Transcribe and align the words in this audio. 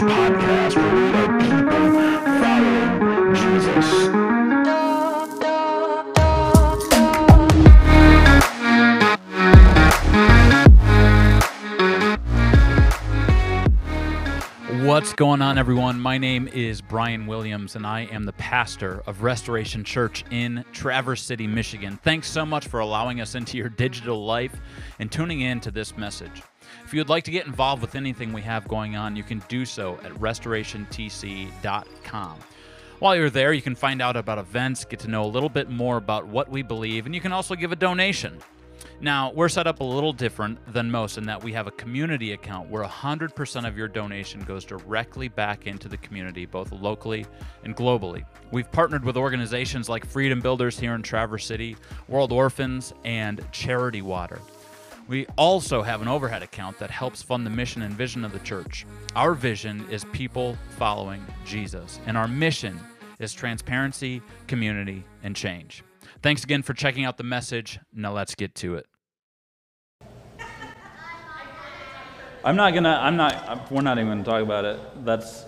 podcast 0.00 0.76
where 0.76 0.94
we 0.96 1.12
people 1.44 1.90
Jesus. 3.34 4.08
What's 14.86 15.12
going 15.12 15.42
on, 15.42 15.58
everyone? 15.58 16.00
My 16.00 16.16
name 16.18 16.48
is 16.48 16.80
Brian 16.80 17.26
Williams, 17.26 17.76
and 17.76 17.86
I 17.86 18.06
am 18.06 18.24
the 18.24 18.32
pastor 18.32 19.02
of 19.06 19.22
Restoration 19.22 19.84
Church 19.84 20.24
in 20.30 20.64
Traverse 20.72 21.22
City, 21.22 21.46
Michigan. 21.46 22.00
Thanks 22.02 22.28
so 22.28 22.46
much 22.46 22.66
for 22.66 22.80
allowing 22.80 23.20
us 23.20 23.34
into 23.34 23.58
your 23.58 23.68
digital 23.68 24.24
life 24.24 24.60
and 24.98 25.12
tuning 25.12 25.42
in 25.42 25.60
to 25.60 25.70
this 25.70 25.96
message. 25.96 26.42
If 26.90 26.94
you 26.94 26.98
would 26.98 27.08
like 27.08 27.22
to 27.22 27.30
get 27.30 27.46
involved 27.46 27.82
with 27.82 27.94
anything 27.94 28.32
we 28.32 28.42
have 28.42 28.66
going 28.66 28.96
on, 28.96 29.14
you 29.14 29.22
can 29.22 29.40
do 29.46 29.64
so 29.64 30.00
at 30.02 30.10
restorationtc.com. 30.14 32.38
While 32.98 33.14
you're 33.14 33.30
there, 33.30 33.52
you 33.52 33.62
can 33.62 33.76
find 33.76 34.02
out 34.02 34.16
about 34.16 34.38
events, 34.38 34.84
get 34.84 34.98
to 34.98 35.08
know 35.08 35.22
a 35.22 35.30
little 35.30 35.48
bit 35.48 35.70
more 35.70 35.98
about 35.98 36.26
what 36.26 36.48
we 36.48 36.62
believe, 36.62 37.06
and 37.06 37.14
you 37.14 37.20
can 37.20 37.30
also 37.30 37.54
give 37.54 37.70
a 37.70 37.76
donation. 37.76 38.40
Now, 39.00 39.30
we're 39.30 39.48
set 39.48 39.68
up 39.68 39.78
a 39.78 39.84
little 39.84 40.12
different 40.12 40.58
than 40.72 40.90
most 40.90 41.16
in 41.16 41.26
that 41.26 41.44
we 41.44 41.52
have 41.52 41.68
a 41.68 41.70
community 41.70 42.32
account 42.32 42.68
where 42.68 42.82
100% 42.82 43.68
of 43.68 43.78
your 43.78 43.86
donation 43.86 44.40
goes 44.40 44.64
directly 44.64 45.28
back 45.28 45.68
into 45.68 45.88
the 45.88 45.98
community, 45.98 46.44
both 46.44 46.72
locally 46.72 47.24
and 47.62 47.76
globally. 47.76 48.24
We've 48.50 48.72
partnered 48.72 49.04
with 49.04 49.16
organizations 49.16 49.88
like 49.88 50.04
Freedom 50.04 50.40
Builders 50.40 50.76
here 50.76 50.96
in 50.96 51.02
Traverse 51.02 51.46
City, 51.46 51.76
World 52.08 52.32
Orphans, 52.32 52.92
and 53.04 53.46
Charity 53.52 54.02
Water. 54.02 54.40
We 55.10 55.26
also 55.36 55.82
have 55.82 56.02
an 56.02 56.06
overhead 56.06 56.44
account 56.44 56.78
that 56.78 56.88
helps 56.88 57.20
fund 57.20 57.44
the 57.44 57.50
mission 57.50 57.82
and 57.82 57.92
vision 57.92 58.24
of 58.24 58.30
the 58.30 58.38
church. 58.38 58.86
Our 59.16 59.34
vision 59.34 59.84
is 59.90 60.04
people 60.12 60.56
following 60.78 61.26
Jesus, 61.44 61.98
and 62.06 62.16
our 62.16 62.28
mission 62.28 62.78
is 63.18 63.32
transparency, 63.32 64.22
community, 64.46 65.02
and 65.24 65.34
change. 65.34 65.82
Thanks 66.22 66.44
again 66.44 66.62
for 66.62 66.74
checking 66.74 67.04
out 67.04 67.16
the 67.16 67.24
message. 67.24 67.80
Now 67.92 68.12
let's 68.12 68.36
get 68.36 68.54
to 68.56 68.76
it. 68.76 68.86
I'm 72.44 72.54
not 72.54 72.72
gonna. 72.72 72.96
I'm 73.02 73.16
not. 73.16 73.68
We're 73.68 73.82
not 73.82 73.98
even 73.98 74.10
gonna 74.10 74.22
talk 74.22 74.44
about 74.44 74.64
it. 74.64 75.04
That's. 75.04 75.44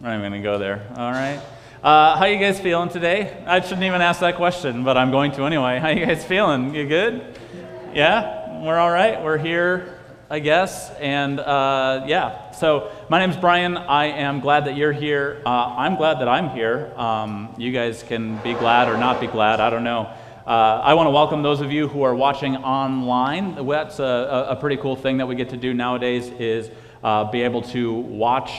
I'm 0.00 0.06
not 0.06 0.18
even 0.20 0.30
gonna 0.30 0.42
go 0.44 0.56
there. 0.56 0.86
All 0.96 1.10
right. 1.10 1.40
Uh, 1.82 2.16
how 2.16 2.26
you 2.26 2.38
guys 2.38 2.60
feeling 2.60 2.90
today? 2.90 3.42
I 3.44 3.60
shouldn't 3.60 3.82
even 3.82 4.02
ask 4.02 4.20
that 4.20 4.36
question, 4.36 4.84
but 4.84 4.96
I'm 4.96 5.10
going 5.10 5.32
to 5.32 5.42
anyway. 5.42 5.80
How 5.80 5.88
you 5.88 6.06
guys 6.06 6.24
feeling? 6.24 6.76
You 6.76 6.86
good? 6.86 7.34
Yeah, 7.94 8.62
we're 8.62 8.76
all 8.76 8.90
right. 8.90 9.24
We're 9.24 9.38
here, 9.38 9.98
I 10.28 10.40
guess. 10.40 10.90
And 11.00 11.40
uh, 11.40 12.04
yeah. 12.06 12.50
So 12.50 12.92
my 13.08 13.18
name's 13.18 13.38
Brian. 13.38 13.78
I 13.78 14.06
am 14.06 14.40
glad 14.40 14.66
that 14.66 14.76
you're 14.76 14.92
here. 14.92 15.40
Uh, 15.46 15.48
I'm 15.48 15.96
glad 15.96 16.20
that 16.20 16.28
I'm 16.28 16.50
here. 16.50 16.92
Um, 16.96 17.54
you 17.56 17.72
guys 17.72 18.02
can 18.02 18.36
be 18.42 18.52
glad 18.52 18.88
or 18.88 18.98
not 18.98 19.20
be 19.22 19.26
glad. 19.26 19.60
I 19.60 19.70
don't 19.70 19.84
know. 19.84 20.12
Uh, 20.46 20.82
I 20.84 20.94
want 20.94 21.06
to 21.06 21.10
welcome 21.10 21.42
those 21.42 21.62
of 21.62 21.72
you 21.72 21.88
who 21.88 22.02
are 22.02 22.14
watching 22.14 22.56
online. 22.56 23.66
That's 23.66 24.00
a, 24.00 24.48
a 24.50 24.56
pretty 24.56 24.76
cool 24.76 24.94
thing 24.94 25.16
that 25.18 25.26
we 25.26 25.34
get 25.34 25.48
to 25.50 25.56
do 25.56 25.72
nowadays 25.72 26.28
is 26.28 26.70
uh, 27.02 27.30
be 27.30 27.40
able 27.40 27.62
to 27.62 27.94
watch 27.94 28.50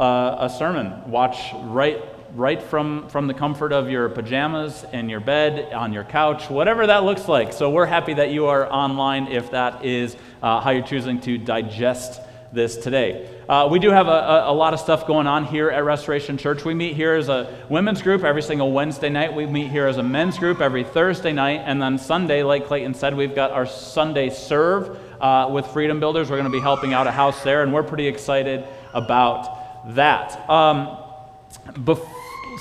uh, 0.00 0.36
a 0.40 0.48
sermon, 0.48 1.10
watch 1.10 1.52
right, 1.54 2.02
right 2.34 2.62
from, 2.62 3.08
from 3.08 3.26
the 3.26 3.34
comfort 3.34 3.72
of 3.72 3.90
your 3.90 4.08
pajamas 4.08 4.84
and 4.92 5.10
your 5.10 5.20
bed, 5.20 5.72
on 5.72 5.92
your 5.92 6.04
couch, 6.04 6.48
whatever 6.50 6.86
that 6.86 7.04
looks 7.04 7.28
like. 7.28 7.52
So 7.52 7.70
we're 7.70 7.86
happy 7.86 8.14
that 8.14 8.30
you 8.30 8.46
are 8.46 8.70
online 8.70 9.28
if 9.28 9.50
that 9.50 9.84
is 9.84 10.16
uh, 10.42 10.60
how 10.60 10.70
you're 10.70 10.86
choosing 10.86 11.20
to 11.22 11.38
digest 11.38 12.20
this 12.52 12.76
today. 12.76 13.28
Uh, 13.48 13.68
we 13.70 13.78
do 13.78 13.90
have 13.90 14.08
a, 14.08 14.10
a, 14.10 14.52
a, 14.52 14.54
lot 14.54 14.74
of 14.74 14.80
stuff 14.80 15.06
going 15.06 15.26
on 15.26 15.44
here 15.44 15.70
at 15.70 15.84
Restoration 15.84 16.36
Church. 16.36 16.64
We 16.64 16.74
meet 16.74 16.96
here 16.96 17.14
as 17.14 17.28
a 17.28 17.64
women's 17.68 18.02
group 18.02 18.24
every 18.24 18.42
single 18.42 18.72
Wednesday 18.72 19.08
night. 19.08 19.34
We 19.34 19.46
meet 19.46 19.70
here 19.70 19.86
as 19.86 19.98
a 19.98 20.02
men's 20.02 20.38
group 20.38 20.60
every 20.60 20.84
Thursday 20.84 21.32
night. 21.32 21.62
And 21.64 21.80
then 21.80 21.98
Sunday, 21.98 22.42
like 22.42 22.66
Clayton 22.66 22.94
said, 22.94 23.16
we've 23.16 23.34
got 23.34 23.52
our 23.52 23.66
Sunday 23.66 24.30
serve 24.30 24.98
uh, 25.20 25.48
with 25.52 25.66
Freedom 25.68 26.00
Builders. 26.00 26.28
We're 26.28 26.36
going 26.36 26.50
to 26.50 26.56
be 26.56 26.60
helping 26.60 26.92
out 26.92 27.06
a 27.06 27.12
house 27.12 27.42
there, 27.44 27.62
and 27.62 27.72
we're 27.72 27.82
pretty 27.82 28.08
excited 28.08 28.64
about 28.94 29.94
that. 29.94 30.48
Um, 30.50 30.98
bef- 31.68 32.08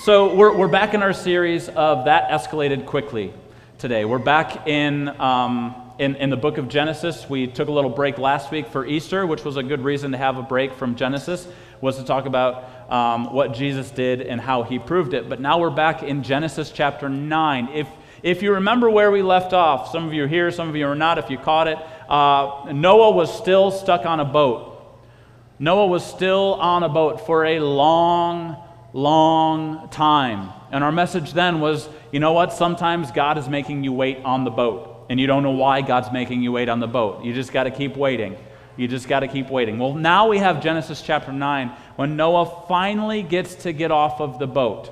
so 0.03 0.33
we're, 0.33 0.55
we're 0.55 0.67
back 0.67 0.93
in 0.93 1.03
our 1.03 1.13
series 1.13 1.67
of 1.67 2.05
That 2.05 2.29
Escalated 2.29 2.85
Quickly 2.85 3.33
today. 3.77 4.05
We're 4.05 4.19
back 4.19 4.67
in. 4.67 5.09
Um, 5.19 5.75
in, 5.99 6.15
in 6.15 6.29
the 6.29 6.37
book 6.37 6.57
of 6.57 6.69
Genesis. 6.69 7.29
We 7.29 7.45
took 7.45 7.67
a 7.67 7.71
little 7.73 7.89
break 7.89 8.17
last 8.17 8.51
week 8.51 8.67
for 8.69 8.85
Easter, 8.85 9.27
which 9.27 9.43
was 9.43 9.57
a 9.57 9.63
good 9.63 9.83
reason 9.83 10.13
to 10.13 10.17
have 10.17 10.38
a 10.38 10.41
break 10.41 10.73
from 10.75 10.95
Genesis, 10.95 11.45
was 11.81 11.97
to 11.97 12.05
talk 12.05 12.25
about 12.25 12.89
um, 12.89 13.33
what 13.33 13.53
Jesus 13.53 13.91
did 13.91 14.21
and 14.21 14.39
how 14.39 14.63
he 14.63 14.79
proved 14.79 15.13
it. 15.13 15.27
But 15.27 15.41
now 15.41 15.59
we're 15.59 15.69
back 15.69 16.01
in 16.01 16.23
Genesis 16.23 16.71
chapter 16.71 17.09
9. 17.09 17.69
If, 17.73 17.89
if 18.23 18.41
you 18.41 18.53
remember 18.53 18.89
where 18.89 19.11
we 19.11 19.21
left 19.21 19.51
off, 19.51 19.91
some 19.91 20.07
of 20.07 20.13
you 20.13 20.23
are 20.23 20.27
here, 20.27 20.51
some 20.51 20.69
of 20.69 20.75
you 20.77 20.88
are 20.88 20.95
not, 20.95 21.17
if 21.17 21.29
you 21.29 21.38
caught 21.38 21.67
it, 21.67 21.77
uh, 22.07 22.71
Noah 22.71 23.11
was 23.11 23.38
still 23.38 23.69
stuck 23.69 24.05
on 24.05 24.21
a 24.21 24.25
boat. 24.25 24.67
Noah 25.59 25.88
was 25.88 26.05
still 26.05 26.53
on 26.53 26.83
a 26.83 26.89
boat 26.89 27.25
for 27.25 27.43
a 27.43 27.59
long, 27.59 28.55
long 28.94 29.89
time. 29.89 30.50
And 30.72 30.83
our 30.83 30.91
message 30.91 31.33
then 31.33 31.59
was 31.59 31.88
you 32.11 32.19
know 32.19 32.33
what? 32.33 32.53
Sometimes 32.53 33.11
God 33.11 33.38
is 33.38 33.47
making 33.47 33.83
you 33.83 33.94
wait 33.94 34.17
on 34.23 34.44
the 34.44 34.51
boat 34.51 35.05
and 35.09 35.19
you 35.19 35.27
don't 35.27 35.44
know 35.44 35.51
why 35.51 35.81
God's 35.81 36.11
making 36.11 36.41
you 36.41 36.51
wait 36.51 36.69
on 36.69 36.79
the 36.79 36.88
boat. 36.88 37.23
You 37.23 37.33
just 37.33 37.51
got 37.51 37.63
to 37.63 37.72
keep 37.72 37.97
waiting. 37.97 38.38
You 38.77 38.88
just 38.88 39.07
got 39.07 39.22
to 39.22 39.27
keep 39.27 39.50
waiting. 39.50 39.77
Well, 39.77 39.94
now 39.94 40.27
we 40.29 40.38
have 40.38 40.63
Genesis 40.63 41.01
chapter 41.01 41.33
9 41.33 41.69
when 41.97 42.16
Noah 42.16 42.66
finally 42.67 43.23
gets 43.23 43.55
to 43.55 43.73
get 43.73 43.91
off 43.91 44.22
of 44.22 44.39
the 44.39 44.47
boat. 44.47 44.89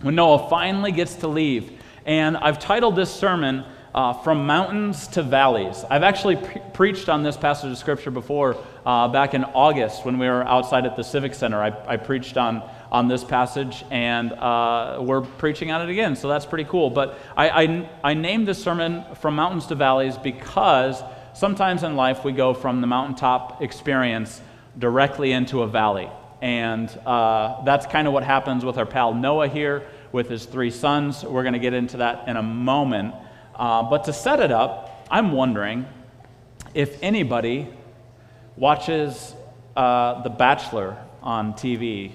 When 0.00 0.14
Noah 0.14 0.48
finally 0.48 0.92
gets 0.92 1.16
to 1.16 1.28
leave. 1.28 1.78
And 2.06 2.36
I've 2.36 2.58
titled 2.58 2.96
this 2.96 3.12
sermon, 3.12 3.64
uh, 3.94 4.14
From 4.14 4.46
Mountains 4.46 5.06
to 5.08 5.22
Valleys. 5.22 5.84
I've 5.90 6.02
actually 6.02 6.36
pre- 6.36 6.62
preached 6.72 7.08
on 7.08 7.22
this 7.22 7.36
passage 7.36 7.70
of 7.70 7.78
Scripture 7.78 8.10
before 8.10 8.56
uh, 8.86 9.08
back 9.08 9.34
in 9.34 9.44
August 9.44 10.04
when 10.04 10.18
we 10.18 10.26
were 10.26 10.42
outside 10.44 10.86
at 10.86 10.96
the 10.96 11.04
Civic 11.04 11.34
Center. 11.34 11.62
I, 11.62 11.76
I 11.86 11.96
preached 11.98 12.36
on 12.36 12.62
on 12.92 13.08
this 13.08 13.24
passage, 13.24 13.86
and 13.90 14.34
uh, 14.34 14.98
we're 15.00 15.22
preaching 15.22 15.72
on 15.72 15.80
it 15.80 15.88
again, 15.90 16.14
so 16.14 16.28
that's 16.28 16.44
pretty 16.44 16.64
cool. 16.64 16.90
But 16.90 17.18
I, 17.34 17.48
I, 17.48 17.90
I 18.04 18.14
named 18.14 18.46
this 18.46 18.62
sermon 18.62 19.02
From 19.14 19.34
Mountains 19.34 19.66
to 19.68 19.74
Valleys 19.74 20.18
because 20.18 21.02
sometimes 21.32 21.84
in 21.84 21.96
life 21.96 22.22
we 22.22 22.32
go 22.32 22.52
from 22.52 22.82
the 22.82 22.86
mountaintop 22.86 23.62
experience 23.62 24.42
directly 24.78 25.32
into 25.32 25.62
a 25.62 25.66
valley. 25.66 26.10
And 26.42 26.90
uh, 27.06 27.62
that's 27.64 27.86
kind 27.86 28.06
of 28.06 28.12
what 28.12 28.24
happens 28.24 28.62
with 28.62 28.76
our 28.76 28.84
pal 28.84 29.14
Noah 29.14 29.48
here 29.48 29.86
with 30.12 30.28
his 30.28 30.44
three 30.44 30.70
sons. 30.70 31.24
We're 31.24 31.44
going 31.44 31.54
to 31.54 31.58
get 31.58 31.72
into 31.72 31.96
that 31.96 32.28
in 32.28 32.36
a 32.36 32.42
moment. 32.42 33.14
Uh, 33.54 33.84
but 33.84 34.04
to 34.04 34.12
set 34.12 34.38
it 34.38 34.52
up, 34.52 35.06
I'm 35.10 35.32
wondering 35.32 35.86
if 36.74 37.02
anybody 37.02 37.70
watches 38.58 39.34
uh, 39.76 40.22
The 40.22 40.30
Bachelor 40.30 40.98
on 41.22 41.54
TV 41.54 42.12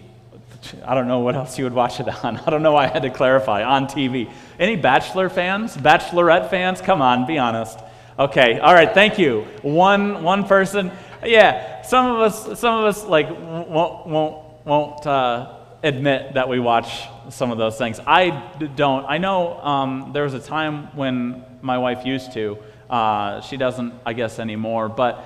I 0.85 0.95
don't 0.95 1.07
know 1.07 1.19
what 1.19 1.35
else 1.35 1.57
you 1.57 1.63
would 1.63 1.73
watch 1.73 1.99
it 1.99 2.07
on. 2.23 2.37
I 2.45 2.49
don't 2.49 2.63
know 2.63 2.73
why 2.73 2.85
I 2.85 2.87
had 2.87 3.03
to 3.03 3.09
clarify. 3.09 3.63
On 3.63 3.85
TV. 3.85 4.31
Any 4.59 4.75
Bachelor 4.75 5.29
fans? 5.29 5.75
Bachelorette 5.75 6.49
fans? 6.49 6.81
Come 6.81 7.01
on, 7.01 7.25
be 7.25 7.37
honest. 7.37 7.79
Okay, 8.19 8.59
all 8.59 8.73
right, 8.73 8.91
thank 8.93 9.19
you. 9.19 9.45
One, 9.61 10.23
one 10.23 10.45
person. 10.45 10.91
Yeah, 11.23 11.83
some 11.83 12.07
of 12.07 12.19
us, 12.19 12.59
some 12.59 12.79
of 12.79 12.85
us 12.85 13.05
like 13.05 13.29
won't, 13.29 14.07
won't, 14.07 14.65
won't 14.65 15.05
uh, 15.05 15.55
admit 15.83 16.33
that 16.33 16.49
we 16.49 16.59
watch 16.59 17.03
some 17.29 17.51
of 17.51 17.57
those 17.57 17.77
things. 17.77 17.99
I 18.07 18.29
don't. 18.75 19.05
I 19.05 19.19
know 19.19 19.59
um, 19.59 20.11
there 20.13 20.23
was 20.23 20.33
a 20.33 20.39
time 20.39 20.95
when 20.95 21.43
my 21.61 21.77
wife 21.77 22.05
used 22.05 22.33
to. 22.33 22.57
Uh, 22.89 23.41
she 23.41 23.57
doesn't, 23.57 23.93
I 24.05 24.13
guess, 24.13 24.39
anymore. 24.39 24.89
But 24.89 25.23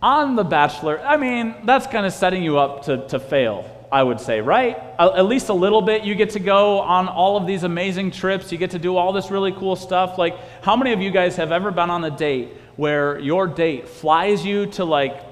on 0.00 0.36
The 0.36 0.44
Bachelor, 0.44 1.00
I 1.00 1.16
mean, 1.16 1.54
that's 1.64 1.86
kind 1.86 2.06
of 2.06 2.12
setting 2.12 2.42
you 2.42 2.58
up 2.58 2.84
to, 2.84 3.06
to 3.08 3.20
fail 3.20 3.81
I 3.92 4.02
would 4.02 4.20
say, 4.20 4.40
right? 4.40 4.78
At 4.98 5.26
least 5.26 5.50
a 5.50 5.52
little 5.52 5.82
bit. 5.82 6.02
You 6.02 6.14
get 6.14 6.30
to 6.30 6.40
go 6.40 6.80
on 6.80 7.08
all 7.08 7.36
of 7.36 7.46
these 7.46 7.62
amazing 7.62 8.10
trips. 8.10 8.50
You 8.50 8.56
get 8.56 8.70
to 8.70 8.78
do 8.78 8.96
all 8.96 9.12
this 9.12 9.30
really 9.30 9.52
cool 9.52 9.76
stuff. 9.76 10.16
Like, 10.16 10.34
how 10.64 10.76
many 10.76 10.94
of 10.94 11.02
you 11.02 11.10
guys 11.10 11.36
have 11.36 11.52
ever 11.52 11.70
been 11.70 11.90
on 11.90 12.02
a 12.02 12.10
date 12.10 12.48
where 12.76 13.18
your 13.18 13.46
date 13.46 13.86
flies 13.86 14.46
you 14.46 14.64
to 14.66 14.86
like 14.86 15.22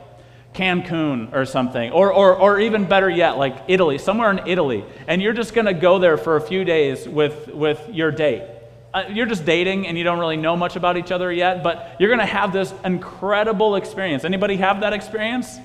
Cancun 0.53 1.33
or 1.33 1.47
something? 1.47 1.91
Or, 1.91 2.13
or, 2.13 2.37
or 2.37 2.61
even 2.61 2.85
better 2.85 3.09
yet, 3.09 3.39
like 3.39 3.57
Italy, 3.67 3.97
somewhere 3.97 4.31
in 4.31 4.47
Italy. 4.47 4.85
And 5.09 5.23
you're 5.23 5.33
just 5.33 5.55
going 5.55 5.67
to 5.67 5.73
go 5.73 5.99
there 5.99 6.19
for 6.19 6.37
a 6.37 6.41
few 6.43 6.63
days 6.63 7.09
with, 7.09 7.49
with 7.49 7.81
your 7.91 8.11
date. 8.11 8.43
Uh, 8.93 9.05
you're 9.09 9.25
just 9.25 9.47
dating 9.47 9.87
and 9.87 9.97
you 9.97 10.05
don't 10.05 10.19
really 10.19 10.37
know 10.37 10.55
much 10.55 10.77
about 10.77 10.99
each 10.99 11.13
other 11.13 11.33
yet, 11.33 11.63
but 11.63 11.97
you're 11.99 12.11
going 12.11 12.21
to 12.21 12.27
have 12.27 12.53
this 12.53 12.75
incredible 12.85 13.77
experience. 13.77 14.25
Anybody 14.25 14.57
have 14.57 14.81
that 14.81 14.93
experience? 14.93 15.59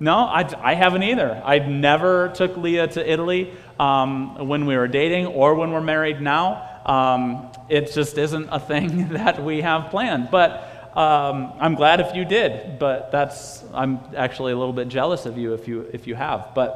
No, 0.00 0.16
I, 0.16 0.48
I 0.62 0.74
haven't 0.74 1.02
either. 1.02 1.42
I've 1.44 1.68
never 1.68 2.30
took 2.30 2.56
Leah 2.56 2.88
to 2.88 3.12
Italy 3.12 3.52
um, 3.78 4.48
when 4.48 4.64
we 4.64 4.74
were 4.76 4.88
dating 4.88 5.26
or 5.26 5.54
when 5.54 5.72
we're 5.72 5.82
married 5.82 6.22
now. 6.22 6.80
Um, 6.86 7.52
it 7.68 7.92
just 7.92 8.16
isn't 8.16 8.48
a 8.50 8.58
thing 8.58 9.08
that 9.12 9.42
we 9.44 9.60
have 9.60 9.90
planned. 9.90 10.30
But 10.30 10.66
Um, 10.90 11.52
I'm 11.60 11.76
glad 11.76 12.00
if 12.00 12.16
you 12.16 12.24
did, 12.24 12.80
but 12.80 13.12
that's 13.12 13.62
I'm 13.72 14.00
actually 14.16 14.52
a 14.52 14.58
little 14.58 14.72
bit 14.72 14.88
jealous 14.90 15.24
of 15.24 15.38
you 15.38 15.54
if 15.54 15.68
you 15.68 15.86
if 15.92 16.08
you 16.08 16.16
have. 16.16 16.50
But 16.52 16.68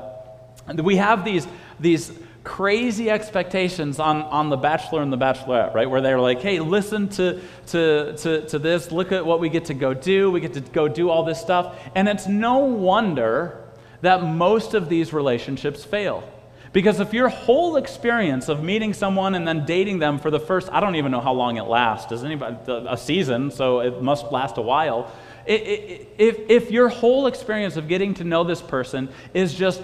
we 0.91 0.99
have 0.99 1.25
these 1.25 1.49
these 1.81 2.13
crazy 2.45 3.11
expectations 3.11 3.99
on, 3.99 4.23
on 4.23 4.51
the 4.51 4.57
bachelor 4.57 5.03
and 5.03 5.13
the 5.13 5.19
bachelorette, 5.19 5.75
right? 5.75 5.89
Where 5.89 6.03
they're 6.03 6.21
like, 6.21 6.41
hey, 6.41 6.61
listen 6.61 7.09
to, 7.11 7.41
to, 7.69 8.17
to, 8.19 8.47
to 8.47 8.59
this, 8.59 8.93
look 8.93 9.13
at 9.13 9.25
what 9.25 9.41
we 9.41 9.49
get 9.49 9.65
to 9.67 9.75
go 9.75 9.95
do, 9.95 10.31
we 10.31 10.41
get 10.41 10.53
to 10.53 10.61
go 10.61 10.87
do 10.87 11.09
all 11.09 11.25
this 11.25 11.41
stuff. 11.41 11.79
And 11.95 12.07
it's 12.07 12.29
no 12.29 12.59
wonder 12.59 13.65
that 14.03 14.23
most 14.23 14.75
of 14.75 14.91
these 14.91 15.13
relationships 15.15 15.85
fail. 15.85 16.31
Because 16.75 16.99
if 16.99 17.15
your 17.15 17.29
whole 17.29 17.77
experience 17.77 18.49
of 18.49 18.63
meeting 18.63 18.93
someone 18.93 19.37
and 19.37 19.47
then 19.47 19.65
dating 19.65 20.01
them 20.01 20.19
for 20.19 20.31
the 20.31 20.41
first, 20.41 20.69
I 20.73 20.81
don't 20.81 20.97
even 20.97 21.13
know 21.13 21.21
how 21.21 21.33
long 21.33 21.57
it 21.57 21.63
lasts. 21.63 22.09
Does 22.09 22.25
anybody, 22.25 22.57
a 22.69 22.97
season, 22.97 23.53
so 23.53 23.81
it 23.81 24.03
must 24.03 24.33
last 24.33 24.59
a 24.59 24.61
while. 24.61 25.11
If, 25.47 26.39
if 26.51 26.71
your 26.71 26.89
whole 26.89 27.27
experience 27.27 27.77
of 27.77 27.87
getting 27.87 28.15
to 28.15 28.25
know 28.25 28.45
this 28.45 28.61
person 28.61 29.09
is 29.35 29.55
just 29.55 29.83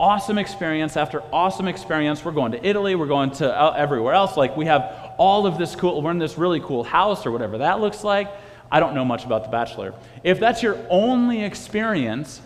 awesome 0.00 0.38
experience 0.38 0.96
after 0.96 1.22
awesome 1.32 1.68
experience. 1.68 2.24
We're 2.24 2.32
going 2.32 2.52
to 2.52 2.66
Italy, 2.66 2.94
we're 2.94 3.06
going 3.06 3.32
to 3.32 3.52
uh, 3.52 3.74
everywhere 3.76 4.14
else. 4.14 4.36
Like 4.36 4.56
we 4.56 4.66
have 4.66 5.14
all 5.18 5.46
of 5.46 5.58
this 5.58 5.74
cool, 5.74 6.00
we're 6.02 6.10
in 6.12 6.18
this 6.18 6.38
really 6.38 6.60
cool 6.60 6.84
house 6.84 7.26
or 7.26 7.32
whatever 7.32 7.58
that 7.58 7.80
looks 7.80 8.04
like. 8.04 8.30
I 8.70 8.80
don't 8.80 8.94
know 8.94 9.04
much 9.04 9.24
about 9.24 9.44
The 9.44 9.50
Bachelor. 9.50 9.94
If 10.22 10.38
that's 10.38 10.62
your 10.62 10.78
only 10.90 11.42
experience, 11.42 12.42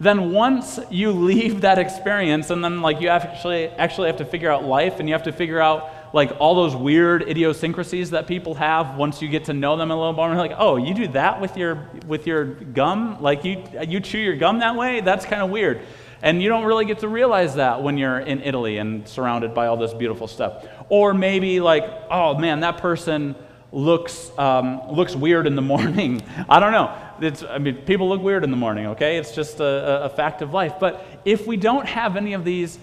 then 0.00 0.32
once 0.32 0.78
you 0.90 1.10
leave 1.10 1.60
that 1.62 1.78
experience 1.78 2.50
and 2.50 2.62
then 2.62 2.82
like 2.82 3.00
you 3.00 3.08
actually 3.08 3.68
actually 3.68 4.08
have 4.08 4.18
to 4.18 4.24
figure 4.24 4.50
out 4.50 4.64
life 4.64 5.00
and 5.00 5.08
you 5.08 5.14
have 5.14 5.22
to 5.24 5.32
figure 5.32 5.60
out 5.60 5.90
like 6.12 6.32
all 6.38 6.54
those 6.54 6.74
weird 6.74 7.22
idiosyncrasies 7.28 8.10
that 8.10 8.26
people 8.26 8.54
have 8.54 8.96
once 8.96 9.20
you 9.20 9.28
get 9.28 9.44
to 9.44 9.52
know 9.52 9.76
them 9.76 9.90
a 9.90 9.96
little 9.96 10.12
more 10.12 10.34
like 10.34 10.52
oh 10.58 10.76
you 10.76 10.94
do 10.94 11.08
that 11.08 11.40
with 11.40 11.56
your 11.56 11.88
with 12.06 12.26
your 12.26 12.44
gum 12.44 13.20
like 13.20 13.44
you 13.44 13.62
you 13.86 14.00
chew 14.00 14.18
your 14.18 14.36
gum 14.36 14.58
that 14.58 14.76
way 14.76 15.00
that's 15.00 15.24
kind 15.24 15.42
of 15.42 15.50
weird 15.50 15.80
and 16.26 16.42
you 16.42 16.48
don't 16.48 16.64
really 16.64 16.84
get 16.84 16.98
to 16.98 17.08
realize 17.08 17.54
that 17.54 17.84
when 17.84 17.96
you're 17.96 18.18
in 18.18 18.42
Italy 18.42 18.78
and 18.78 19.06
surrounded 19.06 19.54
by 19.54 19.68
all 19.68 19.76
this 19.76 19.94
beautiful 19.94 20.26
stuff. 20.26 20.66
Or 20.88 21.14
maybe 21.14 21.60
like, 21.60 21.84
oh 22.10 22.36
man, 22.36 22.60
that 22.60 22.78
person 22.78 23.36
looks, 23.70 24.36
um, 24.36 24.90
looks 24.90 25.14
weird 25.14 25.46
in 25.46 25.54
the 25.54 25.62
morning. 25.74 26.20
I 26.48 26.58
don't 26.58 26.72
know. 26.72 26.92
It's, 27.20 27.44
I 27.44 27.58
mean, 27.58 27.76
people 27.76 28.08
look 28.08 28.20
weird 28.20 28.42
in 28.42 28.50
the 28.50 28.56
morning, 28.56 28.86
okay? 28.88 29.18
It's 29.18 29.36
just 29.36 29.60
a, 29.60 30.06
a 30.06 30.08
fact 30.08 30.42
of 30.42 30.52
life. 30.52 30.74
But 30.80 31.06
if 31.24 31.46
we 31.46 31.56
don't 31.56 31.86
have 31.86 32.16
any 32.16 32.32
of 32.32 32.44
these 32.44 32.80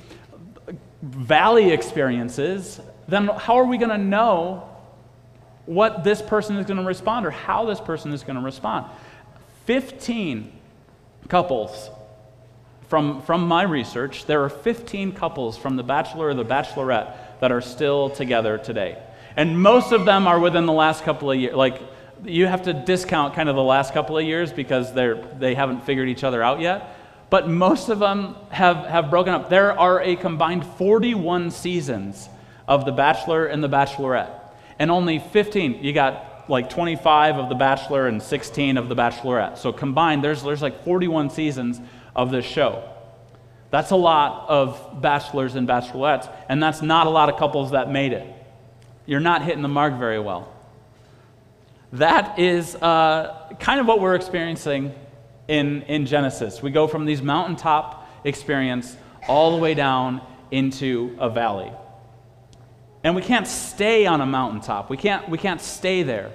valley 1.02 1.72
experiences, 1.72 2.80
then 3.10 3.28
how 3.28 3.56
are 3.56 3.66
we 3.66 3.78
going 3.78 3.90
to 3.90 3.98
know 3.98 4.70
what 5.66 6.06
this 6.06 6.22
person 6.22 6.56
is 6.56 6.66
going 6.66 6.80
to 6.80 6.86
respond 6.86 7.26
or 7.26 7.32
how 7.32 7.66
this 7.66 7.82
person 7.82 8.14
is 8.14 8.24
going 8.24 8.38
to 8.38 8.42
respond? 8.42 8.86
15 9.66 10.50
couples 11.28 11.90
from, 12.94 13.24
from 13.24 13.48
my 13.48 13.64
research, 13.64 14.28
there 14.28 14.44
are 14.44 14.50
15 14.50 15.14
couples 15.14 15.58
from 15.58 15.78
The 15.78 15.82
Bachelor 15.82 16.28
or 16.28 16.36
The 16.36 16.46
Bachelorette 16.46 17.40
that 17.40 17.52
are 17.52 17.60
still 17.60 18.12
together 18.12 18.60
today. 18.60 19.02
And 19.36 19.60
most 19.60 19.92
of 19.92 20.06
them 20.06 20.28
are 20.28 20.40
within 20.40 20.68
the 20.68 20.74
last 20.74 21.04
couple 21.04 21.32
of 21.32 21.40
years. 21.40 21.56
Like, 21.56 21.82
you 22.24 22.46
have 22.46 22.62
to 22.66 22.74
discount 22.74 23.34
kind 23.34 23.50
of 23.50 23.56
the 23.56 23.64
last 23.64 23.96
couple 23.96 24.16
of 24.16 24.24
years 24.24 24.54
because 24.54 24.94
they're, 24.94 25.16
they 25.16 25.56
haven't 25.56 25.82
figured 25.88 26.08
each 26.08 26.24
other 26.24 26.44
out 26.44 26.60
yet. 26.60 26.96
But 27.32 27.50
most 27.50 27.90
of 27.90 27.98
them 27.98 28.36
have, 28.52 28.86
have 28.86 29.10
broken 29.10 29.34
up. 29.34 29.50
There 29.50 29.72
are 29.72 30.00
a 30.00 30.16
combined 30.16 30.64
41 30.64 31.50
seasons 31.50 32.30
of 32.68 32.86
The 32.86 32.92
Bachelor 32.92 33.48
and 33.48 33.64
The 33.64 33.70
Bachelorette. 33.70 34.40
And 34.78 34.92
only 34.92 35.18
15, 35.18 35.84
you 35.84 35.94
got 35.94 36.48
like 36.48 36.70
25 36.70 37.38
of 37.38 37.50
The 37.50 37.56
Bachelor 37.56 38.06
and 38.06 38.22
16 38.22 38.78
of 38.78 38.88
The 38.88 38.96
Bachelorette. 38.96 39.58
So 39.58 39.74
combined, 39.74 40.24
there's, 40.24 40.44
there's 40.44 40.62
like 40.62 40.84
41 40.84 41.32
seasons 41.32 41.82
of 42.16 42.32
this 42.32 42.46
show. 42.46 42.90
That's 43.70 43.92
a 43.92 43.96
lot 43.96 44.50
of 44.50 45.02
bachelors 45.02 45.56
and 45.56 45.68
bachelorettes, 45.68 46.32
and 46.48 46.62
that's 46.62 46.82
not 46.82 47.08
a 47.08 47.10
lot 47.10 47.30
of 47.30 47.38
couples 47.38 47.72
that 47.72 47.90
made 47.90 48.14
it. 48.14 48.28
You're 49.06 49.20
not 49.20 49.44
hitting 49.44 49.64
the 49.64 49.68
mark 49.68 49.98
very 49.98 50.20
well. 50.20 50.54
That 51.94 52.40
is 52.40 52.76
uh, 52.76 53.56
kind 53.60 53.80
of 53.80 53.88
what 53.88 54.00
we're 54.00 54.16
experiencing 54.16 54.94
in, 55.48 55.82
in 55.84 56.06
Genesis. 56.06 56.62
We 56.62 56.72
go 56.72 56.88
from 56.88 57.06
these 57.06 57.22
mountaintop 57.22 58.08
experience 58.24 58.96
all 59.28 59.52
the 59.52 59.58
way 59.58 59.74
down 59.74 60.22
into 60.52 61.16
a 61.20 61.30
valley. 61.30 61.72
And 63.04 63.16
we 63.16 63.22
can't 63.22 63.48
stay 63.48 64.06
on 64.06 64.22
a 64.22 64.26
mountaintop. 64.26 64.90
We 64.90 64.98
can't, 64.98 65.28
we 65.28 65.38
can't 65.38 65.60
stay 65.60 66.04
there 66.04 66.32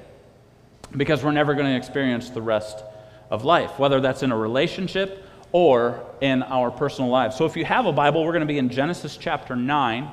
because 0.96 1.24
we're 1.24 1.32
never 1.32 1.54
going 1.54 1.66
to 1.66 1.76
experience 1.76 2.30
the 2.30 2.42
rest 2.42 2.82
of 3.30 3.44
life, 3.44 3.78
whether 3.78 4.00
that's 4.00 4.22
in 4.22 4.32
a 4.32 4.36
relationship 4.36 5.24
or 5.52 6.04
in 6.20 6.42
our 6.42 6.70
personal 6.70 7.10
lives. 7.10 7.36
So 7.36 7.46
if 7.46 7.56
you 7.56 7.64
have 7.64 7.86
a 7.86 7.92
Bible, 7.92 8.24
we're 8.24 8.32
going 8.32 8.40
to 8.40 8.46
be 8.46 8.58
in 8.58 8.68
Genesis 8.68 9.16
chapter 9.16 9.56
9. 9.56 10.10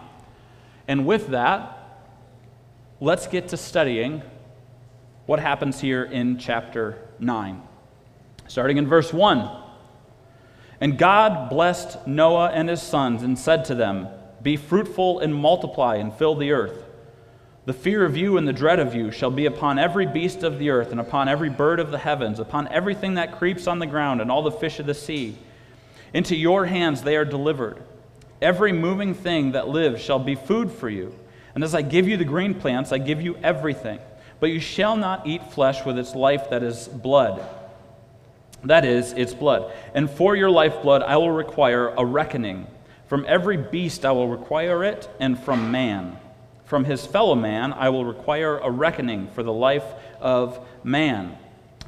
And 0.87 1.05
with 1.05 1.27
that, 1.27 2.05
let's 2.99 3.27
get 3.27 3.49
to 3.49 3.57
studying 3.57 4.21
what 5.25 5.39
happens 5.39 5.79
here 5.79 6.03
in 6.03 6.37
chapter 6.37 7.07
9. 7.19 7.61
Starting 8.47 8.77
in 8.77 8.87
verse 8.87 9.11
1. 9.11 9.63
And 10.79 10.97
God 10.97 11.49
blessed 11.49 12.05
Noah 12.07 12.51
and 12.51 12.69
his 12.69 12.81
sons 12.81 13.23
and 13.23 13.37
said 13.37 13.65
to 13.65 13.75
them, 13.75 14.07
Be 14.41 14.57
fruitful 14.57 15.19
and 15.19 15.33
multiply 15.33 15.95
and 15.95 16.13
fill 16.13 16.35
the 16.35 16.51
earth. 16.51 16.84
The 17.65 17.73
fear 17.73 18.05
of 18.05 18.15
you 18.15 18.37
and 18.37 18.47
the 18.47 18.53
dread 18.53 18.79
of 18.79 18.93
you 18.93 19.09
shall 19.09 19.31
be 19.31 19.47
upon 19.47 19.79
every 19.79 20.05
beast 20.05 20.43
of 20.43 20.59
the 20.59 20.69
earth, 20.69 20.91
and 20.91 20.99
upon 20.99 21.27
every 21.27 21.49
bird 21.49 21.79
of 21.79 21.89
the 21.89 21.97
heavens, 21.97 22.39
upon 22.39 22.67
everything 22.67 23.15
that 23.15 23.39
creeps 23.39 23.65
on 23.65 23.79
the 23.79 23.87
ground, 23.87 24.21
and 24.21 24.31
all 24.31 24.43
the 24.43 24.51
fish 24.51 24.79
of 24.79 24.85
the 24.85 24.93
sea. 24.93 25.35
Into 26.13 26.35
your 26.35 26.65
hands 26.65 27.01
they 27.01 27.15
are 27.15 27.25
delivered. 27.25 27.81
Every 28.39 28.71
moving 28.71 29.15
thing 29.15 29.53
that 29.53 29.67
lives 29.67 30.01
shall 30.01 30.19
be 30.19 30.35
food 30.35 30.71
for 30.71 30.89
you. 30.89 31.15
And 31.55 31.63
as 31.63 31.73
I 31.73 31.81
give 31.81 32.07
you 32.07 32.17
the 32.17 32.25
green 32.25 32.53
plants, 32.53 32.91
I 32.91 32.99
give 32.99 33.21
you 33.21 33.37
everything. 33.41 33.99
But 34.39 34.51
you 34.51 34.59
shall 34.59 34.95
not 34.95 35.25
eat 35.25 35.51
flesh 35.51 35.83
with 35.85 35.97
its 35.97 36.13
life 36.13 36.49
that 36.51 36.61
is 36.61 36.87
blood. 36.87 37.43
That 38.63 38.85
is, 38.85 39.13
its 39.13 39.33
blood. 39.33 39.73
And 39.93 40.09
for 40.09 40.35
your 40.35 40.51
lifeblood 40.51 41.01
I 41.01 41.17
will 41.17 41.31
require 41.31 41.87
a 41.89 42.05
reckoning. 42.05 42.67
From 43.07 43.25
every 43.27 43.57
beast 43.57 44.05
I 44.05 44.11
will 44.11 44.27
require 44.27 44.83
it, 44.83 45.09
and 45.19 45.39
from 45.39 45.71
man. 45.71 46.17
From 46.65 46.85
his 46.85 47.05
fellow 47.05 47.35
man 47.35 47.73
I 47.73 47.89
will 47.89 48.05
require 48.05 48.57
a 48.57 48.69
reckoning 48.69 49.27
for 49.29 49.43
the 49.43 49.53
life 49.53 49.85
of 50.19 50.59
man. 50.83 51.37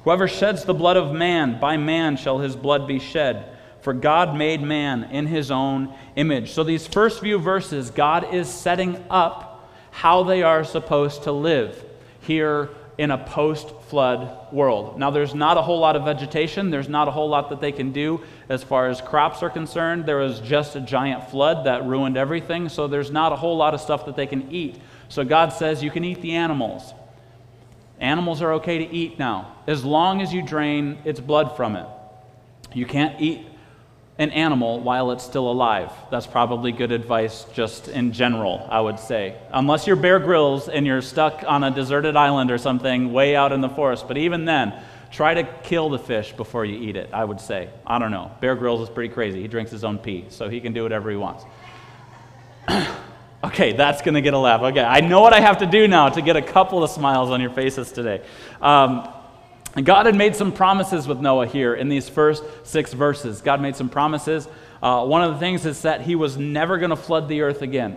Whoever 0.04 0.28
sheds 0.28 0.64
the 0.64 0.74
blood 0.74 0.98
of 0.98 1.14
man, 1.14 1.60
by 1.60 1.78
man 1.78 2.16
shall 2.16 2.40
his 2.40 2.56
blood 2.56 2.88
be 2.88 3.00
shed. 3.00 3.46
For 3.82 3.94
God 3.94 4.36
made 4.36 4.62
man 4.62 5.06
in 5.06 5.28
his 5.28 5.52
own 5.52 5.94
image. 6.16 6.52
So, 6.52 6.64
these 6.64 6.88
first 6.88 7.22
few 7.22 7.38
verses, 7.38 7.90
God 7.90 8.34
is 8.34 8.50
setting 8.50 9.04
up 9.10 9.70
how 9.92 10.24
they 10.24 10.44
are 10.44 10.64
supposed 10.64 11.24
to 11.24 11.32
live 11.32 11.84
here 12.22 12.70
in 12.98 13.12
a 13.12 13.18
post 13.18 13.70
flood 13.90 14.52
world. 14.52 14.98
Now, 14.98 15.12
there's 15.12 15.36
not 15.36 15.58
a 15.58 15.62
whole 15.62 15.80
lot 15.80 15.96
of 15.96 16.04
vegetation, 16.04 16.72
there's 16.72 16.90
not 16.90 17.08
a 17.08 17.12
whole 17.12 17.30
lot 17.30 17.50
that 17.50 17.62
they 17.62 17.72
can 17.72 17.92
do 17.92 18.22
as 18.50 18.64
far 18.64 18.88
as 18.88 19.02
crops 19.02 19.44
are 19.44 19.50
concerned. 19.50 20.06
There 20.06 20.18
was 20.18 20.40
just 20.40 20.76
a 20.76 20.82
giant 20.82 21.30
flood 21.30 21.66
that 21.66 21.86
ruined 21.86 22.18
everything, 22.18 22.70
so 22.70 22.88
there's 22.88 23.12
not 23.12 23.32
a 23.32 23.36
whole 23.36 23.56
lot 23.56 23.74
of 23.74 23.82
stuff 23.82 24.06
that 24.08 24.16
they 24.16 24.26
can 24.26 24.52
eat. 24.52 24.80
So, 25.10 25.24
God 25.24 25.50
says 25.50 25.84
you 25.84 25.92
can 25.92 26.04
eat 26.04 26.22
the 26.22 26.36
animals. 26.36 26.94
Animals 28.00 28.42
are 28.42 28.54
okay 28.54 28.80
to 28.80 28.94
eat 28.94 29.20
now, 29.20 29.56
as 29.68 29.86
long 29.86 30.22
as 30.22 30.34
you 30.34 30.42
drain 30.42 30.98
its 31.06 31.20
blood 31.20 31.56
from 31.56 31.76
it. 31.76 31.88
You 32.74 32.86
can't 32.86 33.20
eat 33.22 33.48
an 34.20 34.32
animal 34.32 34.80
while 34.80 35.12
it's 35.12 35.24
still 35.24 35.50
alive. 35.50 35.92
That's 36.10 36.26
probably 36.26 36.72
good 36.72 36.92
advice 36.92 37.46
just 37.54 37.88
in 37.88 38.12
general, 38.12 38.68
I 38.70 38.82
would 38.82 39.00
say. 39.00 39.36
Unless 39.52 39.86
you're 39.86 39.96
Bear 39.96 40.20
Grylls 40.20 40.70
and 40.70 40.88
you're 40.88 41.02
stuck 41.02 41.44
on 41.46 41.64
a 41.64 41.70
deserted 41.72 42.16
island 42.16 42.50
or 42.50 42.58
something 42.58 43.14
way 43.14 43.36
out 43.36 43.52
in 43.52 43.62
the 43.62 43.70
forest. 43.70 44.08
But 44.08 44.18
even 44.18 44.46
then, 44.46 44.74
try 45.12 45.36
to 45.36 45.44
kill 45.64 45.90
the 45.90 46.00
fish 46.00 46.34
before 46.34 46.66
you 46.66 46.80
eat 46.80 46.96
it, 46.96 47.12
I 47.14 47.24
would 47.24 47.40
say. 47.40 47.70
I 47.86 48.00
don't 48.00 48.12
know. 48.12 48.32
Bear 48.42 48.56
Grylls 48.56 48.82
is 48.82 48.90
pretty 48.90 49.14
crazy. 49.14 49.40
He 49.42 49.48
drinks 49.48 49.72
his 49.72 49.84
own 49.84 50.00
pee, 50.00 50.26
so 50.30 50.50
he 50.50 50.62
can 50.62 50.74
do 50.74 50.82
whatever 50.82 51.12
he 51.12 51.18
wants. 51.18 51.46
okay, 53.44 53.74
that's 53.74 54.02
going 54.02 54.16
to 54.16 54.22
get 54.22 54.34
a 54.34 54.40
laugh. 54.40 54.62
Okay, 54.62 54.82
I 54.82 55.02
know 55.02 55.22
what 55.22 55.34
I 55.34 55.42
have 55.42 55.60
to 55.60 55.68
do 55.68 55.88
now 55.88 56.10
to 56.10 56.22
get 56.24 56.36
a 56.36 56.42
couple 56.42 56.84
of 56.84 56.90
smiles 56.90 57.30
on 57.30 57.40
your 57.40 57.52
faces 57.52 57.92
today. 57.92 58.24
Um, 58.62 59.08
and 59.78 59.86
God 59.86 60.08
had 60.08 60.16
made 60.16 60.36
some 60.36 60.52
promises 60.52 61.08
with 61.08 61.20
Noah 61.20 61.46
here 61.46 61.76
in 61.76 61.88
these 61.88 62.10
first 62.10 62.44
six 62.64 62.94
verses. 62.94 63.42
God 63.42 63.62
made 63.62 63.76
some 63.76 63.90
promises. 63.90 64.48
Uh, 64.82 65.06
one 65.06 65.22
of 65.22 65.34
the 65.34 65.40
things 65.40 65.68
is 65.68 65.84
that 65.84 66.02
he 66.02 66.16
was 66.16 66.36
never 66.36 66.80
going 66.80 66.90
to 66.90 66.96
flood 66.96 67.30
the 67.30 67.42
earth 67.42 67.62
again. 67.62 67.96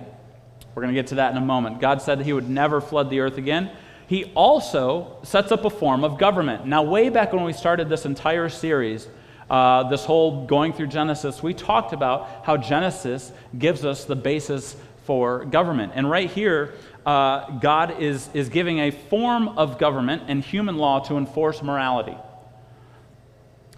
We're 0.74 0.82
going 0.82 0.94
to 0.94 1.00
get 1.00 1.08
to 1.08 1.14
that 1.14 1.30
in 1.32 1.38
a 1.38 1.44
moment. 1.44 1.80
God 1.80 2.02
said 2.02 2.18
that 2.18 2.24
he 2.24 2.34
would 2.34 2.50
never 2.50 2.82
flood 2.82 3.08
the 3.08 3.20
earth 3.20 3.38
again. 3.38 3.70
He 4.06 4.24
also 4.34 5.16
sets 5.22 5.52
up 5.52 5.64
a 5.64 5.70
form 5.70 6.04
of 6.04 6.18
government. 6.18 6.66
Now, 6.66 6.82
way 6.82 7.08
back 7.08 7.32
when 7.32 7.44
we 7.44 7.54
started 7.54 7.88
this 7.88 8.04
entire 8.04 8.50
series, 8.50 9.08
uh, 9.48 9.88
this 9.88 10.04
whole 10.04 10.44
going 10.44 10.74
through 10.74 10.88
Genesis, 10.88 11.42
we 11.42 11.54
talked 11.54 11.94
about 11.94 12.44
how 12.44 12.58
Genesis 12.58 13.32
gives 13.58 13.86
us 13.86 14.04
the 14.04 14.16
basis 14.16 14.76
for 15.04 15.46
government. 15.46 15.92
And 15.94 16.10
right 16.10 16.30
here, 16.30 16.74
uh, 17.06 17.58
God 17.58 18.00
is, 18.00 18.28
is 18.34 18.48
giving 18.48 18.78
a 18.78 18.90
form 18.90 19.48
of 19.48 19.78
government 19.78 20.24
and 20.28 20.44
human 20.44 20.76
law 20.76 21.00
to 21.00 21.16
enforce 21.16 21.62
morality. 21.62 22.16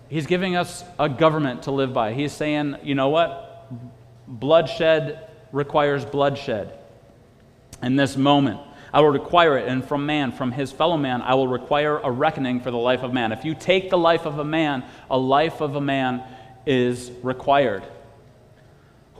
He's 0.08 0.26
giving 0.26 0.56
us 0.56 0.84
a 0.98 1.08
government 1.08 1.62
to 1.64 1.70
live 1.70 1.92
by. 1.94 2.12
He's 2.12 2.32
saying, 2.32 2.76
you 2.82 2.94
know 2.94 3.08
what? 3.08 3.68
Bloodshed 4.26 5.28
requires 5.52 6.04
bloodshed. 6.04 6.78
In 7.82 7.96
this 7.96 8.16
moment, 8.16 8.60
I 8.92 9.00
will 9.00 9.10
require 9.10 9.56
it, 9.56 9.68
and 9.68 9.82
from 9.82 10.04
man, 10.04 10.32
from 10.32 10.52
his 10.52 10.70
fellow 10.70 10.98
man, 10.98 11.22
I 11.22 11.34
will 11.34 11.48
require 11.48 11.98
a 11.98 12.10
reckoning 12.10 12.60
for 12.60 12.70
the 12.70 12.76
life 12.76 13.02
of 13.02 13.12
man. 13.12 13.32
If 13.32 13.44
you 13.44 13.54
take 13.54 13.88
the 13.88 13.96
life 13.96 14.26
of 14.26 14.38
a 14.38 14.44
man, 14.44 14.84
a 15.10 15.16
life 15.16 15.62
of 15.62 15.76
a 15.76 15.80
man 15.80 16.22
is 16.66 17.10
required. 17.22 17.82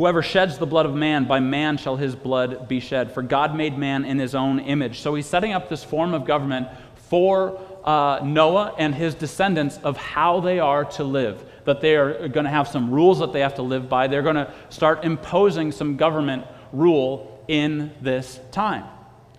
Whoever 0.03 0.21
sheds 0.21 0.59
the 0.59 0.67
blood 0.67 0.85
of 0.85 0.97
man, 0.97 1.27
by 1.27 1.39
man 1.39 1.77
shall 1.77 1.95
his 1.95 2.17
blood 2.17 2.67
be 2.67 2.81
shed. 2.81 3.13
For 3.13 3.23
God 3.23 3.55
made 3.55 3.79
man 3.79 4.05
in 4.05 4.19
his 4.19 4.35
own 4.35 4.59
image. 4.59 4.99
So 4.99 5.15
he's 5.15 5.27
setting 5.27 5.53
up 5.53 5.69
this 5.69 5.85
form 5.85 6.13
of 6.13 6.25
government 6.25 6.67
for 7.09 7.61
uh, 7.85 8.19
Noah 8.25 8.75
and 8.79 8.97
his 8.97 9.15
descendants 9.15 9.79
of 9.85 9.97
how 9.97 10.41
they 10.41 10.59
are 10.59 10.85
to 10.97 11.05
live. 11.05 11.45
That 11.67 11.81
they 11.81 11.95
are 11.95 12.27
going 12.27 12.47
to 12.47 12.51
have 12.51 12.67
some 12.67 12.91
rules 12.91 13.21
that 13.21 13.33
they 13.33 13.43
have 13.43 13.55
to 13.55 13.63
live 13.63 13.89
by. 13.89 14.09
They're 14.09 14.23
going 14.23 14.35
to 14.35 14.53
start 14.71 15.05
imposing 15.05 15.71
some 15.71 15.97
government 15.97 16.47
rule 16.73 17.41
in 17.47 17.93
this 18.01 18.41
time. 18.51 18.87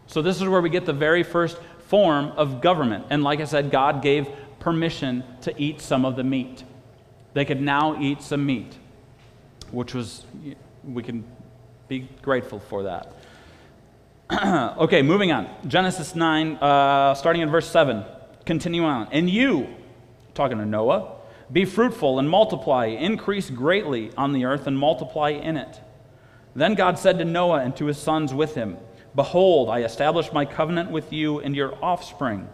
So, 0.07 0.21
this 0.21 0.37
is 0.37 0.47
where 0.47 0.61
we 0.61 0.69
get 0.69 0.85
the 0.85 0.93
very 0.93 1.23
first 1.23 1.57
form 1.87 2.27
of 2.37 2.61
government. 2.61 3.07
And 3.09 3.21
like 3.21 3.41
I 3.41 3.45
said, 3.45 3.69
God 3.69 4.01
gave 4.01 4.29
permission 4.59 5.25
to 5.41 5.53
eat 5.61 5.81
some 5.81 6.05
of 6.05 6.15
the 6.15 6.23
meat. 6.23 6.63
They 7.33 7.43
could 7.43 7.59
now 7.59 8.01
eat 8.01 8.21
some 8.21 8.45
meat, 8.45 8.77
which 9.73 9.93
was, 9.93 10.23
we 10.83 11.03
can 11.03 11.25
be 11.87 12.07
grateful 12.21 12.59
for 12.59 12.83
that. 12.83 13.11
okay, 14.77 15.01
moving 15.01 15.31
on. 15.31 15.49
Genesis 15.67 16.15
9, 16.15 16.55
uh, 16.55 17.15
starting 17.15 17.41
in 17.41 17.49
verse 17.49 17.69
7. 17.69 18.05
Continue 18.45 18.83
on. 18.83 19.09
And 19.11 19.29
you, 19.29 19.67
talking 20.33 20.59
to 20.59 20.65
Noah, 20.65 21.15
be 21.51 21.65
fruitful 21.65 22.19
and 22.19 22.29
multiply, 22.29 22.85
increase 22.85 23.49
greatly 23.49 24.11
on 24.15 24.31
the 24.31 24.45
earth 24.45 24.67
and 24.67 24.77
multiply 24.77 25.29
in 25.29 25.57
it. 25.57 25.81
Then 26.55 26.75
God 26.75 26.99
said 26.99 27.17
to 27.17 27.25
Noah 27.25 27.59
and 27.59 27.75
to 27.77 27.85
his 27.85 27.97
sons 27.97 28.33
with 28.33 28.55
him, 28.55 28.77
Behold, 29.15 29.69
I 29.69 29.81
establish 29.81 30.31
my 30.31 30.45
covenant 30.45 30.91
with 30.91 31.11
you 31.11 31.39
and 31.39 31.55
your 31.55 31.75
offspring 31.83 32.47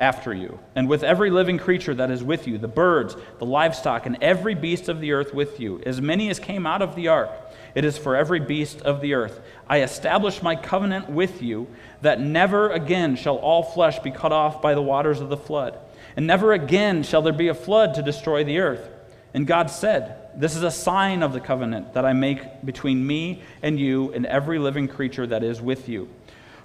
after 0.00 0.34
you, 0.34 0.58
and 0.74 0.88
with 0.88 1.04
every 1.04 1.30
living 1.30 1.56
creature 1.56 1.94
that 1.94 2.10
is 2.10 2.22
with 2.24 2.48
you, 2.48 2.58
the 2.58 2.66
birds, 2.66 3.16
the 3.38 3.46
livestock, 3.46 4.06
and 4.06 4.18
every 4.20 4.54
beast 4.54 4.88
of 4.88 5.00
the 5.00 5.12
earth 5.12 5.32
with 5.32 5.60
you, 5.60 5.80
as 5.86 6.00
many 6.00 6.28
as 6.30 6.40
came 6.40 6.66
out 6.66 6.82
of 6.82 6.96
the 6.96 7.08
ark. 7.08 7.30
It 7.76 7.84
is 7.84 7.96
for 7.96 8.16
every 8.16 8.40
beast 8.40 8.82
of 8.82 9.00
the 9.00 9.14
earth. 9.14 9.40
I 9.68 9.82
establish 9.82 10.42
my 10.42 10.56
covenant 10.56 11.08
with 11.10 11.42
you 11.42 11.68
that 12.02 12.20
never 12.20 12.70
again 12.70 13.16
shall 13.16 13.36
all 13.36 13.62
flesh 13.62 13.98
be 14.00 14.10
cut 14.10 14.32
off 14.32 14.60
by 14.60 14.74
the 14.74 14.82
waters 14.82 15.20
of 15.20 15.28
the 15.28 15.36
flood, 15.36 15.78
and 16.16 16.26
never 16.26 16.52
again 16.52 17.02
shall 17.04 17.22
there 17.22 17.32
be 17.32 17.48
a 17.48 17.54
flood 17.54 17.94
to 17.94 18.02
destroy 18.02 18.42
the 18.42 18.58
earth. 18.58 18.90
And 19.32 19.46
God 19.46 19.70
said, 19.70 20.30
This 20.36 20.56
is 20.56 20.62
a 20.62 20.70
sign 20.70 21.22
of 21.22 21.32
the 21.32 21.40
covenant 21.40 21.94
that 21.94 22.04
I 22.04 22.12
make 22.12 22.64
between 22.64 23.04
me 23.04 23.42
and 23.62 23.78
you 23.78 24.12
and 24.12 24.26
every 24.26 24.58
living 24.58 24.88
creature 24.88 25.26
that 25.26 25.42
is 25.42 25.60
with 25.60 25.88
you 25.88 26.08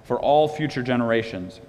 for 0.04 0.18
all 0.20 0.48
future 0.48 0.82
generations. 0.82 1.60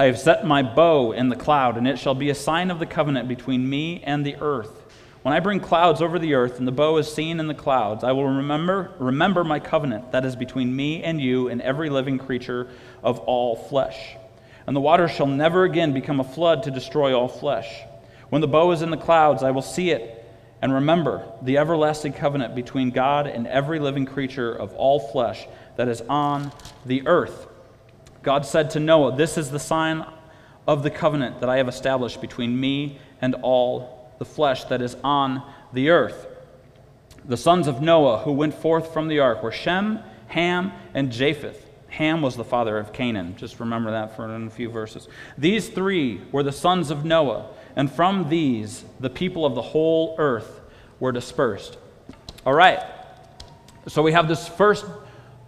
I 0.00 0.06
have 0.06 0.18
set 0.18 0.46
my 0.46 0.62
bow 0.62 1.12
in 1.12 1.28
the 1.28 1.36
cloud, 1.36 1.76
and 1.76 1.86
it 1.86 1.98
shall 1.98 2.14
be 2.14 2.30
a 2.30 2.34
sign 2.34 2.70
of 2.70 2.78
the 2.78 2.86
covenant 2.86 3.28
between 3.28 3.68
me 3.68 4.02
and 4.02 4.24
the 4.24 4.36
earth. 4.36 4.82
When 5.20 5.34
I 5.34 5.40
bring 5.40 5.60
clouds 5.60 6.00
over 6.00 6.18
the 6.18 6.32
earth 6.32 6.58
and 6.58 6.66
the 6.66 6.72
bow 6.72 6.96
is 6.96 7.12
seen 7.12 7.38
in 7.38 7.48
the 7.48 7.54
clouds, 7.54 8.02
I 8.02 8.12
will 8.12 8.26
remember, 8.26 8.92
remember 8.98 9.44
my 9.44 9.60
covenant 9.60 10.12
that 10.12 10.24
is 10.24 10.36
between 10.36 10.74
me 10.74 11.02
and 11.02 11.20
you 11.20 11.48
and 11.48 11.60
every 11.60 11.90
living 11.90 12.16
creature 12.16 12.70
of 13.02 13.18
all 13.18 13.54
flesh. 13.54 14.16
And 14.66 14.74
the 14.74 14.80
water 14.80 15.06
shall 15.06 15.26
never 15.26 15.64
again 15.64 15.92
become 15.92 16.18
a 16.18 16.24
flood 16.24 16.62
to 16.62 16.70
destroy 16.70 17.12
all 17.12 17.28
flesh. 17.28 17.82
When 18.30 18.40
the 18.40 18.48
bow 18.48 18.70
is 18.70 18.80
in 18.80 18.90
the 18.90 18.96
clouds, 18.96 19.42
I 19.42 19.50
will 19.50 19.60
see 19.60 19.90
it 19.90 20.24
and 20.62 20.72
remember 20.72 21.30
the 21.42 21.58
everlasting 21.58 22.14
covenant 22.14 22.54
between 22.54 22.88
God 22.88 23.26
and 23.26 23.46
every 23.46 23.78
living 23.78 24.06
creature 24.06 24.50
of 24.50 24.72
all 24.72 24.98
flesh 24.98 25.46
that 25.76 25.88
is 25.88 26.00
on 26.08 26.52
the 26.86 27.06
earth. 27.06 27.48
God 28.22 28.44
said 28.44 28.70
to 28.70 28.80
Noah, 28.80 29.16
This 29.16 29.38
is 29.38 29.50
the 29.50 29.58
sign 29.58 30.04
of 30.66 30.82
the 30.82 30.90
covenant 30.90 31.40
that 31.40 31.48
I 31.48 31.56
have 31.56 31.68
established 31.68 32.20
between 32.20 32.58
me 32.58 32.98
and 33.20 33.34
all 33.42 34.12
the 34.18 34.24
flesh 34.24 34.64
that 34.64 34.82
is 34.82 34.96
on 35.02 35.42
the 35.72 35.90
earth. 35.90 36.26
The 37.24 37.36
sons 37.36 37.66
of 37.66 37.80
Noah 37.80 38.18
who 38.18 38.32
went 38.32 38.54
forth 38.54 38.92
from 38.92 39.08
the 39.08 39.20
ark 39.20 39.42
were 39.42 39.52
Shem, 39.52 40.00
Ham, 40.28 40.72
and 40.94 41.10
Japheth. 41.10 41.66
Ham 41.88 42.22
was 42.22 42.36
the 42.36 42.44
father 42.44 42.78
of 42.78 42.92
Canaan. 42.92 43.34
Just 43.36 43.58
remember 43.58 43.90
that 43.90 44.14
for 44.14 44.32
a 44.32 44.50
few 44.50 44.70
verses. 44.70 45.08
These 45.36 45.68
three 45.70 46.20
were 46.30 46.42
the 46.42 46.52
sons 46.52 46.90
of 46.90 47.04
Noah, 47.04 47.48
and 47.74 47.90
from 47.90 48.28
these 48.28 48.84
the 49.00 49.10
people 49.10 49.44
of 49.44 49.54
the 49.54 49.62
whole 49.62 50.14
earth 50.18 50.60
were 51.00 51.12
dispersed. 51.12 51.78
All 52.46 52.54
right. 52.54 52.80
So 53.88 54.02
we 54.02 54.12
have 54.12 54.28
this 54.28 54.46
first, 54.46 54.84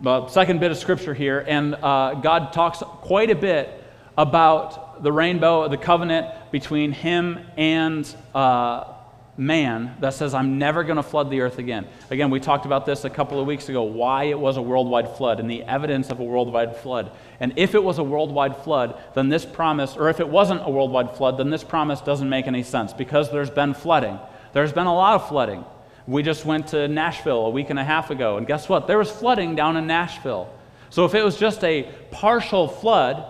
uh, 0.05 0.27
second 0.29 0.61
bit 0.61 0.71
of 0.71 0.79
scripture 0.79 1.15
here, 1.15 1.45
and 1.47 1.75
uh, 1.75 2.15
God 2.15 2.53
talks 2.53 2.79
quite 2.79 3.31
a 3.31 3.37
bit 3.37 3.83
about 4.19 5.03
the 5.03 5.13
rainbow, 5.13 5.69
the 5.69 5.77
covenant 5.77 6.27
between 6.51 6.93
him 6.93 7.39
and 7.57 8.15
uh, 8.35 8.93
man 9.37 9.97
that 10.01 10.13
says, 10.13 10.35
I'm 10.35 10.59
never 10.59 10.85
going 10.85 10.97
to 10.97 11.03
flood 11.03 11.31
the 11.31 11.41
earth 11.41 11.59
again. 11.59 11.87
Again, 12.11 12.31
we 12.31 12.39
talked 12.39 12.67
about 12.67 12.85
this 12.85 13.05
a 13.05 13.11
couple 13.11 13.41
of 13.41 13.47
weeks 13.47 13.69
ago 13.69 13.83
why 13.83 14.25
it 14.25 14.39
was 14.39 14.59
a 14.59 14.63
worldwide 14.63 15.17
flood 15.17 15.41
and 15.41 15.51
the 15.51 15.63
evidence 15.63 16.11
of 16.11 16.21
a 16.21 16.25
worldwide 16.25 16.77
flood. 16.77 17.11
And 17.41 17.55
if 17.57 17.75
it 17.75 17.83
was 17.83 17.99
a 17.99 18.05
worldwide 18.05 18.57
flood, 18.59 19.01
then 19.15 19.31
this 19.31 19.47
promise, 19.47 19.97
or 19.97 20.11
if 20.11 20.21
it 20.21 20.29
wasn't 20.29 20.61
a 20.65 20.71
worldwide 20.71 21.17
flood, 21.17 21.39
then 21.39 21.51
this 21.51 21.65
promise 21.65 22.01
doesn't 22.01 22.29
make 22.29 22.47
any 22.47 22.63
sense 22.63 22.93
because 22.93 23.31
there's 23.31 23.51
been 23.51 23.73
flooding. 23.73 24.19
There's 24.53 24.73
been 24.73 24.87
a 24.87 24.95
lot 24.95 25.15
of 25.15 25.29
flooding. 25.29 25.65
We 26.07 26.23
just 26.23 26.45
went 26.45 26.69
to 26.69 26.89
Nashville 26.89 27.47
a 27.47 27.51
week 27.51 27.71
and 27.71 27.79
a 27.79 27.85
half 27.85 28.11
ago, 28.11 28.37
and 28.37 28.47
guess 28.47 28.69
what? 28.69 28.87
There 28.87 28.99
was 28.99 29.11
flooding 29.11 29.55
down 29.55 29.77
in 29.77 29.87
Nashville. 29.87 30.53
So 30.91 31.05
if 31.05 31.15
it 31.15 31.25
was 31.25 31.37
just 31.37 31.63
a 31.65 31.89
partial 32.11 32.69
flood, 32.69 33.25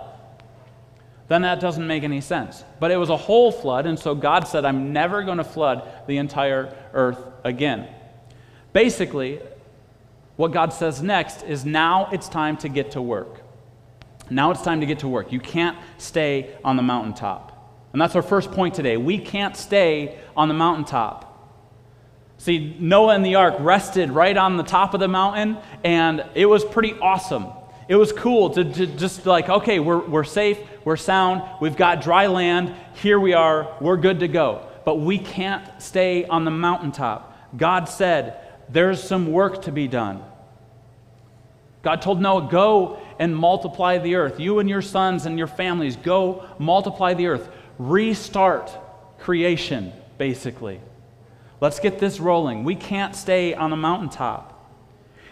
then 1.29 1.43
that 1.43 1.61
doesn't 1.61 1.87
make 1.87 2.03
any 2.03 2.21
sense. 2.21 2.65
But 2.81 2.91
it 2.91 2.97
was 2.97 3.11
a 3.11 3.17
whole 3.17 3.53
flood, 3.53 3.87
and 3.87 3.99
so 3.99 4.15
God 4.15 4.49
said, 4.49 4.65
I'm 4.65 4.93
never 4.93 5.23
going 5.23 5.39
to 5.39 5.45
flood 5.45 5.89
the 6.07 6.17
entire 6.17 6.75
earth 6.93 7.25
again. 7.45 7.89
Basically, 8.73 9.41
what 10.37 10.53
God 10.53 10.73
says 10.73 11.03
next 11.03 11.43
is 11.43 11.65
now 11.65 12.09
it's 12.11 12.29
time 12.29 12.57
to 12.59 12.69
get 12.69 12.93
to 12.93 13.03
work. 13.03 13.43
Now 14.31 14.51
it's 14.51 14.63
time 14.63 14.81
to 14.81 14.87
get 14.87 15.01
to 15.01 15.09
work. 15.09 15.31
You 15.31 15.41
can't 15.41 15.77
stay 15.99 16.55
on 16.65 16.77
the 16.77 16.83
mountaintop. 16.83 17.53
And 17.93 18.01
that's 18.01 18.17
our 18.17 18.23
first 18.23 18.51
point 18.51 18.75
today. 18.75 18.97
We 18.97 19.19
can't 19.19 19.57
stay 19.57 20.19
on 20.35 20.49
the 20.49 20.55
mountaintop. 20.55 21.32
See, 22.43 22.75
Noah 22.81 23.15
and 23.15 23.25
the 23.25 23.37
ark 23.37 23.55
rested 23.61 24.11
right 24.11 24.37
on 24.37 24.57
the 24.57 24.65
top 24.65 24.95
of 24.95 25.01
the 25.01 25.07
mountain, 25.07 25.59
and 25.85 26.25
it 26.35 26.47
was 26.47 26.65
pretty 26.65 26.93
awesome. 26.95 27.47
It 27.87 27.95
was 27.95 28.13
cool 28.13 28.51
to, 28.51 28.65
to 28.65 28.87
just 28.89 29.27
like, 29.27 29.49
okay, 29.49 29.79
we're, 29.79 30.01
we're 30.05 30.25
safe, 30.25 30.59
we're 30.85 30.97
sound, 30.97 31.45
we've 31.61 31.77
got 31.77 32.03
dry 32.03 32.27
land, 32.27 32.75
here 32.95 33.21
we 33.21 33.33
are, 33.33 33.73
we're 33.81 33.97
good 33.97 34.19
to 34.19 34.27
go. 34.27 34.67
But 34.85 34.97
we 34.97 35.21
can't 35.21 35.81
stay 35.81 36.25
on 36.25 36.45
the 36.45 36.51
mountaintop. 36.51 37.57
God 37.57 37.85
said, 37.85 38.41
there's 38.69 39.01
some 39.01 39.31
work 39.31 39.63
to 39.63 39.71
be 39.71 39.87
done. 39.87 40.25
God 41.85 42.03
told 42.03 42.21
Noah, 42.21 42.49
go 42.51 43.01
and 43.21 43.37
multiply 43.37 43.99
the 43.99 44.17
earth. 44.17 44.41
You 44.41 44.59
and 44.59 44.69
your 44.69 44.83
sons 44.83 45.27
and 45.27 45.39
your 45.39 45.47
families, 45.47 45.95
go 45.95 46.45
multiply 46.59 47.15
the 47.15 47.29
earth. 47.29 47.49
Restart 47.79 48.77
creation, 49.21 49.93
basically. 50.19 50.81
Let's 51.63 51.79
get 51.79 52.01
this 52.01 52.19
rolling. 52.19 52.65
We 52.65 52.75
can't 52.75 53.15
stay 53.15 53.55
on 53.55 53.71
the 53.71 53.77
mountaintop. 53.77 54.69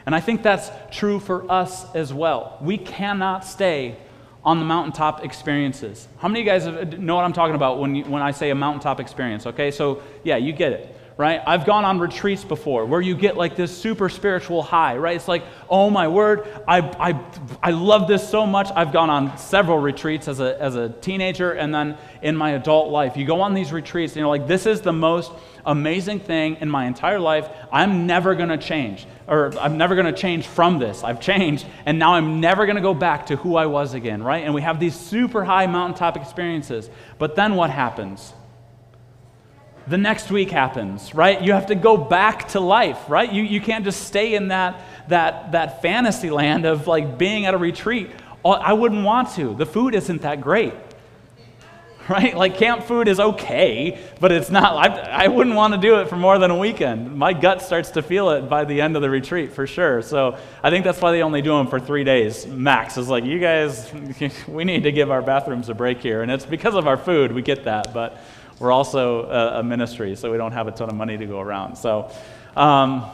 And 0.07 0.15
I 0.15 0.21
think 0.21 0.45
that's 0.45 0.71
true 0.97 1.19
for 1.19 1.51
us 1.51 1.93
as 1.93 2.15
well. 2.15 2.57
We 2.61 2.79
cannot 2.79 3.45
stay 3.45 3.97
on 4.45 4.61
the 4.61 4.65
mountaintop 4.65 5.25
experiences. 5.25 6.07
How 6.19 6.29
many 6.29 6.43
of 6.43 6.47
you 6.47 6.53
guys 6.53 6.99
know 7.01 7.17
what 7.17 7.25
I'm 7.25 7.33
talking 7.33 7.57
about 7.57 7.81
when, 7.81 7.97
you, 7.97 8.05
when 8.05 8.23
I 8.23 8.31
say 8.31 8.51
a 8.51 8.55
mountaintop 8.55 9.01
experience? 9.01 9.45
Okay, 9.45 9.73
so 9.73 10.05
yeah, 10.23 10.37
you 10.37 10.53
get 10.53 10.71
it, 10.71 10.97
right? 11.21 11.43
I've 11.47 11.67
gone 11.67 11.85
on 11.85 11.99
retreats 11.99 12.45
before 12.45 12.87
where 12.87 13.03
you 13.03 13.15
get 13.15 13.37
like 13.37 13.55
this 13.55 13.77
super 13.77 14.09
spiritual 14.09 14.63
high, 14.63 14.97
right? 14.97 15.17
It's 15.17 15.29
like, 15.29 15.45
oh 15.69 15.91
my 15.91 16.09
word, 16.09 16.49
I, 16.67 16.79
I, 16.81 17.21
I 17.63 17.73
love 17.73 18.09
this 18.09 18.27
so 18.27 18.47
much. 18.47 18.71
I've 18.75 18.91
gone 18.91 19.11
on 19.11 19.37
several 19.37 19.77
retreats 19.77 20.29
as 20.29 20.41
a, 20.41 20.59
as 20.59 20.77
a 20.77 20.89
teenager 20.89 21.53
and 21.53 21.75
then 21.75 21.99
in 22.23 22.35
my 22.39 22.53
adult 22.53 22.91
life. 22.91 23.19
You 23.19 23.27
go 23.27 23.43
on 23.43 23.53
these 23.53 23.71
retreats 23.71 24.15
and 24.15 24.21
you're 24.21 24.29
like, 24.29 24.47
this 24.47 24.65
is 24.65 24.81
the 24.81 24.95
most 24.95 25.31
amazing 25.67 26.21
thing 26.21 26.57
in 26.63 26.71
my 26.71 26.87
entire 26.87 27.21
life. 27.21 27.51
I'm 27.71 28.07
never 28.07 28.35
going 28.35 28.49
to 28.49 28.57
change, 28.57 29.07
or 29.29 29.53
I'm 29.61 29.77
never 29.77 29.95
going 29.95 30.07
to 30.07 30.19
change 30.19 30.47
from 30.47 30.79
this. 30.79 31.05
I've 31.05 31.21
changed, 31.21 31.67
and 31.85 31.99
now 31.99 32.15
I'm 32.15 32.41
never 32.41 32.65
going 32.65 32.77
to 32.77 32.83
go 32.83 32.95
back 32.95 33.27
to 33.27 33.37
who 33.37 33.57
I 33.57 33.67
was 33.67 33.93
again, 33.93 34.23
right? 34.23 34.43
And 34.43 34.55
we 34.55 34.63
have 34.63 34.81
these 34.81 34.99
super 34.99 35.45
high 35.45 35.67
mountaintop 35.67 36.17
experiences. 36.17 36.89
But 37.19 37.37
then 37.37 37.57
what 37.57 37.69
happens? 37.69 38.33
The 39.91 39.99
next 39.99 40.31
week 40.31 40.51
happens, 40.51 41.15
right? 41.15 41.43
You 41.43 41.53
have 41.53 41.67
to 41.67 41.75
go 41.75 41.99
back 41.99 42.49
to 42.49 42.61
life, 42.61 42.99
right? 43.09 43.31
You, 43.31 43.43
you 43.43 43.61
can't 43.61 43.85
just 43.85 44.07
stay 44.07 44.35
in 44.35 44.49
that, 44.49 44.81
that, 45.09 45.53
that 45.53 45.83
fantasy 45.83 46.31
land 46.31 46.65
of 46.65 46.87
like 46.87 47.19
being 47.19 47.45
at 47.45 47.53
a 47.53 47.59
retreat 47.59 48.11
Oh, 48.45 48.53
I 48.53 48.73
wouldn't 48.73 49.05
want 49.05 49.31
to. 49.35 49.55
The 49.55 49.67
food 49.67 49.95
isn't 49.95 50.23
that 50.23 50.41
great. 50.41 50.75
Right? 52.09 52.37
Like 52.37 52.57
camp 52.57 52.83
food 52.83 53.07
is 53.07 53.21
okay, 53.21 54.01
but 54.19 54.33
it's 54.33 54.51
not, 54.51 54.75
I, 54.75 55.27
I 55.27 55.29
wouldn't 55.29 55.55
want 55.55 55.75
to 55.75 55.81
do 55.81 56.01
it 56.01 56.09
for 56.09 56.17
more 56.17 56.41
than 56.41 56.51
a 56.51 56.57
weekend. 56.57 57.15
My 57.15 57.33
gut 57.33 57.63
starts 57.63 57.91
to 57.93 58.03
feel 58.03 58.31
it 58.31 58.49
by 58.49 58.65
the 58.65 58.81
end 58.81 58.97
of 58.97 59.03
the 59.03 59.09
retreat 59.09 59.53
for 59.53 59.65
sure. 59.65 60.03
So 60.03 60.37
I 60.61 60.71
think 60.71 60.85
that's 60.85 61.01
why 61.01 61.13
they 61.13 61.23
only 61.23 61.41
do 61.41 61.51
them 61.51 61.69
for 61.69 61.79
three 61.79 62.03
days 62.03 62.49
max. 62.49 62.97
Is 62.97 63.07
like, 63.07 63.25
you 63.25 63.39
guys, 63.39 63.93
we 64.49 64.65
need 64.65 64.83
to 64.85 64.91
give 64.91 65.13
our 65.13 65.23
bathrooms 65.23 65.69
a 65.69 65.75
break 65.75 66.01
here. 66.01 66.23
And 66.23 66.33
it's 66.33 66.45
because 66.45 66.75
of 66.75 66.89
our 66.89 66.97
food, 66.97 67.31
we 67.31 67.43
get 67.43 67.63
that, 67.65 67.95
but 67.95 68.21
we're 68.61 68.71
also 68.71 69.25
a, 69.25 69.61
a 69.61 69.63
ministry, 69.63 70.15
so 70.15 70.31
we 70.31 70.37
don't 70.37 70.53
have 70.53 70.69
a 70.69 70.71
ton 70.71 70.91
of 70.91 70.95
money 70.95 71.17
to 71.17 71.27
go 71.27 71.41
around. 71.41 71.77
So, 71.77 72.13
um, 72.55 73.11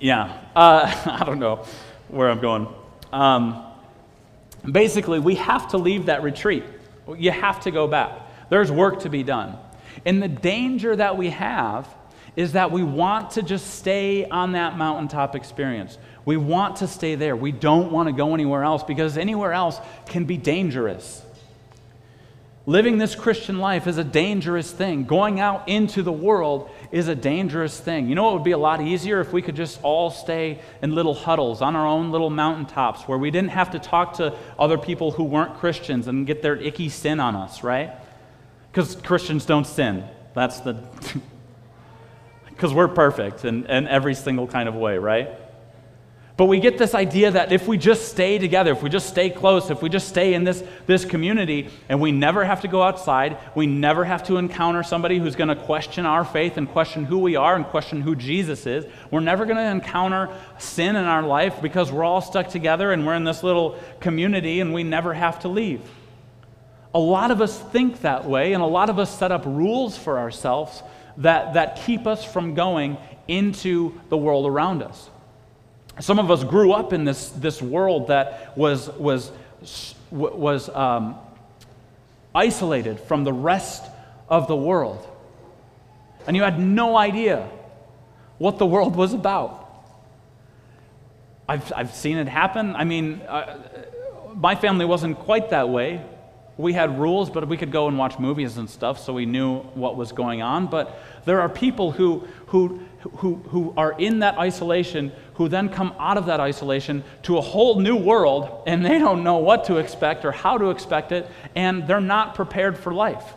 yeah, 0.00 0.40
uh, 0.56 1.18
I 1.20 1.24
don't 1.24 1.38
know 1.38 1.64
where 2.08 2.30
I'm 2.30 2.40
going. 2.40 2.66
Um, 3.12 3.64
basically, 4.64 5.20
we 5.20 5.34
have 5.36 5.68
to 5.72 5.78
leave 5.78 6.06
that 6.06 6.22
retreat. 6.22 6.64
You 7.16 7.30
have 7.30 7.60
to 7.60 7.70
go 7.70 7.86
back. 7.86 8.48
There's 8.48 8.72
work 8.72 9.00
to 9.00 9.10
be 9.10 9.22
done. 9.22 9.58
And 10.04 10.22
the 10.22 10.28
danger 10.28 10.96
that 10.96 11.16
we 11.16 11.30
have 11.30 11.86
is 12.36 12.52
that 12.52 12.72
we 12.72 12.82
want 12.82 13.32
to 13.32 13.42
just 13.42 13.74
stay 13.74 14.26
on 14.28 14.52
that 14.52 14.76
mountaintop 14.76 15.36
experience. 15.36 15.98
We 16.24 16.36
want 16.36 16.76
to 16.76 16.88
stay 16.88 17.14
there. 17.14 17.36
We 17.36 17.52
don't 17.52 17.92
want 17.92 18.08
to 18.08 18.12
go 18.12 18.34
anywhere 18.34 18.64
else 18.64 18.82
because 18.82 19.16
anywhere 19.18 19.52
else 19.52 19.78
can 20.06 20.24
be 20.24 20.36
dangerous. 20.36 21.23
Living 22.66 22.96
this 22.96 23.14
Christian 23.14 23.58
life 23.58 23.86
is 23.86 23.98
a 23.98 24.04
dangerous 24.04 24.70
thing. 24.70 25.04
Going 25.04 25.38
out 25.38 25.68
into 25.68 26.02
the 26.02 26.12
world 26.12 26.70
is 26.90 27.08
a 27.08 27.14
dangerous 27.14 27.78
thing. 27.78 28.08
You 28.08 28.14
know, 28.14 28.30
it 28.30 28.34
would 28.34 28.44
be 28.44 28.52
a 28.52 28.58
lot 28.58 28.80
easier 28.80 29.20
if 29.20 29.34
we 29.34 29.42
could 29.42 29.54
just 29.54 29.78
all 29.82 30.10
stay 30.10 30.60
in 30.80 30.94
little 30.94 31.12
huddles 31.12 31.60
on 31.60 31.76
our 31.76 31.86
own 31.86 32.10
little 32.10 32.30
mountaintops 32.30 33.02
where 33.02 33.18
we 33.18 33.30
didn't 33.30 33.50
have 33.50 33.72
to 33.72 33.78
talk 33.78 34.14
to 34.14 34.34
other 34.58 34.78
people 34.78 35.10
who 35.10 35.24
weren't 35.24 35.56
Christians 35.56 36.08
and 36.08 36.26
get 36.26 36.40
their 36.40 36.56
icky 36.56 36.88
sin 36.88 37.20
on 37.20 37.36
us, 37.36 37.62
right? 37.62 37.92
Because 38.72 38.96
Christians 38.96 39.44
don't 39.44 39.66
sin. 39.66 40.04
That's 40.34 40.60
the. 40.60 40.82
Because 42.48 42.72
we're 42.72 42.86
perfect 42.86 43.44
in, 43.44 43.66
in 43.66 43.88
every 43.88 44.14
single 44.14 44.46
kind 44.46 44.68
of 44.68 44.76
way, 44.76 44.96
right? 44.96 45.28
But 46.36 46.46
we 46.46 46.58
get 46.58 46.78
this 46.78 46.96
idea 46.96 47.30
that 47.30 47.52
if 47.52 47.68
we 47.68 47.78
just 47.78 48.08
stay 48.08 48.38
together, 48.38 48.72
if 48.72 48.82
we 48.82 48.90
just 48.90 49.08
stay 49.08 49.30
close, 49.30 49.70
if 49.70 49.82
we 49.82 49.88
just 49.88 50.08
stay 50.08 50.34
in 50.34 50.42
this, 50.42 50.64
this 50.84 51.04
community, 51.04 51.68
and 51.88 52.00
we 52.00 52.10
never 52.10 52.44
have 52.44 52.62
to 52.62 52.68
go 52.68 52.82
outside, 52.82 53.38
we 53.54 53.68
never 53.68 54.04
have 54.04 54.24
to 54.24 54.36
encounter 54.38 54.82
somebody 54.82 55.18
who's 55.18 55.36
going 55.36 55.48
to 55.48 55.54
question 55.54 56.06
our 56.06 56.24
faith 56.24 56.56
and 56.56 56.68
question 56.68 57.04
who 57.04 57.20
we 57.20 57.36
are 57.36 57.54
and 57.54 57.64
question 57.66 58.00
who 58.00 58.16
Jesus 58.16 58.66
is. 58.66 58.84
We're 59.12 59.20
never 59.20 59.44
going 59.44 59.58
to 59.58 59.62
encounter 59.62 60.28
sin 60.58 60.96
in 60.96 61.04
our 61.04 61.22
life 61.22 61.62
because 61.62 61.92
we're 61.92 62.02
all 62.02 62.20
stuck 62.20 62.48
together 62.48 62.90
and 62.90 63.06
we're 63.06 63.14
in 63.14 63.22
this 63.22 63.44
little 63.44 63.78
community 64.00 64.58
and 64.58 64.74
we 64.74 64.82
never 64.82 65.14
have 65.14 65.38
to 65.40 65.48
leave. 65.48 65.88
A 66.94 66.98
lot 66.98 67.30
of 67.30 67.42
us 67.42 67.56
think 67.56 68.00
that 68.00 68.24
way, 68.24 68.54
and 68.54 68.62
a 68.62 68.66
lot 68.66 68.90
of 68.90 68.98
us 68.98 69.16
set 69.16 69.30
up 69.30 69.46
rules 69.46 69.96
for 69.96 70.18
ourselves 70.18 70.82
that, 71.18 71.54
that 71.54 71.82
keep 71.86 72.08
us 72.08 72.24
from 72.24 72.54
going 72.54 72.96
into 73.28 74.00
the 74.08 74.16
world 74.16 74.46
around 74.46 74.82
us. 74.82 75.10
Some 76.00 76.18
of 76.18 76.30
us 76.30 76.42
grew 76.42 76.72
up 76.72 76.92
in 76.92 77.04
this, 77.04 77.28
this 77.30 77.62
world 77.62 78.08
that 78.08 78.56
was, 78.56 78.88
was, 78.90 79.30
was 80.10 80.68
um, 80.70 81.16
isolated 82.34 82.98
from 83.00 83.24
the 83.24 83.32
rest 83.32 83.84
of 84.28 84.48
the 84.48 84.56
world. 84.56 85.06
And 86.26 86.36
you 86.36 86.42
had 86.42 86.58
no 86.58 86.96
idea 86.96 87.48
what 88.38 88.58
the 88.58 88.66
world 88.66 88.96
was 88.96 89.12
about. 89.12 89.60
I've, 91.48 91.72
I've 91.76 91.94
seen 91.94 92.16
it 92.16 92.26
happen. 92.26 92.74
I 92.74 92.84
mean, 92.84 93.20
uh, 93.28 93.58
my 94.34 94.54
family 94.54 94.84
wasn't 94.84 95.18
quite 95.18 95.50
that 95.50 95.68
way. 95.68 96.02
We 96.56 96.72
had 96.72 97.00
rules, 97.00 97.30
but 97.30 97.48
we 97.48 97.56
could 97.56 97.72
go 97.72 97.88
and 97.88 97.98
watch 97.98 98.18
movies 98.18 98.58
and 98.58 98.70
stuff, 98.70 99.00
so 99.00 99.12
we 99.12 99.26
knew 99.26 99.58
what 99.74 99.96
was 99.96 100.12
going 100.12 100.40
on. 100.40 100.68
But 100.68 100.96
there 101.24 101.40
are 101.40 101.48
people 101.48 101.90
who, 101.90 102.28
who, 102.46 102.80
who, 103.16 103.34
who 103.48 103.74
are 103.76 103.92
in 103.98 104.20
that 104.20 104.38
isolation 104.38 105.10
who 105.34 105.48
then 105.48 105.68
come 105.68 105.92
out 105.98 106.16
of 106.16 106.26
that 106.26 106.38
isolation 106.38 107.02
to 107.24 107.38
a 107.38 107.40
whole 107.40 107.80
new 107.80 107.96
world, 107.96 108.62
and 108.68 108.84
they 108.86 109.00
don't 109.00 109.24
know 109.24 109.38
what 109.38 109.64
to 109.64 109.78
expect 109.78 110.24
or 110.24 110.30
how 110.30 110.56
to 110.56 110.70
expect 110.70 111.10
it, 111.10 111.28
and 111.56 111.88
they're 111.88 112.00
not 112.00 112.36
prepared 112.36 112.78
for 112.78 112.94
life. 112.94 113.34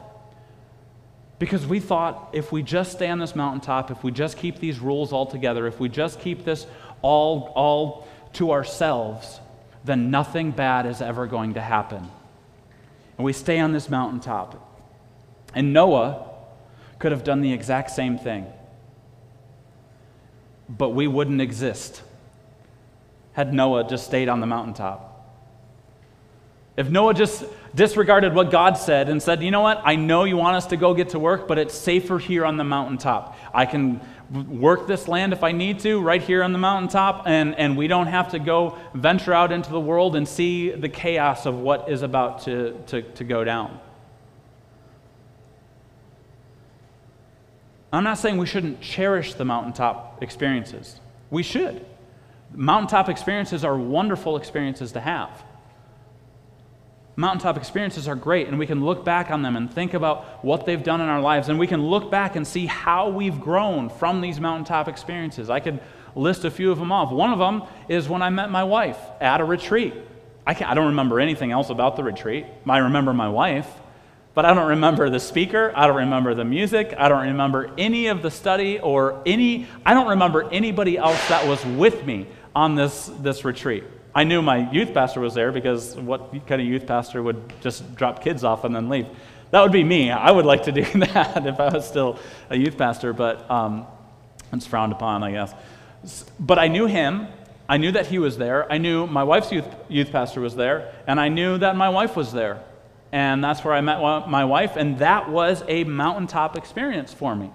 Because 1.39 1.65
we 1.65 1.79
thought 1.79 2.29
if 2.33 2.51
we 2.51 2.61
just 2.61 2.91
stay 2.91 3.09
on 3.09 3.17
this 3.17 3.35
mountaintop, 3.35 3.89
if 3.89 4.03
we 4.03 4.11
just 4.11 4.37
keep 4.37 4.59
these 4.59 4.79
rules 4.79 5.11
all 5.11 5.25
together, 5.25 5.65
if 5.65 5.79
we 5.79 5.89
just 5.89 6.19
keep 6.19 6.45
this 6.45 6.67
all, 7.01 7.51
all 7.55 8.07
to 8.33 8.51
ourselves, 8.51 9.39
then 9.83 10.11
nothing 10.11 10.51
bad 10.51 10.85
is 10.85 11.01
ever 11.01 11.25
going 11.25 11.55
to 11.55 11.61
happen 11.61 12.07
and 13.17 13.25
we 13.25 13.33
stay 13.33 13.59
on 13.59 13.71
this 13.71 13.89
mountaintop. 13.89 14.63
And 15.53 15.73
Noah 15.73 16.29
could 16.99 17.11
have 17.11 17.23
done 17.23 17.41
the 17.41 17.53
exact 17.53 17.91
same 17.91 18.17
thing. 18.17 18.45
But 20.69 20.89
we 20.89 21.07
wouldn't 21.07 21.41
exist 21.41 22.03
had 23.37 23.53
Noah 23.53 23.87
just 23.87 24.07
stayed 24.07 24.29
on 24.29 24.39
the 24.39 24.47
mountaintop. 24.47 25.13
If 26.75 26.89
Noah 26.89 27.13
just 27.13 27.45
disregarded 27.75 28.33
what 28.33 28.49
God 28.49 28.79
said 28.79 29.09
and 29.09 29.21
said, 29.21 29.43
you 29.43 29.51
know 29.51 29.61
what, 29.61 29.79
I 29.85 29.95
know 29.95 30.23
you 30.23 30.37
want 30.37 30.55
us 30.55 30.65
to 30.67 30.75
go 30.75 30.95
get 30.95 31.09
to 31.09 31.19
work, 31.19 31.47
but 31.47 31.59
it's 31.59 31.75
safer 31.75 32.17
here 32.17 32.43
on 32.43 32.57
the 32.57 32.63
mountaintop. 32.63 33.37
I 33.53 33.67
can 33.67 34.01
work 34.31 34.87
this 34.87 35.07
land 35.07 35.33
if 35.33 35.43
I 35.43 35.51
need 35.51 35.79
to, 35.79 36.01
right 36.01 36.21
here 36.21 36.43
on 36.43 36.51
the 36.51 36.57
mountaintop, 36.57 37.23
and, 37.25 37.55
and 37.55 37.77
we 37.77 37.87
don't 37.87 38.07
have 38.07 38.29
to 38.31 38.39
go 38.39 38.77
venture 38.93 39.33
out 39.33 39.51
into 39.51 39.71
the 39.71 39.79
world 39.79 40.15
and 40.15 40.27
see 40.27 40.71
the 40.71 40.89
chaos 40.89 41.45
of 41.45 41.59
what 41.59 41.89
is 41.89 42.01
about 42.01 42.43
to, 42.43 42.77
to, 42.87 43.01
to 43.01 43.23
go 43.23 43.43
down. 43.43 43.79
I'm 47.91 48.03
not 48.03 48.17
saying 48.17 48.37
we 48.37 48.45
shouldn't 48.45 48.81
cherish 48.81 49.33
the 49.33 49.45
mountaintop 49.45 50.21
experiences. 50.21 50.99
We 51.29 51.41
should. 51.41 51.85
Mountaintop 52.53 53.09
experiences 53.09 53.63
are 53.63 53.77
wonderful 53.77 54.37
experiences 54.37 54.91
to 54.93 54.99
have 54.99 55.43
mountaintop 57.17 57.57
experiences 57.57 58.07
are 58.07 58.15
great, 58.15 58.47
and 58.47 58.57
we 58.57 58.67
can 58.67 58.85
look 58.85 59.03
back 59.03 59.31
on 59.31 59.41
them 59.41 59.55
and 59.55 59.73
think 59.73 59.95
about 59.95 60.45
what 60.45 60.65
they've 60.65 60.83
done 60.83 61.01
in 61.01 61.09
our 61.09 61.19
lives, 61.19 61.49
and 61.49 61.59
we 61.59 61.67
can 61.67 61.83
look 61.83 62.09
back 62.09 62.35
and 62.35 62.47
see 62.47 62.67
how 62.67 63.09
we've 63.09 63.41
grown 63.41 63.89
from 63.89 64.21
these 64.21 64.39
mountaintop 64.39 64.87
experiences. 64.87 65.49
I 65.49 65.59
could 65.59 65.81
list 66.15 66.45
a 66.45 66.51
few 66.51 66.71
of 66.71 66.77
them 66.77 66.91
off. 66.91 67.11
One 67.11 67.33
of 67.33 67.39
them 67.39 67.63
is 67.89 68.07
when 68.07 68.21
I 68.21 68.29
met 68.29 68.51
my 68.51 68.63
wife 68.63 68.99
at 69.19 69.41
a 69.41 69.43
retreat. 69.43 69.95
I, 70.45 70.53
can't 70.53 70.69
I 70.69 70.75
don't 70.75 70.87
remember 70.87 71.19
anything 71.19 71.51
else 71.51 71.71
about 71.71 71.95
the 71.95 72.03
retreat. 72.03 72.45
I 72.69 72.77
remember 72.77 73.13
my 73.13 73.29
wife, 73.29 73.67
but 74.35 74.45
I 74.45 74.53
don't 74.53 74.69
remember 74.69 75.09
the 75.09 75.19
speaker. 75.19 75.73
I 75.75 75.87
don't 75.87 75.97
remember 75.97 76.35
the 76.35 76.45
music. 76.45 76.93
I 76.99 77.09
don't 77.09 77.27
remember 77.27 77.71
any 77.79 78.07
of 78.07 78.21
the 78.21 78.29
study 78.29 78.79
or 78.79 79.23
any, 79.25 79.65
I 79.83 79.95
don't 79.95 80.09
remember 80.09 80.47
anybody 80.51 80.97
else 80.97 81.27
that 81.29 81.47
was 81.47 81.65
with 81.65 82.05
me 82.05 82.27
on 82.55 82.75
this, 82.75 83.07
this 83.21 83.43
retreat. 83.43 83.83
I 84.17 84.23
knew 84.23 84.41
my 84.41 84.67
youth 84.71 84.95
pastor 84.95 85.19
was 85.19 85.35
there 85.35 85.51
because 85.51 85.95
what 85.95 86.31
kind 86.47 86.59
of 86.59 86.67
youth 86.67 86.87
pastor 86.87 87.21
would 87.21 87.53
just 87.61 87.95
drop 87.95 88.23
kids 88.23 88.43
off 88.43 88.63
and 88.63 88.75
then 88.75 88.89
leave? 88.89 89.05
That 89.51 89.61
would 89.61 89.71
be 89.71 89.83
me. 89.83 90.09
I 90.09 90.31
would 90.31 90.43
like 90.43 90.63
to 90.63 90.71
do 90.71 90.81
that 90.95 91.45
if 91.45 91.59
I 91.59 91.69
was 91.69 91.87
still 91.87 92.17
a 92.49 92.57
youth 92.57 92.79
pastor, 92.79 93.13
but 93.13 93.47
um, 93.47 93.85
it's 94.51 94.65
frowned 94.65 94.91
upon, 94.91 95.21
I 95.21 95.33
guess. 95.33 95.53
But 96.39 96.57
I 96.57 96.67
knew 96.67 96.87
him. 96.87 97.27
I 97.69 97.77
knew 97.77 97.91
that 97.91 98.07
he 98.07 98.17
was 98.17 98.39
there. 98.39 98.65
I 98.71 98.79
knew 98.79 99.05
my 99.05 99.23
wife's 99.23 99.51
youth, 99.51 99.67
youth 99.87 100.11
pastor 100.11 100.41
was 100.41 100.55
there, 100.55 100.95
and 101.05 101.19
I 101.19 101.27
knew 101.27 101.59
that 101.59 101.75
my 101.75 101.89
wife 101.89 102.15
was 102.15 102.33
there. 102.33 102.63
And 103.11 103.43
that's 103.43 103.63
where 103.63 103.75
I 103.75 103.81
met 103.81 103.99
my 104.27 104.45
wife, 104.45 104.77
and 104.77 104.97
that 104.97 105.29
was 105.29 105.63
a 105.67 105.83
mountaintop 105.83 106.57
experience 106.57 107.13
for 107.13 107.35
me. 107.35 107.51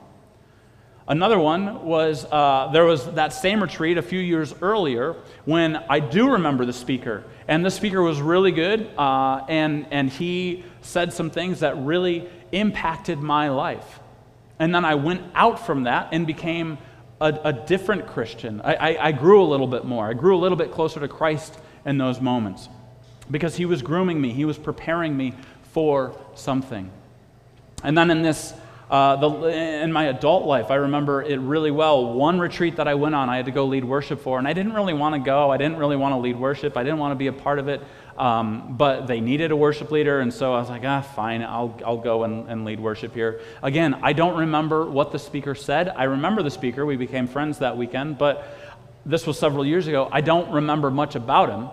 Another 1.12 1.38
one 1.38 1.85
was 1.85 2.25
uh, 2.33 2.70
there 2.72 2.87
was 2.87 3.05
that 3.12 3.35
same 3.35 3.62
retreat 3.62 3.98
a 3.98 4.03
few 4.03 4.18
years 4.18 4.55
earlier 4.62 5.14
when 5.44 5.77
I 5.77 6.01
do 6.01 6.31
remember 6.31 6.64
the 6.64 6.72
speaker. 6.72 7.25
And 7.46 7.62
the 7.62 7.70
speaker 7.70 8.01
was 8.01 8.22
really 8.22 8.51
good, 8.51 8.88
uh, 8.96 9.44
and, 9.46 9.87
and 9.90 10.09
he 10.09 10.64
said 10.81 11.12
some 11.12 11.29
things 11.29 11.61
that 11.61 11.77
really 11.77 12.31
impacted 12.51 13.18
my 13.18 13.51
life. 13.51 14.01
And 14.59 14.75
then 14.75 14.87
I 14.87 14.94
went 14.94 15.20
out 15.35 15.66
from 15.66 15.83
that 15.83 16.09
and 16.12 16.27
became 16.27 16.79
a, 17.20 17.38
a 17.44 17.53
different 17.53 18.07
Christian. 18.07 18.62
I, 18.62 18.75
I, 18.75 19.09
I 19.09 19.12
grew 19.12 19.42
a 19.42 19.44
little 19.44 19.66
bit 19.66 19.85
more, 19.85 20.09
I 20.09 20.14
grew 20.14 20.35
a 20.35 20.40
little 20.40 20.57
bit 20.57 20.72
closer 20.72 20.98
to 20.98 21.09
Christ 21.09 21.59
in 21.85 21.98
those 21.98 22.22
moments 22.22 22.70
because 23.31 23.55
he 23.55 23.66
was 23.66 23.83
grooming 23.83 24.18
me, 24.18 24.33
he 24.33 24.46
was 24.46 24.57
preparing 24.57 25.14
me 25.14 25.35
for 25.75 26.18
something. 26.35 26.90
And 27.85 27.98
then 27.98 28.11
in 28.11 28.22
this 28.22 28.55
uh, 28.92 29.16
the, 29.16 29.83
in 29.83 29.90
my 29.90 30.05
adult 30.05 30.44
life, 30.44 30.70
I 30.70 30.74
remember 30.74 31.22
it 31.22 31.40
really 31.40 31.70
well. 31.70 32.12
One 32.12 32.38
retreat 32.38 32.76
that 32.76 32.87
I 32.87 32.92
went 32.92 33.14
on, 33.14 33.31
I 33.31 33.37
had 33.37 33.46
to 33.46 33.50
go 33.50 33.64
lead 33.64 33.87
worship 33.87 34.20
for, 34.20 34.38
and 34.38 34.46
I 34.46 34.52
didn't 34.52 34.74
really 34.74 34.92
want 34.92 35.14
to 35.14 35.18
go. 35.18 35.50
I 35.50 35.57
didn't 35.57 35.78
really 35.78 35.96
want 35.96 36.12
to 36.12 36.18
lead 36.18 36.38
worship. 36.38 36.76
I 36.76 36.83
didn't 36.83 36.98
want 36.98 37.12
to 37.12 37.16
be 37.16 37.28
a 37.28 37.33
part 37.33 37.59
of 37.59 37.68
it. 37.68 37.81
Um, 38.18 38.76
but 38.76 39.07
they 39.07 39.20
needed 39.20 39.50
a 39.50 39.57
worship 39.57 39.90
leader, 39.90 40.20
and 40.20 40.33
so 40.33 40.52
I 40.52 40.61
was 40.61 40.68
like, 40.68 40.85
ah, 40.85 41.00
fine, 41.00 41.42
I'll, 41.42 41.81
I'll 41.87 41.96
go 41.96 42.24
and, 42.24 42.50
and 42.50 42.66
lead 42.66 42.81
worship 42.81 43.14
here. 43.14 43.40
Again, 43.62 43.94
I 44.02 44.12
don't 44.12 44.37
remember 44.37 44.85
what 44.85 45.11
the 45.11 45.18
speaker 45.18 45.55
said. 45.55 45.88
I 45.88 46.05
remember 46.05 46.42
the 46.42 46.50
speaker. 46.50 46.85
We 46.85 46.96
became 46.96 47.26
friends 47.26 47.61
that 47.61 47.78
weekend, 47.78 48.18
but 48.18 48.46
this 49.07 49.26
was 49.26 49.38
several 49.38 49.64
years 49.64 49.87
ago. 49.87 50.11
I 50.12 50.20
don't 50.20 50.52
remember 50.52 50.90
much 50.90 51.14
about 51.14 51.48
him. 51.48 51.70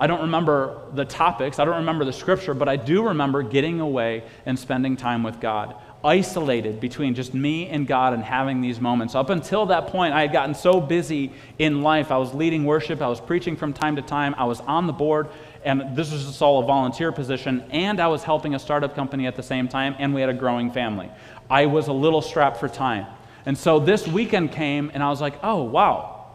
I 0.00 0.06
don't 0.06 0.22
remember 0.22 0.80
the 0.94 1.04
topics, 1.04 1.58
I 1.58 1.66
don't 1.66 1.76
remember 1.76 2.06
the 2.06 2.12
scripture, 2.14 2.54
but 2.54 2.70
I 2.70 2.76
do 2.76 3.08
remember 3.08 3.42
getting 3.42 3.80
away 3.80 4.24
and 4.46 4.58
spending 4.58 4.96
time 4.96 5.22
with 5.22 5.40
God, 5.40 5.76
isolated 6.02 6.80
between 6.80 7.14
just 7.14 7.34
me 7.34 7.68
and 7.68 7.86
God 7.86 8.14
and 8.14 8.22
having 8.22 8.60
these 8.60 8.80
moments. 8.80 9.14
Up 9.14 9.30
until 9.30 9.66
that 9.66 9.88
point, 9.88 10.14
I 10.14 10.22
had 10.22 10.32
gotten 10.32 10.54
so 10.54 10.80
busy 10.80 11.32
in 11.58 11.82
life. 11.82 12.10
I 12.10 12.16
was 12.16 12.32
leading 12.32 12.64
worship, 12.64 13.02
I 13.02 13.08
was 13.08 13.20
preaching 13.20 13.56
from 13.56 13.72
time 13.72 13.96
to 13.96 14.02
time, 14.02 14.34
I 14.38 14.44
was 14.44 14.60
on 14.60 14.86
the 14.86 14.92
board, 14.92 15.28
and 15.64 15.94
this 15.94 16.10
was 16.10 16.24
just 16.24 16.40
all 16.40 16.62
a 16.62 16.66
volunteer 16.66 17.12
position, 17.12 17.64
and 17.70 18.00
I 18.00 18.08
was 18.08 18.22
helping 18.22 18.54
a 18.54 18.58
startup 18.58 18.94
company 18.94 19.26
at 19.26 19.36
the 19.36 19.42
same 19.42 19.68
time, 19.68 19.94
and 19.98 20.14
we 20.14 20.20
had 20.20 20.30
a 20.30 20.34
growing 20.34 20.70
family. 20.70 21.10
I 21.50 21.66
was 21.66 21.88
a 21.88 21.92
little 21.92 22.22
strapped 22.22 22.56
for 22.56 22.68
time. 22.68 23.06
And 23.44 23.56
so 23.56 23.78
this 23.78 24.06
weekend 24.06 24.52
came, 24.52 24.90
and 24.94 25.02
I 25.02 25.10
was 25.10 25.20
like, 25.20 25.34
oh, 25.42 25.62
wow, 25.64 26.26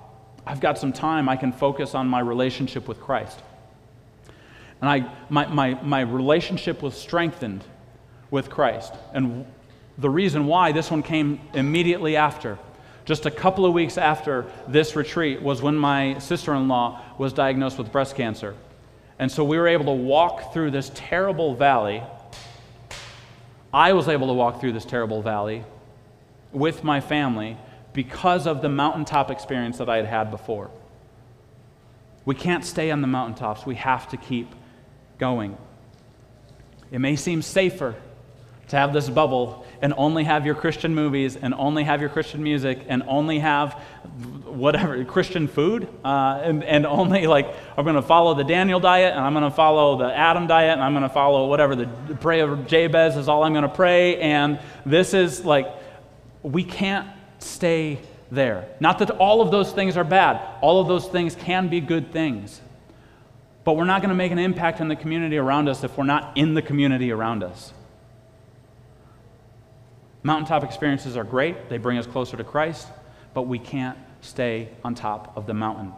I've 0.45 0.59
got 0.59 0.77
some 0.77 0.93
time. 0.93 1.27
I 1.27 1.37
can 1.37 1.51
focus 1.51 1.95
on 1.95 2.07
my 2.07 2.19
relationship 2.19 2.87
with 2.87 2.99
Christ. 2.99 3.41
And 4.81 4.89
I, 4.89 5.11
my, 5.29 5.47
my, 5.47 5.81
my 5.81 6.01
relationship 6.01 6.83
was 6.83 6.95
strengthened 6.95 7.63
with 8.31 8.49
Christ. 8.49 8.93
And 9.13 9.45
the 9.97 10.09
reason 10.09 10.45
why 10.47 10.71
this 10.71 10.91
one 10.91 11.03
came 11.03 11.39
immediately 11.53 12.15
after, 12.15 12.57
just 13.05 13.25
a 13.25 13.31
couple 13.31 13.65
of 13.65 13.73
weeks 13.73 13.97
after 13.97 14.45
this 14.67 14.95
retreat, 14.95 15.41
was 15.41 15.61
when 15.61 15.75
my 15.75 16.17
sister 16.19 16.53
in 16.53 16.67
law 16.67 17.01
was 17.17 17.33
diagnosed 17.33 17.77
with 17.77 17.91
breast 17.91 18.15
cancer. 18.15 18.55
And 19.19 19.31
so 19.31 19.43
we 19.43 19.57
were 19.57 19.67
able 19.67 19.85
to 19.85 19.91
walk 19.91 20.53
through 20.53 20.71
this 20.71 20.91
terrible 20.93 21.55
valley. 21.55 22.03
I 23.73 23.93
was 23.93 24.07
able 24.07 24.27
to 24.27 24.33
walk 24.33 24.59
through 24.59 24.73
this 24.73 24.85
terrible 24.85 25.21
valley 25.21 25.63
with 26.51 26.83
my 26.83 26.99
family 26.99 27.57
because 27.93 28.47
of 28.47 28.61
the 28.61 28.69
mountaintop 28.69 29.31
experience 29.31 29.77
that 29.77 29.89
I 29.89 29.97
had 29.97 30.05
had 30.05 30.31
before. 30.31 30.69
We 32.25 32.35
can't 32.35 32.65
stay 32.65 32.91
on 32.91 33.01
the 33.01 33.07
mountaintops, 33.07 33.65
we 33.65 33.75
have 33.75 34.09
to 34.09 34.17
keep 34.17 34.53
going. 35.17 35.57
It 36.91 36.99
may 36.99 37.15
seem 37.15 37.41
safer 37.41 37.95
to 38.69 38.75
have 38.75 38.93
this 38.93 39.09
bubble 39.09 39.65
and 39.81 39.93
only 39.97 40.23
have 40.23 40.45
your 40.45 40.55
Christian 40.55 40.95
movies 40.95 41.35
and 41.35 41.53
only 41.53 41.83
have 41.83 42.01
your 42.01 42.09
Christian 42.09 42.41
music 42.41 42.79
and 42.87 43.03
only 43.07 43.39
have 43.39 43.73
whatever 44.45 45.03
Christian 45.05 45.47
food 45.47 45.87
uh, 46.03 46.41
and, 46.43 46.63
and 46.63 46.85
only 46.85 47.27
like 47.27 47.53
I'm 47.77 47.83
going 47.83 47.95
to 47.95 48.01
follow 48.01 48.33
the 48.33 48.43
Daniel 48.43 48.79
diet 48.79 49.11
and 49.13 49.21
I'm 49.21 49.33
going 49.33 49.49
to 49.49 49.55
follow 49.55 49.97
the 49.97 50.15
Adam 50.15 50.47
diet 50.47 50.73
and 50.73 50.81
I'm 50.81 50.93
going 50.93 51.03
to 51.03 51.09
follow 51.09 51.47
whatever 51.47 51.75
the 51.75 51.87
prayer 52.21 52.51
of 52.51 52.67
Jabez 52.67 53.17
is 53.17 53.27
all 53.27 53.43
I'm 53.43 53.53
going 53.53 53.63
to 53.63 53.69
pray 53.69 54.19
and 54.19 54.59
this 54.85 55.13
is 55.13 55.45
like 55.45 55.67
we 56.41 56.63
can't 56.63 57.07
stay 57.39 57.99
there. 58.31 58.67
Not 58.79 58.99
that 58.99 59.11
all 59.11 59.41
of 59.41 59.51
those 59.51 59.71
things 59.71 59.97
are 59.97 60.03
bad. 60.03 60.41
All 60.61 60.79
of 60.81 60.87
those 60.87 61.07
things 61.07 61.35
can 61.35 61.67
be 61.67 61.81
good 61.81 62.11
things. 62.11 62.61
But 63.63 63.77
we're 63.77 63.85
not 63.85 64.01
going 64.01 64.09
to 64.09 64.15
make 64.15 64.31
an 64.31 64.39
impact 64.39 64.79
in 64.79 64.87
the 64.87 64.95
community 64.95 65.37
around 65.37 65.69
us 65.69 65.83
if 65.83 65.97
we're 65.97 66.03
not 66.03 66.37
in 66.37 66.53
the 66.53 66.61
community 66.61 67.11
around 67.11 67.43
us. 67.43 67.73
Mountaintop 70.25 70.63
experiences 70.63 71.15
are 71.15 71.23
great, 71.23 71.69
they 71.69 71.77
bring 71.77 71.99
us 71.99 72.07
closer 72.07 72.35
to 72.35 72.43
Christ, 72.43 72.87
but 73.35 73.43
we 73.43 73.59
can't 73.59 73.95
stay 74.21 74.69
on 74.83 74.95
top 74.95 75.37
of 75.37 75.45
the 75.45 75.53
mountain. 75.53 75.93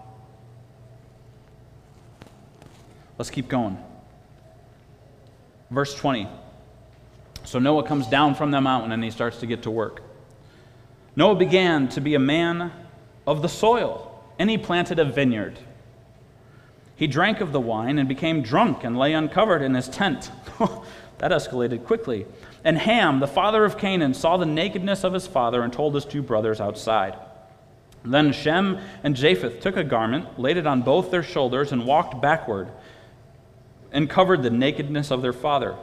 Let's 3.18 3.30
keep 3.30 3.48
going. 3.48 3.78
Verse 5.72 5.96
20. 5.96 6.28
So 7.46 7.58
Noah 7.58 7.84
comes 7.84 8.06
down 8.08 8.36
from 8.36 8.52
the 8.52 8.60
mountain 8.60 8.92
and 8.92 9.02
he 9.02 9.12
starts 9.12 9.38
to 9.38 9.46
get 9.46 9.64
to 9.64 9.72
work. 9.72 10.04
Noah 11.16 11.36
began 11.36 11.88
to 11.88 12.02
be 12.02 12.14
a 12.14 12.20
man 12.20 12.74
of 13.26 13.42
the 13.42 13.48
soil, 13.48 14.22
and 14.38 14.50
he 14.50 14.58
planted 14.58 15.00
a 15.00 15.06
vineyard. 15.06 15.58
He 16.98 17.08
drank 17.08 17.40
of 17.40 17.54
the 17.54 17.62
wine 17.62 17.98
and 17.98 18.10
became 18.10 18.42
drunk 18.42 18.84
and 18.84 18.98
lay 18.98 19.14
uncovered 19.14 19.62
in 19.62 19.74
his 19.74 19.88
tent. 19.88 20.32
that 21.20 21.32
escalated 21.32 21.86
quickly. 21.86 22.26
And 22.64 22.78
Ham, 22.78 23.20
the 23.20 23.28
father 23.28 23.66
of 23.66 23.78
Canaan, 23.78 24.14
saw 24.14 24.38
the 24.38 24.46
nakedness 24.46 25.04
of 25.04 25.14
his 25.14 25.28
father 25.28 25.62
and 25.62 25.74
told 25.74 25.96
his 25.96 26.06
two 26.06 26.22
brothers 26.22 26.62
outside. 26.62 27.18
Then 28.04 28.32
Shem 28.32 28.80
and 29.04 29.16
Japheth 29.16 29.60
took 29.60 29.76
a 29.76 29.84
garment, 29.84 30.40
laid 30.40 30.58
it 30.58 30.68
on 30.68 30.82
both 30.82 31.12
their 31.12 31.24
shoulders, 31.24 31.72
and 31.72 31.86
walked 31.86 32.22
backward 32.22 32.70
and 33.92 34.10
covered 34.10 34.44
the 34.44 34.50
nakedness 34.50 35.12
of 35.12 35.22
their 35.22 35.34
father. 35.34 35.76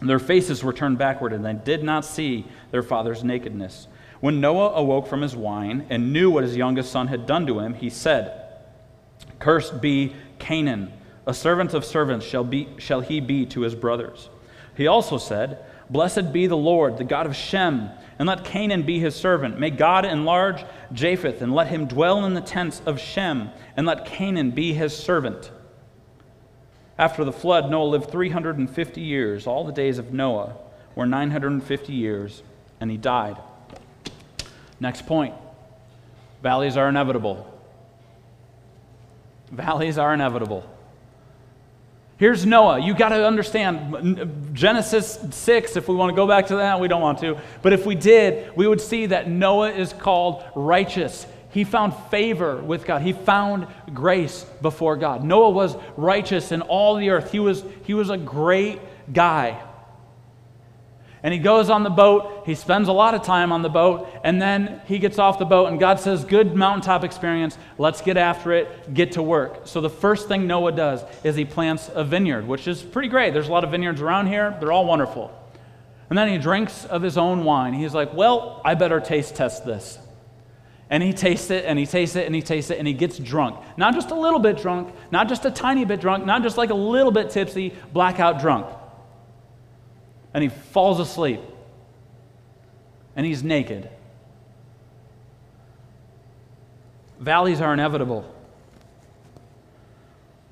Their 0.00 0.18
faces 0.18 0.62
were 0.62 0.72
turned 0.72 0.98
backward, 0.98 1.32
and 1.32 1.44
they 1.44 1.54
did 1.54 1.82
not 1.82 2.04
see 2.04 2.46
their 2.70 2.82
father's 2.82 3.24
nakedness. 3.24 3.88
When 4.20 4.40
Noah 4.40 4.72
awoke 4.74 5.06
from 5.06 5.22
his 5.22 5.36
wine 5.36 5.86
and 5.90 6.12
knew 6.12 6.30
what 6.30 6.44
his 6.44 6.56
youngest 6.56 6.90
son 6.90 7.08
had 7.08 7.26
done 7.26 7.46
to 7.46 7.60
him, 7.60 7.74
he 7.74 7.90
said, 7.90 8.40
Cursed 9.38 9.80
be 9.80 10.14
Canaan, 10.38 10.92
a 11.26 11.34
servant 11.34 11.74
of 11.74 11.84
servants 11.84 12.26
shall, 12.26 12.44
be, 12.44 12.68
shall 12.78 13.00
he 13.00 13.20
be 13.20 13.46
to 13.46 13.60
his 13.60 13.74
brothers. 13.74 14.28
He 14.76 14.86
also 14.86 15.18
said, 15.18 15.64
Blessed 15.90 16.32
be 16.32 16.46
the 16.46 16.56
Lord, 16.56 16.96
the 16.96 17.04
God 17.04 17.26
of 17.26 17.36
Shem, 17.36 17.90
and 18.18 18.28
let 18.28 18.44
Canaan 18.44 18.82
be 18.82 18.98
his 18.98 19.14
servant. 19.14 19.58
May 19.58 19.70
God 19.70 20.04
enlarge 20.04 20.64
Japheth, 20.92 21.42
and 21.42 21.54
let 21.54 21.68
him 21.68 21.86
dwell 21.86 22.24
in 22.24 22.34
the 22.34 22.40
tents 22.40 22.80
of 22.86 23.00
Shem, 23.00 23.50
and 23.76 23.86
let 23.86 24.06
Canaan 24.06 24.50
be 24.50 24.72
his 24.72 24.96
servant. 24.96 25.50
After 26.98 27.24
the 27.24 27.32
flood, 27.32 27.70
Noah 27.70 27.86
lived 27.86 28.10
350 28.10 29.00
years. 29.00 29.46
All 29.46 29.64
the 29.64 29.72
days 29.72 29.98
of 29.98 30.12
Noah 30.12 30.56
were 30.94 31.06
950 31.06 31.92
years, 31.92 32.42
and 32.80 32.90
he 32.90 32.96
died. 32.96 33.36
Next 34.80 35.06
point 35.06 35.34
valleys 36.42 36.76
are 36.76 36.88
inevitable. 36.88 37.50
Valleys 39.50 39.98
are 39.98 40.12
inevitable. 40.12 40.68
Here's 42.16 42.46
Noah. 42.46 42.78
You 42.78 42.94
got 42.94 43.08
to 43.08 43.26
understand 43.26 44.54
Genesis 44.54 45.18
6, 45.30 45.76
if 45.76 45.88
we 45.88 45.96
want 45.96 46.10
to 46.10 46.16
go 46.16 46.28
back 46.28 46.46
to 46.46 46.56
that, 46.56 46.78
we 46.78 46.86
don't 46.86 47.02
want 47.02 47.18
to. 47.20 47.38
But 47.60 47.72
if 47.72 47.86
we 47.86 47.96
did, 47.96 48.56
we 48.56 48.68
would 48.68 48.80
see 48.80 49.06
that 49.06 49.28
Noah 49.28 49.72
is 49.72 49.92
called 49.92 50.44
righteous. 50.54 51.26
He 51.50 51.64
found 51.64 51.94
favor 52.10 52.56
with 52.56 52.84
God. 52.84 53.02
He 53.02 53.12
found 53.12 53.66
grace 53.92 54.44
before 54.62 54.96
God. 54.96 55.24
Noah 55.24 55.50
was 55.50 55.76
righteous 55.96 56.52
in 56.52 56.62
all 56.62 56.96
the 56.96 57.10
earth. 57.10 57.32
He 57.32 57.40
was, 57.40 57.64
he 57.84 57.94
was 57.94 58.10
a 58.10 58.16
great 58.16 58.80
guy 59.12 59.60
and 61.24 61.32
he 61.32 61.40
goes 61.40 61.70
on 61.70 61.82
the 61.82 61.90
boat. 61.90 62.42
He 62.44 62.54
spends 62.54 62.86
a 62.86 62.92
lot 62.92 63.14
of 63.14 63.22
time 63.22 63.50
on 63.50 63.62
the 63.62 63.70
boat, 63.70 64.08
and 64.22 64.40
then 64.40 64.82
he 64.86 64.98
gets 64.98 65.18
off 65.18 65.38
the 65.38 65.46
boat, 65.46 65.68
and 65.68 65.80
God 65.80 65.98
says, 65.98 66.22
Good 66.22 66.54
mountaintop 66.54 67.02
experience. 67.02 67.56
Let's 67.78 68.02
get 68.02 68.18
after 68.18 68.52
it, 68.52 68.92
get 68.92 69.12
to 69.12 69.22
work. 69.22 69.62
So 69.64 69.80
the 69.80 69.88
first 69.88 70.28
thing 70.28 70.46
Noah 70.46 70.72
does 70.72 71.02
is 71.24 71.34
he 71.34 71.46
plants 71.46 71.90
a 71.94 72.04
vineyard, 72.04 72.46
which 72.46 72.68
is 72.68 72.82
pretty 72.82 73.08
great. 73.08 73.32
There's 73.32 73.48
a 73.48 73.52
lot 73.52 73.64
of 73.64 73.70
vineyards 73.70 74.02
around 74.02 74.26
here, 74.26 74.54
they're 74.60 74.70
all 74.70 74.84
wonderful. 74.84 75.32
And 76.10 76.18
then 76.18 76.28
he 76.28 76.36
drinks 76.36 76.84
of 76.84 77.00
his 77.00 77.16
own 77.16 77.44
wine. 77.44 77.72
He's 77.72 77.94
like, 77.94 78.12
Well, 78.12 78.60
I 78.62 78.74
better 78.74 79.00
taste 79.00 79.34
test 79.34 79.64
this. 79.64 79.98
And 80.90 81.02
he 81.02 81.14
tastes 81.14 81.50
it, 81.50 81.64
and 81.64 81.78
he 81.78 81.86
tastes 81.86 82.16
it, 82.16 82.26
and 82.26 82.34
he 82.34 82.42
tastes 82.42 82.70
it, 82.70 82.78
and 82.78 82.86
he 82.86 82.92
gets 82.92 83.18
drunk. 83.18 83.58
Not 83.78 83.94
just 83.94 84.10
a 84.10 84.14
little 84.14 84.40
bit 84.40 84.58
drunk, 84.58 84.94
not 85.10 85.30
just 85.30 85.46
a 85.46 85.50
tiny 85.50 85.86
bit 85.86 86.02
drunk, 86.02 86.26
not 86.26 86.42
just 86.42 86.58
like 86.58 86.68
a 86.68 86.74
little 86.74 87.10
bit 87.10 87.30
tipsy, 87.30 87.72
blackout 87.94 88.40
drunk 88.40 88.66
and 90.34 90.42
he 90.42 90.48
falls 90.48 91.00
asleep 91.00 91.40
and 93.16 93.24
he's 93.24 93.42
naked. 93.42 93.88
Valleys 97.20 97.60
are 97.60 97.72
inevitable. 97.72 98.30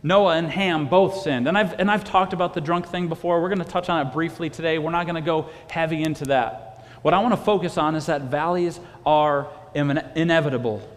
Noah 0.04 0.36
and 0.36 0.48
Ham 0.48 0.88
both 0.88 1.22
sinned. 1.22 1.46
And 1.46 1.58
I've, 1.58 1.78
and 1.78 1.90
I've 1.90 2.04
talked 2.04 2.32
about 2.32 2.54
the 2.54 2.60
drunk 2.60 2.86
thing 2.86 3.08
before. 3.08 3.42
We're 3.42 3.48
going 3.48 3.58
to 3.58 3.64
touch 3.64 3.88
on 3.88 4.06
it 4.06 4.12
briefly 4.12 4.48
today. 4.48 4.78
We're 4.78 4.90
not 4.90 5.06
going 5.06 5.16
to 5.16 5.26
go 5.26 5.50
heavy 5.68 6.02
into 6.02 6.24
that. 6.26 6.86
What 7.02 7.14
I 7.14 7.18
want 7.18 7.34
to 7.34 7.40
focus 7.40 7.76
on 7.76 7.94
is 7.94 8.06
that 8.06 8.22
valleys 8.22 8.80
are 9.04 9.48
inevitable. 9.74 10.88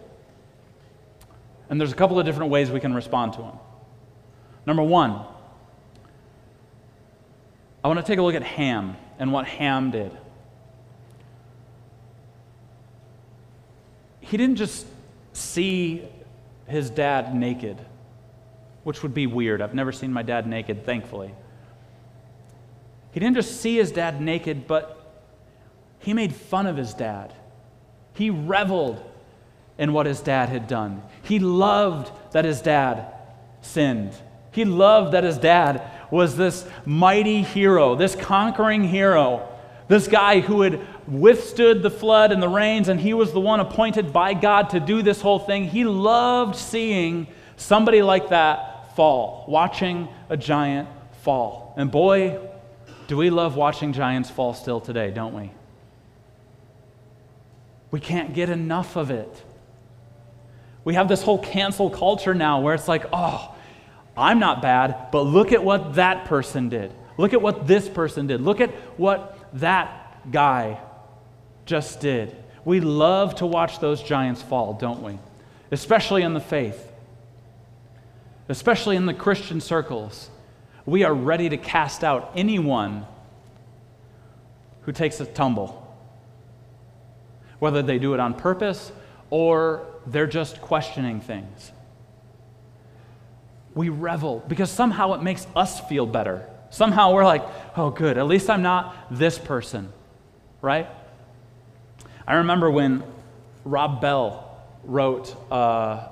And 1.68 1.80
there's 1.80 1.92
a 1.92 1.96
couple 1.96 2.18
of 2.18 2.24
different 2.24 2.50
ways 2.50 2.70
we 2.70 2.80
can 2.80 2.94
respond 2.94 3.32
to 3.34 3.42
them. 3.42 3.58
Number 4.66 4.82
one, 4.82 5.24
I 7.86 7.88
want 7.88 8.00
to 8.00 8.04
take 8.04 8.18
a 8.18 8.22
look 8.22 8.34
at 8.34 8.42
Ham 8.42 8.96
and 9.16 9.32
what 9.32 9.46
Ham 9.46 9.92
did. 9.92 10.10
He 14.18 14.36
didn't 14.36 14.56
just 14.56 14.84
see 15.32 16.02
his 16.66 16.90
dad 16.90 17.32
naked, 17.32 17.78
which 18.82 19.04
would 19.04 19.14
be 19.14 19.28
weird. 19.28 19.62
I've 19.62 19.72
never 19.72 19.92
seen 19.92 20.12
my 20.12 20.24
dad 20.24 20.48
naked, 20.48 20.84
thankfully. 20.84 21.32
He 23.12 23.20
didn't 23.20 23.36
just 23.36 23.60
see 23.60 23.76
his 23.76 23.92
dad 23.92 24.20
naked, 24.20 24.66
but 24.66 25.22
he 26.00 26.12
made 26.12 26.34
fun 26.34 26.66
of 26.66 26.76
his 26.76 26.92
dad. 26.92 27.32
He 28.14 28.30
reveled 28.30 29.00
in 29.78 29.92
what 29.92 30.06
his 30.06 30.20
dad 30.20 30.48
had 30.48 30.66
done. 30.66 31.04
He 31.22 31.38
loved 31.38 32.10
that 32.32 32.44
his 32.44 32.60
dad 32.60 33.14
sinned. 33.60 34.12
He 34.50 34.64
loved 34.64 35.12
that 35.12 35.22
his 35.22 35.38
dad 35.38 35.88
was 36.10 36.36
this 36.36 36.66
mighty 36.84 37.42
hero, 37.42 37.94
this 37.94 38.14
conquering 38.14 38.84
hero, 38.84 39.48
this 39.88 40.08
guy 40.08 40.40
who 40.40 40.62
had 40.62 40.80
withstood 41.06 41.82
the 41.82 41.90
flood 41.90 42.32
and 42.32 42.42
the 42.42 42.48
rains, 42.48 42.88
and 42.88 43.00
he 43.00 43.14
was 43.14 43.32
the 43.32 43.40
one 43.40 43.60
appointed 43.60 44.12
by 44.12 44.34
God 44.34 44.70
to 44.70 44.80
do 44.80 45.02
this 45.02 45.20
whole 45.20 45.38
thing. 45.38 45.64
He 45.64 45.84
loved 45.84 46.56
seeing 46.56 47.28
somebody 47.56 48.02
like 48.02 48.30
that 48.30 48.96
fall, 48.96 49.44
watching 49.48 50.08
a 50.28 50.36
giant 50.36 50.88
fall. 51.22 51.74
And 51.76 51.90
boy, 51.90 52.38
do 53.06 53.16
we 53.16 53.30
love 53.30 53.56
watching 53.56 53.92
giants 53.92 54.30
fall 54.30 54.54
still 54.54 54.80
today, 54.80 55.10
don't 55.10 55.34
we? 55.34 55.50
We 57.90 58.00
can't 58.00 58.34
get 58.34 58.50
enough 58.50 58.96
of 58.96 59.10
it. 59.10 59.42
We 60.84 60.94
have 60.94 61.08
this 61.08 61.22
whole 61.22 61.38
cancel 61.38 61.90
culture 61.90 62.34
now 62.34 62.60
where 62.60 62.74
it's 62.74 62.88
like, 62.88 63.06
oh, 63.12 63.55
I'm 64.16 64.38
not 64.38 64.62
bad, 64.62 65.10
but 65.12 65.22
look 65.22 65.52
at 65.52 65.62
what 65.62 65.94
that 65.94 66.24
person 66.24 66.68
did. 66.68 66.92
Look 67.18 67.32
at 67.32 67.42
what 67.42 67.66
this 67.66 67.88
person 67.88 68.26
did. 68.26 68.40
Look 68.40 68.60
at 68.60 68.70
what 68.98 69.38
that 69.54 70.30
guy 70.30 70.80
just 71.66 72.00
did. 72.00 72.34
We 72.64 72.80
love 72.80 73.36
to 73.36 73.46
watch 73.46 73.78
those 73.78 74.02
giants 74.02 74.42
fall, 74.42 74.74
don't 74.74 75.02
we? 75.02 75.18
Especially 75.70 76.22
in 76.22 76.34
the 76.34 76.40
faith, 76.40 76.92
especially 78.48 78.96
in 78.96 79.06
the 79.06 79.14
Christian 79.14 79.60
circles. 79.60 80.30
We 80.84 81.04
are 81.04 81.14
ready 81.14 81.48
to 81.48 81.56
cast 81.56 82.04
out 82.04 82.32
anyone 82.36 83.06
who 84.82 84.92
takes 84.92 85.20
a 85.20 85.26
tumble, 85.26 85.82
whether 87.58 87.82
they 87.82 87.98
do 87.98 88.14
it 88.14 88.20
on 88.20 88.34
purpose 88.34 88.92
or 89.30 89.86
they're 90.06 90.28
just 90.28 90.60
questioning 90.60 91.20
things. 91.20 91.72
We 93.76 93.90
revel 93.90 94.42
because 94.48 94.70
somehow 94.70 95.12
it 95.12 95.22
makes 95.22 95.46
us 95.54 95.78
feel 95.80 96.06
better. 96.06 96.48
Somehow 96.70 97.12
we're 97.12 97.24
like, 97.24 97.44
oh, 97.76 97.90
good, 97.90 98.18
at 98.18 98.26
least 98.26 98.50
I'm 98.50 98.62
not 98.62 98.96
this 99.10 99.38
person, 99.38 99.92
right? 100.60 100.88
I 102.26 102.34
remember 102.36 102.70
when 102.70 103.04
Rob 103.64 104.00
Bell 104.00 104.58
wrote 104.82 105.36
uh, 105.52 106.08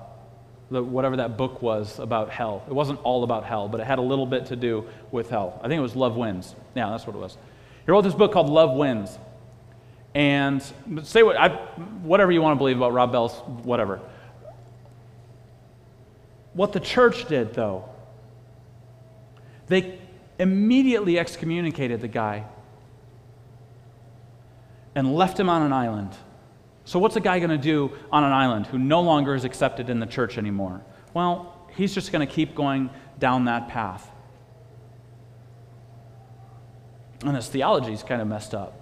the, 0.71 0.83
whatever 0.83 1.17
that 1.17 1.37
book 1.37 1.63
was 1.63 1.99
about 1.99 2.31
hell. 2.31 2.65
It 2.69 2.73
wasn't 2.73 3.01
all 3.03 3.25
about 3.25 3.45
hell, 3.45 3.69
but 3.69 3.81
it 3.81 3.87
had 3.87 3.99
a 3.99 4.03
little 4.03 4.27
bit 4.27 4.47
to 4.47 4.57
do 4.57 4.87
with 5.11 5.31
hell. 5.31 5.59
I 5.63 5.69
think 5.69 5.79
it 5.79 5.83
was 5.83 5.97
Love 5.97 6.17
Wins. 6.17 6.55
Yeah, 6.75 6.91
that's 6.91 7.07
what 7.07 7.17
it 7.17 7.19
was. 7.19 7.37
He 7.87 7.91
wrote 7.91 8.03
this 8.03 8.15
book 8.15 8.33
called 8.33 8.49
Love 8.49 8.77
Wins. 8.77 9.19
And 10.15 10.63
say 11.03 11.23
what, 11.23 11.37
I, 11.37 11.49
whatever 12.03 12.31
you 12.31 12.43
want 12.43 12.57
to 12.57 12.59
believe 12.59 12.77
about 12.77 12.93
Rob 12.93 13.11
Bell's, 13.11 13.33
whatever. 13.65 14.01
What 16.55 16.73
the 16.73 16.81
church 16.81 17.27
did, 17.27 17.55
though, 17.55 17.89
they 19.67 19.99
immediately 20.39 21.19
excommunicated 21.19 22.01
the 22.01 22.09
guy 22.09 22.45
and 24.95 25.15
left 25.15 25.39
him 25.39 25.49
on 25.49 25.63
an 25.63 25.73
island. 25.73 26.11
So, 26.85 26.99
what's 26.99 27.17
a 27.17 27.21
guy 27.21 27.39
going 27.39 27.51
to 27.51 27.59
do 27.59 27.93
on 28.13 28.25
an 28.25 28.33
island 28.33 28.67
who 28.67 28.79
no 28.79 29.01
longer 29.01 29.35
is 29.35 29.45
accepted 29.45 29.91
in 29.91 30.01
the 30.01 30.07
church 30.07 30.39
anymore? 30.39 30.83
Well, 31.13 31.57
he's 31.77 31.95
just 31.95 32.13
going 32.13 32.27
to 32.27 32.33
keep 32.33 32.55
going 32.55 32.91
down 33.19 33.47
that 33.47 33.69
path. 33.69 34.09
And 37.25 37.35
his 37.35 37.49
theology 37.49 37.93
is 37.93 38.03
kind 38.03 38.21
of 38.21 38.29
messed 38.29 38.55
up. 38.55 38.81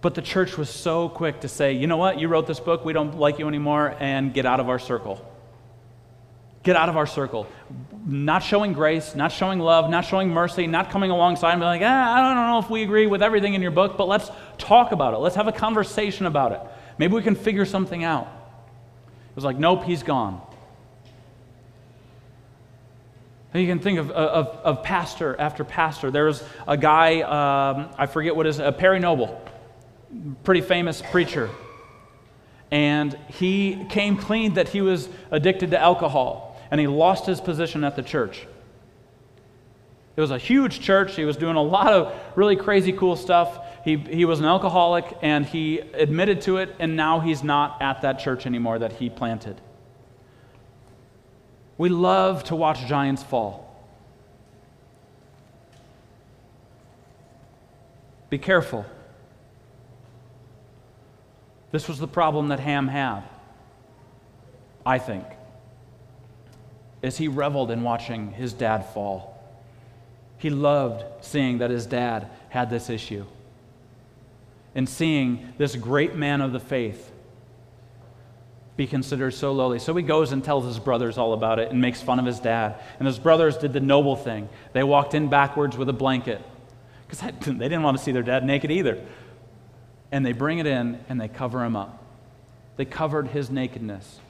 But 0.00 0.14
the 0.14 0.22
church 0.22 0.56
was 0.56 0.70
so 0.70 1.08
quick 1.08 1.40
to 1.40 1.48
say, 1.48 1.72
you 1.72 1.86
know 1.86 1.96
what, 1.96 2.18
you 2.18 2.28
wrote 2.28 2.46
this 2.46 2.60
book, 2.60 2.84
we 2.84 2.92
don't 2.92 3.18
like 3.18 3.38
you 3.38 3.48
anymore, 3.48 3.96
and 3.98 4.32
get 4.32 4.46
out 4.46 4.60
of 4.60 4.68
our 4.68 4.78
circle. 4.78 5.24
Get 6.62 6.76
out 6.76 6.88
of 6.88 6.96
our 6.96 7.06
circle. 7.06 7.46
Not 8.06 8.42
showing 8.42 8.72
grace, 8.72 9.14
not 9.14 9.32
showing 9.32 9.58
love, 9.58 9.90
not 9.90 10.04
showing 10.04 10.30
mercy, 10.30 10.66
not 10.66 10.90
coming 10.90 11.10
alongside 11.10 11.52
and 11.52 11.60
be 11.60 11.66
like, 11.66 11.82
ah, 11.84 12.14
I 12.14 12.34
don't 12.34 12.50
know 12.50 12.58
if 12.58 12.70
we 12.70 12.82
agree 12.82 13.06
with 13.06 13.22
everything 13.22 13.54
in 13.54 13.62
your 13.62 13.70
book, 13.70 13.96
but 13.96 14.08
let's 14.08 14.30
talk 14.56 14.92
about 14.92 15.14
it. 15.14 15.18
Let's 15.18 15.36
have 15.36 15.48
a 15.48 15.52
conversation 15.52 16.26
about 16.26 16.52
it. 16.52 16.60
Maybe 16.98 17.14
we 17.14 17.22
can 17.22 17.34
figure 17.34 17.64
something 17.64 18.02
out. 18.04 18.26
It 19.30 19.36
was 19.36 19.44
like, 19.44 19.58
nope, 19.58 19.84
he's 19.84 20.02
gone. 20.02 20.40
You 23.54 23.66
can 23.66 23.78
think 23.78 23.98
of, 23.98 24.10
of, 24.10 24.48
of, 24.62 24.82
pastor 24.82 25.34
after 25.38 25.64
pastor. 25.64 26.10
There 26.10 26.26
was 26.26 26.44
a 26.66 26.76
guy, 26.76 27.22
um, 27.22 27.88
I 27.96 28.06
forget 28.06 28.36
what 28.36 28.44
his, 28.44 28.60
uh, 28.60 28.72
Perry 28.72 29.00
Noble, 29.00 29.40
pretty 30.44 30.60
famous 30.60 31.00
preacher. 31.00 31.48
And 32.70 33.18
he 33.28 33.86
came 33.88 34.18
clean 34.18 34.54
that 34.54 34.68
he 34.68 34.82
was 34.82 35.08
addicted 35.30 35.70
to 35.70 35.78
alcohol 35.80 36.47
and 36.70 36.80
he 36.80 36.86
lost 36.86 37.26
his 37.26 37.40
position 37.40 37.84
at 37.84 37.96
the 37.96 38.02
church. 38.02 38.46
It 40.16 40.20
was 40.20 40.30
a 40.30 40.38
huge 40.38 40.80
church. 40.80 41.14
He 41.14 41.24
was 41.24 41.36
doing 41.36 41.56
a 41.56 41.62
lot 41.62 41.92
of 41.92 42.12
really 42.34 42.56
crazy 42.56 42.92
cool 42.92 43.14
stuff. 43.14 43.60
He, 43.84 43.96
he 43.96 44.24
was 44.24 44.40
an 44.40 44.46
alcoholic 44.46 45.16
and 45.22 45.46
he 45.46 45.78
admitted 45.78 46.40
to 46.42 46.56
it, 46.56 46.74
and 46.80 46.96
now 46.96 47.20
he's 47.20 47.44
not 47.44 47.80
at 47.80 48.02
that 48.02 48.18
church 48.18 48.44
anymore 48.44 48.80
that 48.80 48.94
he 48.94 49.08
planted. 49.08 49.60
We 51.78 51.88
love 51.88 52.42
to 52.44 52.56
watch 52.56 52.84
giants 52.86 53.22
fall. 53.22 53.64
Be 58.28 58.38
careful. 58.38 58.84
This 61.70 61.86
was 61.86 62.00
the 62.00 62.08
problem 62.08 62.48
that 62.48 62.58
Ham 62.58 62.88
had, 62.88 63.22
I 64.84 64.98
think 64.98 65.24
as 67.02 67.18
he 67.18 67.28
reveled 67.28 67.70
in 67.70 67.82
watching 67.82 68.32
his 68.32 68.52
dad 68.52 68.84
fall. 68.86 69.34
He 70.38 70.50
loved 70.50 71.04
seeing 71.24 71.58
that 71.58 71.70
his 71.70 71.86
dad 71.86 72.28
had 72.48 72.70
this 72.70 72.90
issue 72.90 73.24
and 74.74 74.88
seeing 74.88 75.52
this 75.58 75.74
great 75.74 76.14
man 76.14 76.40
of 76.40 76.52
the 76.52 76.60
faith 76.60 77.10
be 78.76 78.86
considered 78.86 79.32
so 79.32 79.52
lowly. 79.52 79.80
So 79.80 79.92
he 79.96 80.04
goes 80.04 80.30
and 80.30 80.42
tells 80.42 80.64
his 80.64 80.78
brothers 80.78 81.18
all 81.18 81.32
about 81.32 81.58
it 81.58 81.72
and 81.72 81.80
makes 81.80 82.00
fun 82.00 82.20
of 82.20 82.24
his 82.24 82.38
dad. 82.38 82.76
And 83.00 83.06
his 83.06 83.18
brothers 83.18 83.56
did 83.56 83.72
the 83.72 83.80
noble 83.80 84.14
thing. 84.14 84.48
They 84.72 84.84
walked 84.84 85.14
in 85.14 85.28
backwards 85.28 85.76
with 85.76 85.88
a 85.88 85.92
blanket 85.92 86.40
because 87.06 87.20
they 87.40 87.52
didn't 87.52 87.82
want 87.82 87.98
to 87.98 88.02
see 88.02 88.12
their 88.12 88.22
dad 88.22 88.44
naked 88.44 88.70
either. 88.70 89.04
And 90.12 90.24
they 90.24 90.32
bring 90.32 90.58
it 90.60 90.66
in 90.66 91.04
and 91.08 91.20
they 91.20 91.26
cover 91.26 91.64
him 91.64 91.74
up. 91.74 92.04
They 92.76 92.84
covered 92.84 93.26
his 93.28 93.50
nakedness. 93.50 94.20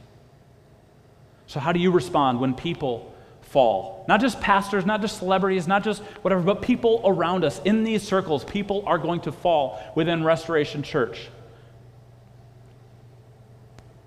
So, 1.49 1.61
how 1.61 1.73
do 1.73 1.81
you 1.81 1.91
respond 1.91 2.41
when 2.41 2.55
people 2.55 3.15
fall? 3.41 4.05
Not 4.07 4.21
just 4.21 4.39
pastors, 4.39 4.85
not 4.85 5.01
just 5.01 5.19
celebrities, 5.19 5.67
not 5.67 5.83
just 5.83 6.03
whatever, 6.23 6.43
but 6.43 6.61
people 6.61 7.01
around 7.07 7.43
us 7.43 7.59
in 7.65 7.85
these 7.85 8.07
circles. 8.07 8.45
People 8.45 8.85
are 8.87 8.99
going 8.99 9.23
to 9.23 9.33
fall 9.33 9.81
within 9.97 10.23
Restoration 10.23 10.83
Church. 10.83 11.31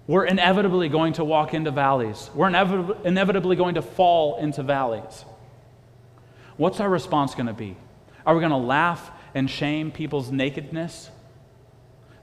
We're 0.06 0.26
inevitably 0.26 0.88
going 0.88 1.14
to 1.14 1.24
walk 1.24 1.56
into 1.56 1.72
valleys, 1.72 2.30
we're 2.36 2.48
inevitably 2.48 3.56
going 3.56 3.76
to 3.76 3.82
fall 3.82 4.38
into 4.38 4.62
valleys. 4.62 5.26
What's 6.58 6.80
our 6.80 6.90
response 6.90 7.34
going 7.34 7.48
to 7.48 7.54
be? 7.54 7.76
Are 8.24 8.36
we 8.36 8.40
going 8.40 8.52
to 8.52 8.58
laugh 8.58 9.10
and 9.34 9.50
shame 9.50 9.90
people's 9.90 10.32
nakedness, 10.32 11.10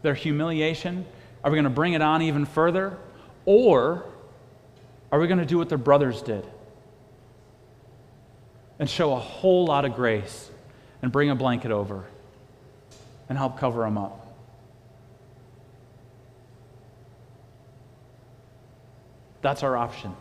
their 0.02 0.14
humiliation? 0.14 1.07
Are 1.42 1.50
we 1.50 1.57
going 1.57 1.64
to 1.64 1.70
bring 1.70 1.94
it 1.94 2.02
on 2.02 2.22
even 2.22 2.44
further? 2.44 2.98
Or 3.46 4.04
are 5.10 5.18
we 5.18 5.26
going 5.26 5.38
to 5.38 5.46
do 5.46 5.58
what 5.58 5.68
their 5.68 5.78
brothers 5.78 6.22
did 6.22 6.46
and 8.78 8.88
show 8.88 9.12
a 9.12 9.18
whole 9.18 9.66
lot 9.66 9.84
of 9.84 9.94
grace 9.94 10.50
and 11.02 11.10
bring 11.10 11.30
a 11.30 11.34
blanket 11.34 11.70
over 11.70 12.04
and 13.28 13.38
help 13.38 13.58
cover 13.58 13.82
them 13.82 13.96
up? 13.96 14.26
That's 19.40 19.62
our 19.62 19.76
option. 19.76 20.14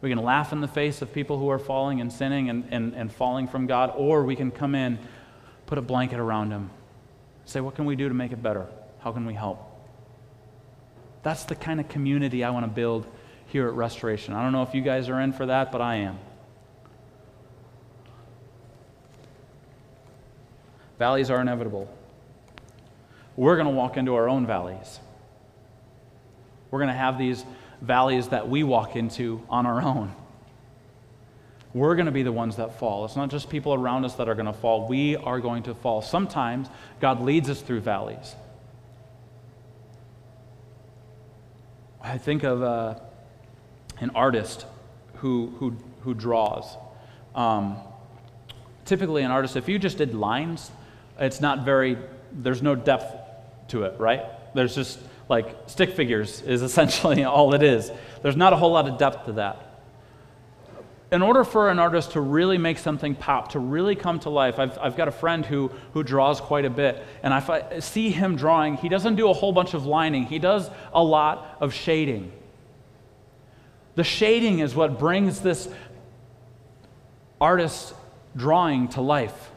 We 0.00 0.10
can 0.10 0.18
laugh 0.18 0.52
in 0.52 0.60
the 0.60 0.68
face 0.68 1.00
of 1.00 1.12
people 1.12 1.38
who 1.38 1.48
are 1.48 1.60
falling 1.60 2.00
and 2.00 2.12
sinning 2.12 2.50
and, 2.50 2.64
and, 2.70 2.94
and 2.94 3.12
falling 3.12 3.46
from 3.46 3.66
God, 3.66 3.92
or 3.96 4.24
we 4.24 4.34
can 4.34 4.50
come 4.50 4.74
in, 4.74 4.98
put 5.66 5.78
a 5.78 5.82
blanket 5.82 6.18
around 6.18 6.50
them, 6.50 6.70
say, 7.44 7.60
What 7.60 7.76
can 7.76 7.84
we 7.84 7.94
do 7.94 8.08
to 8.08 8.14
make 8.14 8.32
it 8.32 8.42
better? 8.42 8.66
How 8.98 9.12
can 9.12 9.24
we 9.24 9.34
help? 9.34 9.68
That's 11.22 11.44
the 11.44 11.54
kind 11.54 11.78
of 11.78 11.88
community 11.88 12.42
I 12.42 12.50
want 12.50 12.66
to 12.66 12.70
build 12.70 13.06
here 13.48 13.68
at 13.68 13.74
Restoration. 13.74 14.34
I 14.34 14.42
don't 14.42 14.52
know 14.52 14.62
if 14.62 14.74
you 14.74 14.82
guys 14.82 15.08
are 15.08 15.20
in 15.20 15.32
for 15.32 15.46
that, 15.46 15.72
but 15.72 15.80
I 15.80 15.96
am. 15.96 16.18
Valleys 20.98 21.30
are 21.30 21.40
inevitable. 21.40 21.92
We're 23.36 23.56
going 23.56 23.66
to 23.66 23.72
walk 23.72 23.96
into 23.96 24.14
our 24.14 24.28
own 24.28 24.46
valleys. 24.46 25.00
We're 26.70 26.78
going 26.78 26.92
to 26.92 26.94
have 26.94 27.18
these 27.18 27.44
valleys 27.80 28.28
that 28.28 28.48
we 28.48 28.62
walk 28.62 28.94
into 28.94 29.42
on 29.48 29.66
our 29.66 29.82
own. 29.82 30.14
We're 31.74 31.94
going 31.94 32.06
to 32.06 32.12
be 32.12 32.22
the 32.22 32.32
ones 32.32 32.56
that 32.56 32.78
fall. 32.78 33.04
It's 33.04 33.16
not 33.16 33.30
just 33.30 33.48
people 33.48 33.72
around 33.72 34.04
us 34.04 34.14
that 34.14 34.28
are 34.28 34.34
going 34.34 34.46
to 34.46 34.52
fall. 34.52 34.86
We 34.86 35.16
are 35.16 35.40
going 35.40 35.62
to 35.64 35.74
fall. 35.74 36.02
Sometimes 36.02 36.68
God 37.00 37.20
leads 37.22 37.48
us 37.48 37.62
through 37.62 37.80
valleys. 37.80 38.36
I 42.02 42.18
think 42.18 42.42
of 42.42 42.62
uh, 42.62 42.96
an 44.00 44.10
artist 44.14 44.66
who, 45.16 45.54
who, 45.58 45.76
who 46.00 46.14
draws. 46.14 46.76
Um, 47.34 47.76
typically, 48.84 49.22
an 49.22 49.30
artist, 49.30 49.56
if 49.56 49.68
you 49.68 49.78
just 49.78 49.98
did 49.98 50.14
lines, 50.14 50.70
it's 51.18 51.40
not 51.40 51.64
very, 51.64 51.96
there's 52.32 52.62
no 52.62 52.74
depth 52.74 53.14
to 53.68 53.84
it, 53.84 53.98
right? 53.98 54.22
There's 54.54 54.74
just 54.74 54.98
like 55.28 55.56
stick 55.66 55.94
figures 55.94 56.42
is 56.42 56.62
essentially 56.68 57.24
all 57.24 57.54
it 57.54 57.62
is. 57.62 57.90
There's 58.22 58.36
not 58.36 58.52
a 58.52 58.56
whole 58.56 58.72
lot 58.72 58.88
of 58.88 58.98
depth 58.98 59.26
to 59.26 59.32
that. 59.32 59.68
in 61.10 61.22
order 61.22 61.44
for 61.44 61.70
an 61.70 61.78
artist 61.78 62.12
to 62.12 62.20
really 62.20 62.58
make 62.58 62.78
something 62.78 63.14
pop, 63.14 63.52
to 63.52 63.58
really 63.58 63.94
come 63.94 64.18
to 64.20 64.30
life, 64.30 64.58
I've, 64.58 64.78
I've 64.78 64.96
got 64.96 65.08
a 65.08 65.12
friend 65.12 65.44
who, 65.46 65.70
who 65.92 66.02
draws 66.02 66.40
quite 66.40 66.64
a 66.64 66.70
bit, 66.70 67.04
and 67.22 67.32
I 67.32 67.78
see 67.80 68.10
him 68.10 68.36
drawing, 68.36 68.76
he 68.76 68.88
doesn't 68.88 69.16
do 69.16 69.28
a 69.28 69.32
whole 69.32 69.52
bunch 69.52 69.74
of 69.74 69.86
lining, 69.86 70.24
he 70.24 70.38
does 70.38 70.70
a 70.92 71.02
lot 71.02 71.56
of 71.60 71.72
shading. 71.74 72.32
The 73.94 74.04
shading 74.04 74.60
is 74.60 74.74
what 74.74 74.98
brings 74.98 75.40
this 75.40 75.68
artist's 77.40 77.92
drawing 78.36 78.88
to 78.88 79.00
life. 79.00 79.50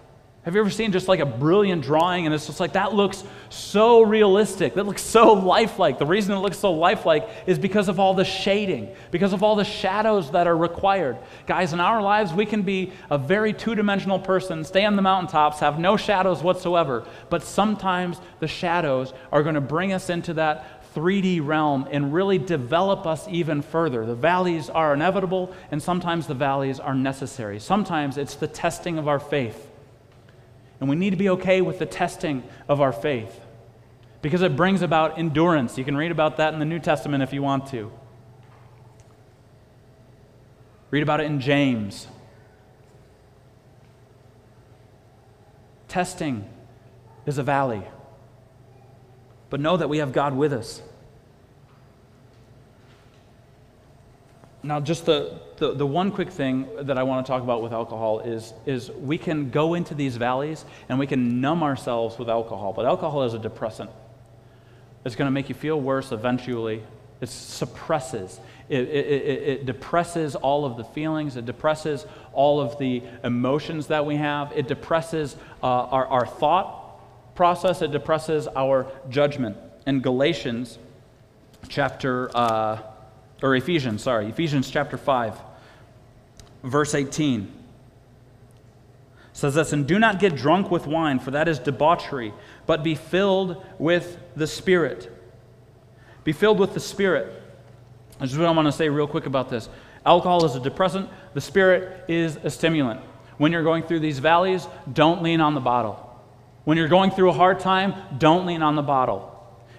Have 0.46 0.54
you 0.54 0.62
ever 0.62 0.70
seen 0.70 0.92
just 0.92 1.08
like 1.08 1.22
a 1.22 1.26
brilliant 1.26 1.82
drawing 1.82 2.28
and 2.28 2.36
it's 2.36 2.46
just 2.46 2.60
like 2.60 2.74
that 2.74 2.94
looks 2.94 3.24
so 3.50 4.04
realistic? 4.04 4.76
That 4.76 4.86
looks 4.86 5.02
so 5.02 5.34
lifelike. 5.34 5.98
The 5.98 6.06
reason 6.06 6.36
it 6.36 6.40
looks 6.40 6.60
so 6.60 6.72
lifelike 6.72 7.28
is 7.48 7.58
because 7.58 7.90
of 7.90 8.00
all 8.00 8.14
the 8.14 8.26
shading, 8.26 8.94
because 9.10 9.34
of 9.34 9.42
all 9.42 9.56
the 9.56 9.64
shadows 9.64 10.30
that 10.32 10.46
are 10.46 10.56
required. 10.56 11.18
Guys, 11.48 11.74
in 11.74 11.80
our 11.80 12.00
lives, 12.00 12.32
we 12.32 12.46
can 12.46 12.62
be 12.62 12.92
a 13.10 13.18
very 13.18 13.54
two 13.54 13.74
dimensional 13.74 14.20
person, 14.20 14.64
stay 14.64 14.86
on 14.86 14.96
the 14.96 15.02
mountaintops, 15.02 15.62
have 15.62 15.80
no 15.80 15.98
shadows 15.98 16.44
whatsoever, 16.44 17.08
but 17.32 17.42
sometimes 17.42 18.22
the 18.40 18.48
shadows 18.48 19.14
are 19.32 19.42
going 19.42 19.56
to 19.56 19.62
bring 19.62 19.94
us 19.94 20.12
into 20.12 20.36
that 20.36 20.85
3D 20.96 21.46
realm 21.46 21.88
and 21.92 22.14
really 22.14 22.38
develop 22.38 23.06
us 23.06 23.28
even 23.28 23.62
further. 23.62 24.06
The 24.06 24.16
valleys 24.16 24.70
are 24.70 24.94
inevitable, 24.94 25.54
and 25.70 25.84
sometimes 25.84 26.28
the 26.28 26.34
valleys 26.34 26.80
are 26.80 26.96
necessary. 26.96 27.60
Sometimes 27.60 28.18
it's 28.18 28.36
the 28.36 28.48
testing 28.48 28.98
of 28.98 29.08
our 29.08 29.20
faith. 29.20 29.70
And 30.80 30.90
we 30.90 30.96
need 30.96 31.12
to 31.12 31.18
be 31.18 31.30
okay 31.30 31.62
with 31.62 31.80
the 31.80 31.86
testing 31.86 32.44
of 32.68 32.82
our 32.82 32.92
faith 32.92 33.40
because 34.22 34.42
it 34.42 34.56
brings 34.56 34.82
about 34.82 35.20
endurance. 35.20 35.78
You 35.78 35.86
can 35.86 35.96
read 35.96 36.12
about 36.12 36.38
that 36.38 36.54
in 36.54 36.60
the 36.60 36.66
New 36.66 36.80
Testament 36.80 37.22
if 37.22 37.32
you 37.32 37.44
want 37.44 37.68
to. 37.68 37.92
Read 40.90 41.04
about 41.04 41.20
it 41.22 41.26
in 41.26 41.40
James. 41.40 42.08
Testing 45.88 46.50
is 47.26 47.38
a 47.38 47.44
valley, 47.44 47.84
but 49.56 49.62
know 49.62 49.78
that 49.78 49.88
we 49.88 50.00
have 50.00 50.12
God 50.12 50.36
with 50.36 50.52
us. 50.52 50.82
Now, 54.62 54.82
just 54.82 55.06
the, 55.06 55.40
the, 55.56 55.74
the, 55.74 55.86
one 55.86 56.12
quick 56.12 56.30
thing 56.30 56.68
that 56.82 56.98
I 56.98 57.04
want 57.04 57.26
to 57.26 57.32
talk 57.32 57.42
about 57.42 57.62
with 57.62 57.72
alcohol 57.72 58.20
is, 58.20 58.54
is 58.66 58.92
we 58.92 59.18
can 59.18 59.52
go 59.52 59.74
into 59.76 59.96
these 59.96 60.18
valleys 60.18 60.66
and 60.90 61.00
we 61.00 61.08
can 61.08 61.40
numb 61.40 61.64
ourselves 61.64 62.20
with 62.20 62.28
alcohol, 62.28 62.74
but 62.74 62.86
alcohol 62.86 63.24
is 63.24 63.34
a 63.34 63.40
depressant. 63.40 63.90
It's 65.06 65.16
going 65.16 65.28
to 65.28 65.32
make 65.32 65.48
you 65.48 65.56
feel 65.56 65.80
worse 65.80 66.12
eventually. 66.12 66.84
It 67.22 67.30
suppresses, 67.30 68.42
it, 68.68 68.82
it, 68.82 69.06
it, 69.06 69.44
it 69.48 69.66
depresses 69.66 70.36
all 70.36 70.66
of 70.66 70.76
the 70.76 70.84
feelings, 70.84 71.38
it 71.38 71.46
depresses 71.46 72.06
all 72.34 72.60
of 72.60 72.78
the 72.78 73.04
emotions 73.24 73.88
that 73.88 74.06
we 74.06 74.18
have, 74.18 74.52
it 74.54 74.68
depresses 74.68 75.38
uh, 75.64 75.66
our, 75.66 76.08
our 76.08 76.26
thought 76.28 76.85
process, 77.36 77.82
it 77.82 77.92
depresses 77.92 78.48
our 78.56 78.88
judgment. 79.10 79.58
In 79.86 80.02
Galatians 80.02 80.80
chapter. 81.70 82.36
Uh, 82.36 82.82
or 83.44 83.56
Ephesians, 83.56 84.02
sorry, 84.02 84.28
Ephesians 84.28 84.70
chapter 84.70 84.98
5, 84.98 85.40
verse 86.64 86.96
18 86.96 87.52
says 89.34 89.54
this, 89.54 89.74
and 89.74 89.86
do 89.86 90.00
not 90.00 90.20
get 90.20 90.36
drunk 90.36 90.72
with 90.72 90.88
wine, 90.88 91.20
for 91.20 91.32
that 91.32 91.50
is 91.50 91.60
debauchery, 91.60 92.34
but 92.66 92.84
be 92.84 92.96
filled 92.96 93.64
with 93.78 94.18
the 94.36 94.48
Spirit. 94.48 95.12
Be 96.24 96.32
filled 96.32 96.58
with 96.58 96.74
the 96.74 96.80
Spirit. 96.80 97.44
This 98.22 98.32
is 98.32 98.38
what 98.38 98.48
I 98.48 98.52
want 98.52 98.68
to 98.70 98.72
say 98.72 98.88
real 98.88 99.08
quick 99.08 99.26
about 99.26 99.50
this. 99.50 99.68
Alcohol 100.06 100.46
is 100.46 100.56
a 100.56 100.62
depressant, 100.62 101.10
the 101.34 101.42
Spirit 101.42 102.06
is 102.08 102.38
a 102.38 102.50
stimulant. 102.50 103.02
When 103.38 103.52
you're 103.52 103.64
going 103.64 103.84
through 103.84 104.00
these 104.00 104.20
valleys, 104.20 104.66
don't 104.94 105.22
lean 105.22 105.42
on 105.42 105.54
the 105.54 105.60
bottle. 105.60 106.05
When 106.66 106.78
you're 106.78 106.88
going 106.88 107.12
through 107.12 107.30
a 107.30 107.34
hard 107.34 107.60
time, 107.60 107.94
don't 108.18 108.46
lean 108.46 108.62
on 108.62 108.76
the 108.76 108.82
bottle. 108.82 109.32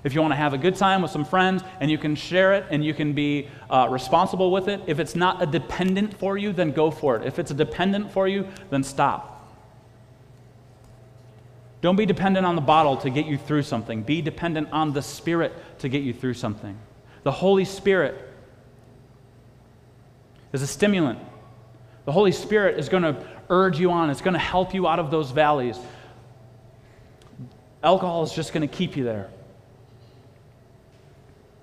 If 0.05 0.15
you 0.15 0.21
want 0.21 0.33
to 0.33 0.37
have 0.37 0.55
a 0.55 0.59
good 0.59 0.77
time 0.77 1.03
with 1.03 1.11
some 1.11 1.25
friends 1.25 1.65
and 1.81 1.91
you 1.91 1.99
can 1.99 2.15
share 2.15 2.55
it 2.55 2.67
and 2.71 2.85
you 2.85 2.95
can 2.95 3.13
be 3.13 3.49
uh, 3.69 3.89
responsible 3.91 4.53
with 4.53 4.69
it, 4.69 4.81
if 4.87 5.01
it's 5.01 5.17
not 5.17 5.43
a 5.43 5.47
dependent 5.47 6.17
for 6.17 6.39
you, 6.39 6.53
then 6.53 6.71
go 6.71 6.93
for 6.93 7.17
it. 7.17 7.27
If 7.27 7.41
it's 7.41 7.51
a 7.51 7.55
dependent 7.55 8.13
for 8.13 8.29
you, 8.29 8.47
then 8.71 8.85
stop. 8.85 9.33
Don't 11.81 11.97
be 11.97 12.07
dependent 12.07 12.47
on 12.47 12.55
the 12.55 12.63
bottle 12.63 12.97
to 12.99 13.11
get 13.11 13.27
you 13.27 13.37
through 13.37 13.63
something. 13.63 14.03
Be 14.03 14.23
dependent 14.23 14.69
on 14.73 14.93
the 14.93 15.03
Spirit 15.03 15.53
to 15.81 15.89
get 15.89 16.03
you 16.03 16.13
through 16.13 16.35
something. 16.35 16.79
The 17.25 17.33
Holy 17.33 17.65
Spirit 17.65 18.15
is 20.53 20.63
a 20.63 20.67
stimulant. 20.67 21.19
The 22.05 22.13
Holy 22.13 22.33
Spirit 22.33 22.79
is 22.79 22.89
going 22.89 23.03
to 23.03 23.27
urge 23.51 23.79
you 23.79 23.91
on, 23.91 24.11
it's 24.11 24.21
going 24.21 24.35
to 24.35 24.39
help 24.39 24.75
you 24.75 24.87
out 24.89 24.99
of 24.99 25.11
those 25.11 25.33
valleys. 25.33 25.79
Alcohol 27.87 28.23
is 28.25 28.33
just 28.33 28.53
going 28.53 28.69
to 28.69 28.77
keep 28.77 28.97
you 28.97 29.05
there. 29.05 29.31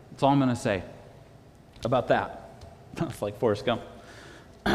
That's 0.10 0.24
all 0.24 0.30
I'm 0.30 0.40
going 0.40 0.48
to 0.48 0.56
say 0.56 0.82
about 1.84 2.08
that. 2.08 2.50
it's 2.98 3.22
like 3.22 3.38
Forrest 3.40 3.66
Gump. 3.66 3.82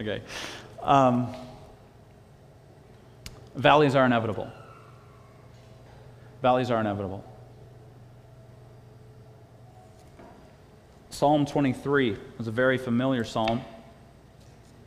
okay. 0.00 0.20
Um, 0.82 1.32
valleys 3.54 3.94
are 3.94 4.04
inevitable. 4.04 4.50
Valleys 6.42 6.72
are 6.72 6.80
inevitable. 6.80 7.24
Psalm 11.10 11.46
23 11.46 12.16
is 12.40 12.48
a 12.48 12.50
very 12.50 12.78
familiar 12.78 13.22
psalm. 13.22 13.60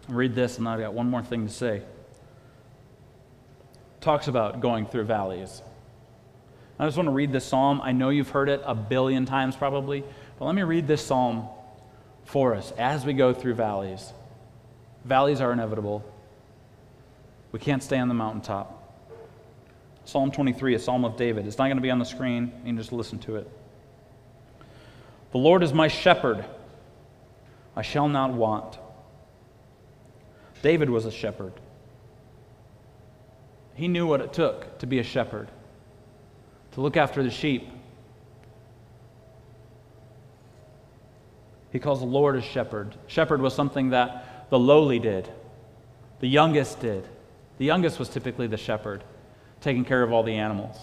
Read 0.09 0.35
this, 0.35 0.57
and 0.57 0.67
I've 0.67 0.81
got 0.81 0.93
one 0.93 1.09
more 1.09 1.23
thing 1.23 1.47
to 1.47 1.53
say. 1.53 1.81
Talks 4.01 4.27
about 4.27 4.61
going 4.61 4.85
through 4.85 5.03
valleys. 5.03 5.61
I 6.77 6.85
just 6.85 6.95
want 6.95 7.07
to 7.07 7.13
read 7.13 7.31
this 7.31 7.45
psalm. 7.45 7.81
I 7.83 7.91
know 7.91 8.09
you've 8.09 8.29
heard 8.29 8.47
it 8.47 8.61
a 8.65 8.73
billion 8.73 9.25
times 9.25 9.55
probably, 9.55 10.03
but 10.37 10.45
let 10.45 10.55
me 10.55 10.61
read 10.61 10.87
this 10.87 11.05
psalm 11.05 11.49
for 12.23 12.55
us 12.55 12.71
as 12.77 13.05
we 13.05 13.13
go 13.13 13.33
through 13.33 13.55
valleys. 13.55 14.13
Valleys 15.03 15.41
are 15.41 15.51
inevitable. 15.51 16.05
We 17.51 17.59
can't 17.59 17.83
stay 17.83 17.97
on 17.97 18.07
the 18.07 18.13
mountaintop. 18.13 18.75
Psalm 20.05 20.31
23, 20.31 20.75
a 20.75 20.79
psalm 20.79 21.03
of 21.03 21.17
David. 21.17 21.45
It's 21.45 21.57
not 21.57 21.65
going 21.65 21.77
to 21.77 21.81
be 21.81 21.91
on 21.91 21.99
the 21.99 22.05
screen. 22.05 22.53
You 22.59 22.65
can 22.67 22.77
just 22.77 22.91
listen 22.91 23.19
to 23.19 23.35
it. 23.35 23.49
The 25.31 25.37
Lord 25.37 25.63
is 25.63 25.73
my 25.73 25.87
shepherd. 25.87 26.45
I 27.75 27.81
shall 27.81 28.07
not 28.07 28.33
want. 28.33 28.77
David 30.61 30.89
was 30.89 31.05
a 31.05 31.11
shepherd. 31.11 31.53
He 33.79 33.87
knew 33.87 34.05
what 34.05 34.19
it 34.19 34.33
took 34.33 34.77
to 34.79 34.85
be 34.85 34.99
a 34.99 35.03
shepherd 35.03 35.47
to 36.73 36.81
look 36.81 36.97
after 36.97 37.23
the 37.23 37.31
sheep. 37.31 37.69
He 41.71 41.79
calls 41.79 42.01
the 42.01 42.05
Lord 42.05 42.35
a 42.35 42.41
shepherd. 42.41 42.97
Shepherd 43.07 43.41
was 43.41 43.53
something 43.53 43.91
that 43.91 44.49
the 44.49 44.59
lowly 44.59 44.99
did, 44.99 45.29
the 46.19 46.27
youngest 46.27 46.81
did. 46.81 47.07
The 47.57 47.63
youngest 47.63 47.99
was 47.99 48.09
typically 48.09 48.47
the 48.47 48.57
shepherd, 48.57 49.01
taking 49.61 49.85
care 49.85 50.03
of 50.03 50.11
all 50.11 50.23
the 50.23 50.35
animals. 50.35 50.75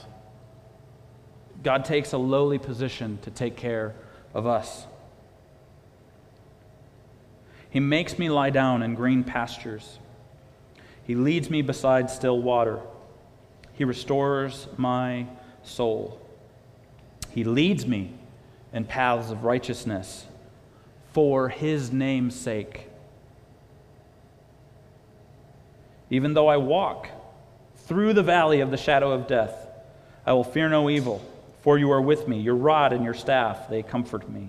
God 1.62 1.84
takes 1.84 2.14
a 2.14 2.18
lowly 2.18 2.58
position 2.58 3.18
to 3.22 3.30
take 3.30 3.56
care 3.56 3.94
of 4.32 4.46
us. 4.46 4.86
He 7.68 7.80
makes 7.80 8.18
me 8.18 8.30
lie 8.30 8.50
down 8.50 8.82
in 8.82 8.94
green 8.94 9.22
pastures. 9.22 9.98
He 11.06 11.14
leads 11.14 11.48
me 11.48 11.62
beside 11.62 12.10
still 12.10 12.40
water. 12.40 12.80
He 13.74 13.84
restores 13.84 14.66
my 14.76 15.26
soul. 15.62 16.20
He 17.30 17.44
leads 17.44 17.86
me 17.86 18.14
in 18.72 18.84
paths 18.84 19.30
of 19.30 19.44
righteousness 19.44 20.26
for 21.12 21.48
his 21.48 21.92
name's 21.92 22.34
sake. 22.34 22.88
Even 26.10 26.34
though 26.34 26.48
I 26.48 26.56
walk 26.56 27.08
through 27.76 28.12
the 28.12 28.22
valley 28.22 28.60
of 28.60 28.70
the 28.70 28.76
shadow 28.76 29.12
of 29.12 29.26
death, 29.26 29.54
I 30.24 30.32
will 30.32 30.44
fear 30.44 30.68
no 30.68 30.90
evil, 30.90 31.22
for 31.62 31.78
you 31.78 31.90
are 31.92 32.00
with 32.00 32.26
me. 32.26 32.40
Your 32.40 32.56
rod 32.56 32.92
and 32.92 33.04
your 33.04 33.14
staff, 33.14 33.68
they 33.68 33.82
comfort 33.82 34.28
me. 34.28 34.48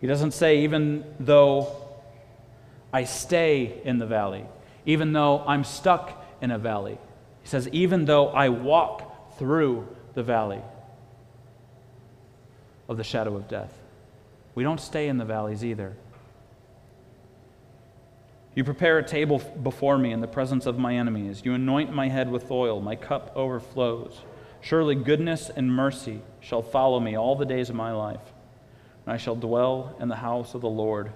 He 0.00 0.06
doesn't 0.06 0.32
say, 0.32 0.60
even 0.60 1.04
though 1.20 1.87
I 2.92 3.04
stay 3.04 3.80
in 3.84 3.98
the 3.98 4.06
valley, 4.06 4.44
even 4.86 5.12
though 5.12 5.44
I'm 5.46 5.64
stuck 5.64 6.24
in 6.40 6.50
a 6.50 6.58
valley. 6.58 6.98
He 7.42 7.48
says, 7.48 7.68
Even 7.68 8.04
though 8.04 8.28
I 8.28 8.48
walk 8.48 9.36
through 9.38 9.86
the 10.14 10.22
valley 10.22 10.62
of 12.88 12.96
the 12.96 13.04
shadow 13.04 13.36
of 13.36 13.48
death. 13.48 13.72
We 14.54 14.64
don't 14.64 14.80
stay 14.80 15.08
in 15.08 15.18
the 15.18 15.24
valleys 15.24 15.64
either. 15.64 15.94
You 18.54 18.64
prepare 18.64 18.98
a 18.98 19.04
table 19.04 19.38
before 19.38 19.98
me 19.98 20.10
in 20.10 20.20
the 20.20 20.26
presence 20.26 20.66
of 20.66 20.78
my 20.78 20.96
enemies. 20.96 21.42
You 21.44 21.54
anoint 21.54 21.94
my 21.94 22.08
head 22.08 22.30
with 22.30 22.50
oil. 22.50 22.80
My 22.80 22.96
cup 22.96 23.30
overflows. 23.36 24.22
Surely 24.60 24.96
goodness 24.96 25.48
and 25.48 25.72
mercy 25.72 26.22
shall 26.40 26.62
follow 26.62 26.98
me 26.98 27.16
all 27.16 27.36
the 27.36 27.46
days 27.46 27.70
of 27.70 27.76
my 27.76 27.92
life, 27.92 28.32
and 29.06 29.14
I 29.14 29.16
shall 29.16 29.36
dwell 29.36 29.96
in 30.00 30.08
the 30.08 30.16
house 30.16 30.54
of 30.54 30.62
the 30.62 30.68
Lord 30.68 31.12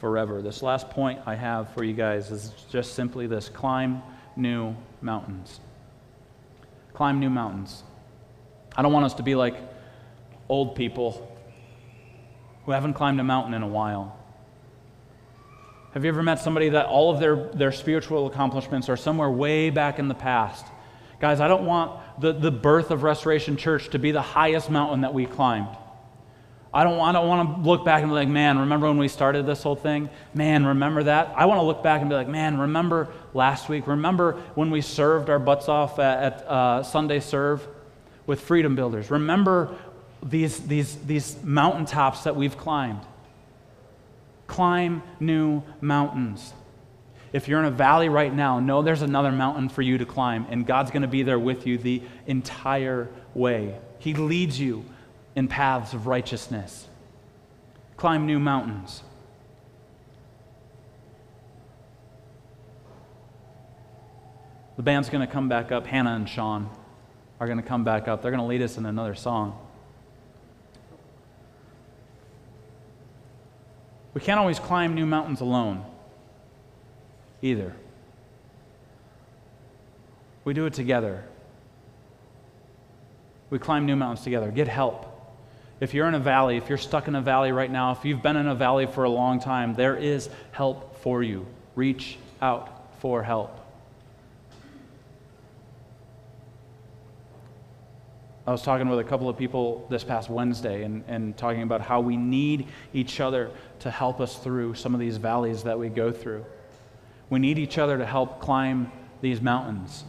forever. 0.00 0.42
This 0.42 0.62
last 0.62 0.90
point 0.90 1.20
I 1.26 1.34
have 1.34 1.72
for 1.74 1.84
you 1.84 1.92
guys 1.92 2.30
is 2.30 2.52
just 2.72 2.94
simply 2.94 3.26
this 3.26 3.48
climb 3.48 4.02
new 4.34 4.74
mountains. 5.02 5.60
Climb 6.94 7.20
new 7.20 7.30
mountains. 7.30 7.84
I 8.76 8.82
don't 8.82 8.92
want 8.92 9.04
us 9.04 9.14
to 9.14 9.22
be 9.22 9.34
like 9.34 9.56
old 10.48 10.74
people 10.74 11.36
who 12.64 12.72
haven't 12.72 12.94
climbed 12.94 13.20
a 13.20 13.24
mountain 13.24 13.54
in 13.54 13.62
a 13.62 13.68
while. 13.68 14.16
Have 15.92 16.04
you 16.04 16.10
ever 16.10 16.22
met 16.22 16.38
somebody 16.38 16.70
that 16.70 16.86
all 16.86 17.10
of 17.10 17.20
their, 17.20 17.48
their 17.48 17.72
spiritual 17.72 18.26
accomplishments 18.26 18.88
are 18.88 18.96
somewhere 18.96 19.30
way 19.30 19.70
back 19.70 19.98
in 19.98 20.08
the 20.08 20.14
past? 20.14 20.64
Guys, 21.20 21.40
I 21.40 21.48
don't 21.48 21.66
want 21.66 22.00
the, 22.20 22.32
the 22.32 22.50
birth 22.50 22.90
of 22.90 23.02
Restoration 23.02 23.56
Church 23.56 23.90
to 23.90 23.98
be 23.98 24.12
the 24.12 24.22
highest 24.22 24.70
mountain 24.70 25.02
that 25.02 25.12
we 25.12 25.26
climbed. 25.26 25.76
I 26.72 26.84
don't, 26.84 27.00
I 27.00 27.10
don't 27.10 27.26
want 27.26 27.56
to 27.56 27.68
look 27.68 27.84
back 27.84 28.02
and 28.02 28.10
be 28.10 28.14
like, 28.14 28.28
man, 28.28 28.58
remember 28.58 28.86
when 28.86 28.98
we 28.98 29.08
started 29.08 29.44
this 29.44 29.62
whole 29.62 29.74
thing? 29.74 30.08
Man, 30.34 30.64
remember 30.64 31.02
that? 31.04 31.34
I 31.36 31.46
want 31.46 31.58
to 31.58 31.64
look 31.64 31.82
back 31.82 32.00
and 32.00 32.08
be 32.08 32.14
like, 32.14 32.28
man, 32.28 32.58
remember 32.58 33.08
last 33.34 33.68
week? 33.68 33.88
Remember 33.88 34.34
when 34.54 34.70
we 34.70 34.80
served 34.80 35.30
our 35.30 35.40
butts 35.40 35.68
off 35.68 35.98
at, 35.98 36.22
at 36.22 36.46
uh, 36.46 36.82
Sunday 36.84 37.18
Serve 37.18 37.66
with 38.26 38.40
Freedom 38.40 38.76
Builders? 38.76 39.10
Remember 39.10 39.76
these, 40.22 40.60
these, 40.60 40.94
these 40.96 41.42
mountaintops 41.42 42.22
that 42.22 42.36
we've 42.36 42.56
climbed? 42.56 43.00
Climb 44.46 45.02
new 45.18 45.64
mountains. 45.80 46.52
If 47.32 47.48
you're 47.48 47.60
in 47.60 47.66
a 47.66 47.70
valley 47.70 48.08
right 48.08 48.32
now, 48.32 48.60
know 48.60 48.82
there's 48.82 49.02
another 49.02 49.32
mountain 49.32 49.68
for 49.68 49.82
you 49.82 49.98
to 49.98 50.06
climb, 50.06 50.46
and 50.50 50.64
God's 50.64 50.92
going 50.92 51.02
to 51.02 51.08
be 51.08 51.24
there 51.24 51.38
with 51.38 51.66
you 51.66 51.78
the 51.78 52.02
entire 52.26 53.08
way. 53.34 53.76
He 53.98 54.14
leads 54.14 54.58
you 54.58 54.84
in 55.34 55.48
paths 55.48 55.94
of 55.94 56.06
righteousness. 56.06 56.88
Climb 57.96 58.26
new 58.26 58.38
mountains. 58.38 59.02
The 64.76 64.82
band's 64.82 65.10
going 65.10 65.26
to 65.26 65.30
come 65.30 65.48
back 65.48 65.72
up. 65.72 65.86
Hannah 65.86 66.14
and 66.14 66.28
Sean 66.28 66.70
are 67.38 67.46
going 67.46 67.60
to 67.60 67.66
come 67.66 67.84
back 67.84 68.08
up. 68.08 68.22
They're 68.22 68.30
going 68.30 68.42
to 68.42 68.46
lead 68.46 68.62
us 68.62 68.78
in 68.78 68.86
another 68.86 69.14
song. 69.14 69.58
We 74.14 74.20
can't 74.20 74.40
always 74.40 74.58
climb 74.58 74.94
new 74.94 75.06
mountains 75.06 75.40
alone 75.40 75.84
either. 77.42 77.74
We 80.44 80.54
do 80.54 80.66
it 80.66 80.72
together. 80.72 81.24
We 83.50 83.58
climb 83.58 83.86
new 83.86 83.96
mountains 83.96 84.24
together. 84.24 84.50
Get 84.50 84.68
help. 84.68 85.09
If 85.80 85.94
you're 85.94 86.06
in 86.06 86.14
a 86.14 86.20
valley, 86.20 86.58
if 86.58 86.68
you're 86.68 86.78
stuck 86.78 87.08
in 87.08 87.14
a 87.14 87.22
valley 87.22 87.52
right 87.52 87.70
now, 87.70 87.92
if 87.92 88.04
you've 88.04 88.22
been 88.22 88.36
in 88.36 88.46
a 88.46 88.54
valley 88.54 88.86
for 88.86 89.04
a 89.04 89.10
long 89.10 89.40
time, 89.40 89.74
there 89.74 89.96
is 89.96 90.28
help 90.52 90.98
for 90.98 91.22
you. 91.22 91.46
Reach 91.74 92.18
out 92.42 93.00
for 93.00 93.22
help. 93.22 93.56
I 98.46 98.52
was 98.52 98.62
talking 98.62 98.88
with 98.88 98.98
a 98.98 99.04
couple 99.04 99.28
of 99.28 99.38
people 99.38 99.86
this 99.90 100.04
past 100.04 100.28
Wednesday 100.28 100.82
and, 100.82 101.04
and 101.06 101.36
talking 101.36 101.62
about 101.62 101.80
how 101.80 102.00
we 102.00 102.16
need 102.16 102.66
each 102.92 103.20
other 103.20 103.50
to 103.78 103.90
help 103.90 104.20
us 104.20 104.36
through 104.36 104.74
some 104.74 104.92
of 104.92 105.00
these 105.00 105.16
valleys 105.16 105.62
that 105.62 105.78
we 105.78 105.88
go 105.88 106.12
through. 106.12 106.44
We 107.30 107.38
need 107.38 107.58
each 107.58 107.78
other 107.78 107.96
to 107.96 108.04
help 108.04 108.40
climb 108.40 108.90
these 109.22 109.40
mountains. 109.40 110.04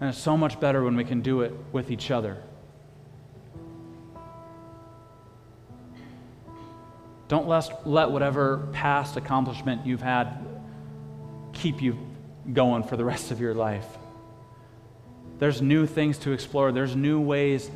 And 0.00 0.10
it's 0.10 0.18
so 0.18 0.36
much 0.36 0.60
better 0.60 0.82
when 0.84 0.96
we 0.96 1.04
can 1.04 1.20
do 1.20 1.42
it 1.42 1.52
with 1.72 1.90
each 1.90 2.10
other. 2.10 2.38
Don't 7.32 7.48
let, 7.48 8.10
whatever 8.10 8.68
past 8.72 9.16
accomplishment 9.16 9.86
you've 9.86 10.02
had 10.02 10.46
keep 11.54 11.80
you 11.80 11.98
going 12.52 12.82
for 12.82 12.98
the 12.98 13.06
rest 13.06 13.30
of 13.30 13.40
your 13.40 13.54
life. 13.54 13.86
There's 15.38 15.62
new 15.62 15.86
things 15.86 16.18
to 16.18 16.32
explore, 16.32 16.72
there's 16.72 16.94
new 16.94 17.22
ways 17.22 17.70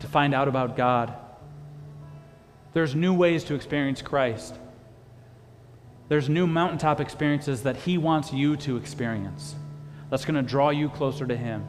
to 0.00 0.08
find 0.08 0.34
out 0.34 0.48
about 0.48 0.76
God, 0.76 1.14
there's 2.72 2.96
new 2.96 3.14
ways 3.14 3.44
to 3.44 3.54
experience 3.54 4.02
Christ. 4.02 4.56
There's 6.08 6.28
new 6.28 6.48
mountaintop 6.48 7.00
experiences 7.00 7.62
that 7.62 7.76
He 7.76 7.96
wants 7.96 8.32
you 8.32 8.56
to 8.56 8.76
experience 8.76 9.54
that's 10.10 10.24
going 10.24 10.34
to 10.34 10.42
draw 10.42 10.70
you 10.70 10.88
closer 10.88 11.28
to 11.28 11.36
Him 11.36 11.64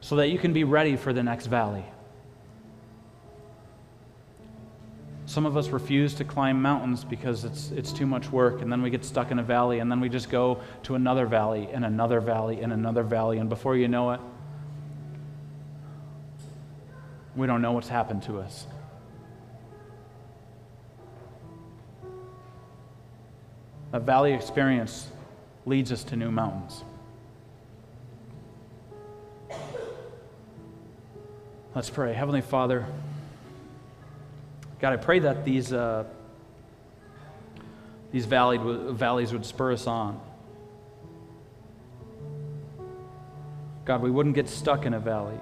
so 0.00 0.16
that 0.16 0.28
you 0.28 0.38
can 0.38 0.52
be 0.52 0.62
ready 0.62 0.96
for 0.96 1.14
the 1.14 1.22
next 1.22 1.46
valley. 1.46 1.86
Some 5.30 5.46
of 5.46 5.56
us 5.56 5.68
refuse 5.68 6.12
to 6.14 6.24
climb 6.24 6.60
mountains 6.60 7.04
because 7.04 7.44
it's, 7.44 7.70
it's 7.70 7.92
too 7.92 8.04
much 8.04 8.32
work, 8.32 8.62
and 8.62 8.72
then 8.72 8.82
we 8.82 8.90
get 8.90 9.04
stuck 9.04 9.30
in 9.30 9.38
a 9.38 9.44
valley, 9.44 9.78
and 9.78 9.88
then 9.88 10.00
we 10.00 10.08
just 10.08 10.28
go 10.28 10.60
to 10.82 10.96
another 10.96 11.24
valley, 11.24 11.68
and 11.72 11.84
another 11.84 12.20
valley, 12.20 12.62
and 12.62 12.72
another 12.72 13.04
valley, 13.04 13.38
and 13.38 13.48
before 13.48 13.76
you 13.76 13.86
know 13.86 14.10
it, 14.10 14.20
we 17.36 17.46
don't 17.46 17.62
know 17.62 17.70
what's 17.70 17.88
happened 17.88 18.24
to 18.24 18.40
us. 18.40 18.66
A 23.92 24.00
valley 24.00 24.32
experience 24.32 25.10
leads 25.64 25.92
us 25.92 26.02
to 26.02 26.16
new 26.16 26.32
mountains. 26.32 26.82
Let's 31.76 31.88
pray. 31.88 32.14
Heavenly 32.14 32.40
Father, 32.40 32.84
God, 34.80 34.92
I 34.94 34.96
pray 34.96 35.18
that 35.18 35.44
these, 35.44 35.72
uh, 35.72 36.04
these 38.12 38.24
valleys 38.24 39.32
would 39.32 39.44
spur 39.44 39.72
us 39.72 39.86
on. 39.86 40.20
God, 43.84 44.02
we 44.02 44.10
wouldn't 44.10 44.34
get 44.34 44.48
stuck 44.48 44.86
in 44.86 44.94
a 44.94 45.00
valley. 45.00 45.38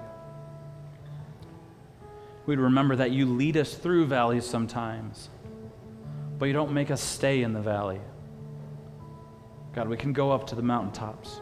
We'd 2.45 2.59
remember 2.59 2.95
that 2.95 3.11
you 3.11 3.27
lead 3.27 3.57
us 3.57 3.75
through 3.75 4.07
valleys 4.07 4.45
sometimes, 4.45 5.29
but 6.37 6.45
you 6.45 6.53
don't 6.53 6.73
make 6.73 6.89
us 6.89 7.01
stay 7.01 7.43
in 7.43 7.53
the 7.53 7.61
valley. 7.61 8.01
God, 9.73 9.87
we 9.87 9.97
can 9.97 10.13
go 10.13 10.31
up 10.31 10.47
to 10.47 10.55
the 10.55 10.63
mountaintops. 10.63 11.41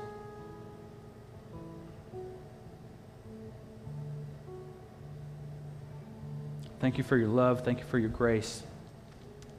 Thank 6.79 6.97
you 6.97 7.03
for 7.03 7.17
your 7.17 7.29
love. 7.29 7.63
Thank 7.65 7.79
you 7.79 7.85
for 7.85 7.97
your 7.97 8.09
grace. 8.09 8.63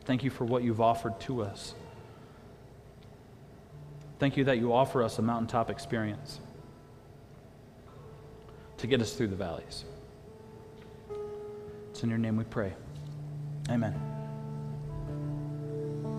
Thank 0.05 0.23
you 0.23 0.31
for 0.31 0.45
what 0.45 0.63
you've 0.63 0.81
offered 0.81 1.19
to 1.21 1.43
us. 1.43 1.75
Thank 4.19 4.37
you 4.37 4.45
that 4.45 4.59
you 4.59 4.73
offer 4.73 5.03
us 5.03 5.19
a 5.19 5.23
mountaintop 5.23 5.71
experience 5.71 6.41
to 8.79 8.87
get 8.87 9.01
us 9.01 9.15
through 9.15 9.29
the 9.29 9.37
valleys. 9.37 9.85
It's 11.91 12.03
in 12.03 12.09
your 12.09 12.19
name 12.19 12.37
we 12.37 12.45
pray. 12.45 12.73
Amen. 13.71 14.18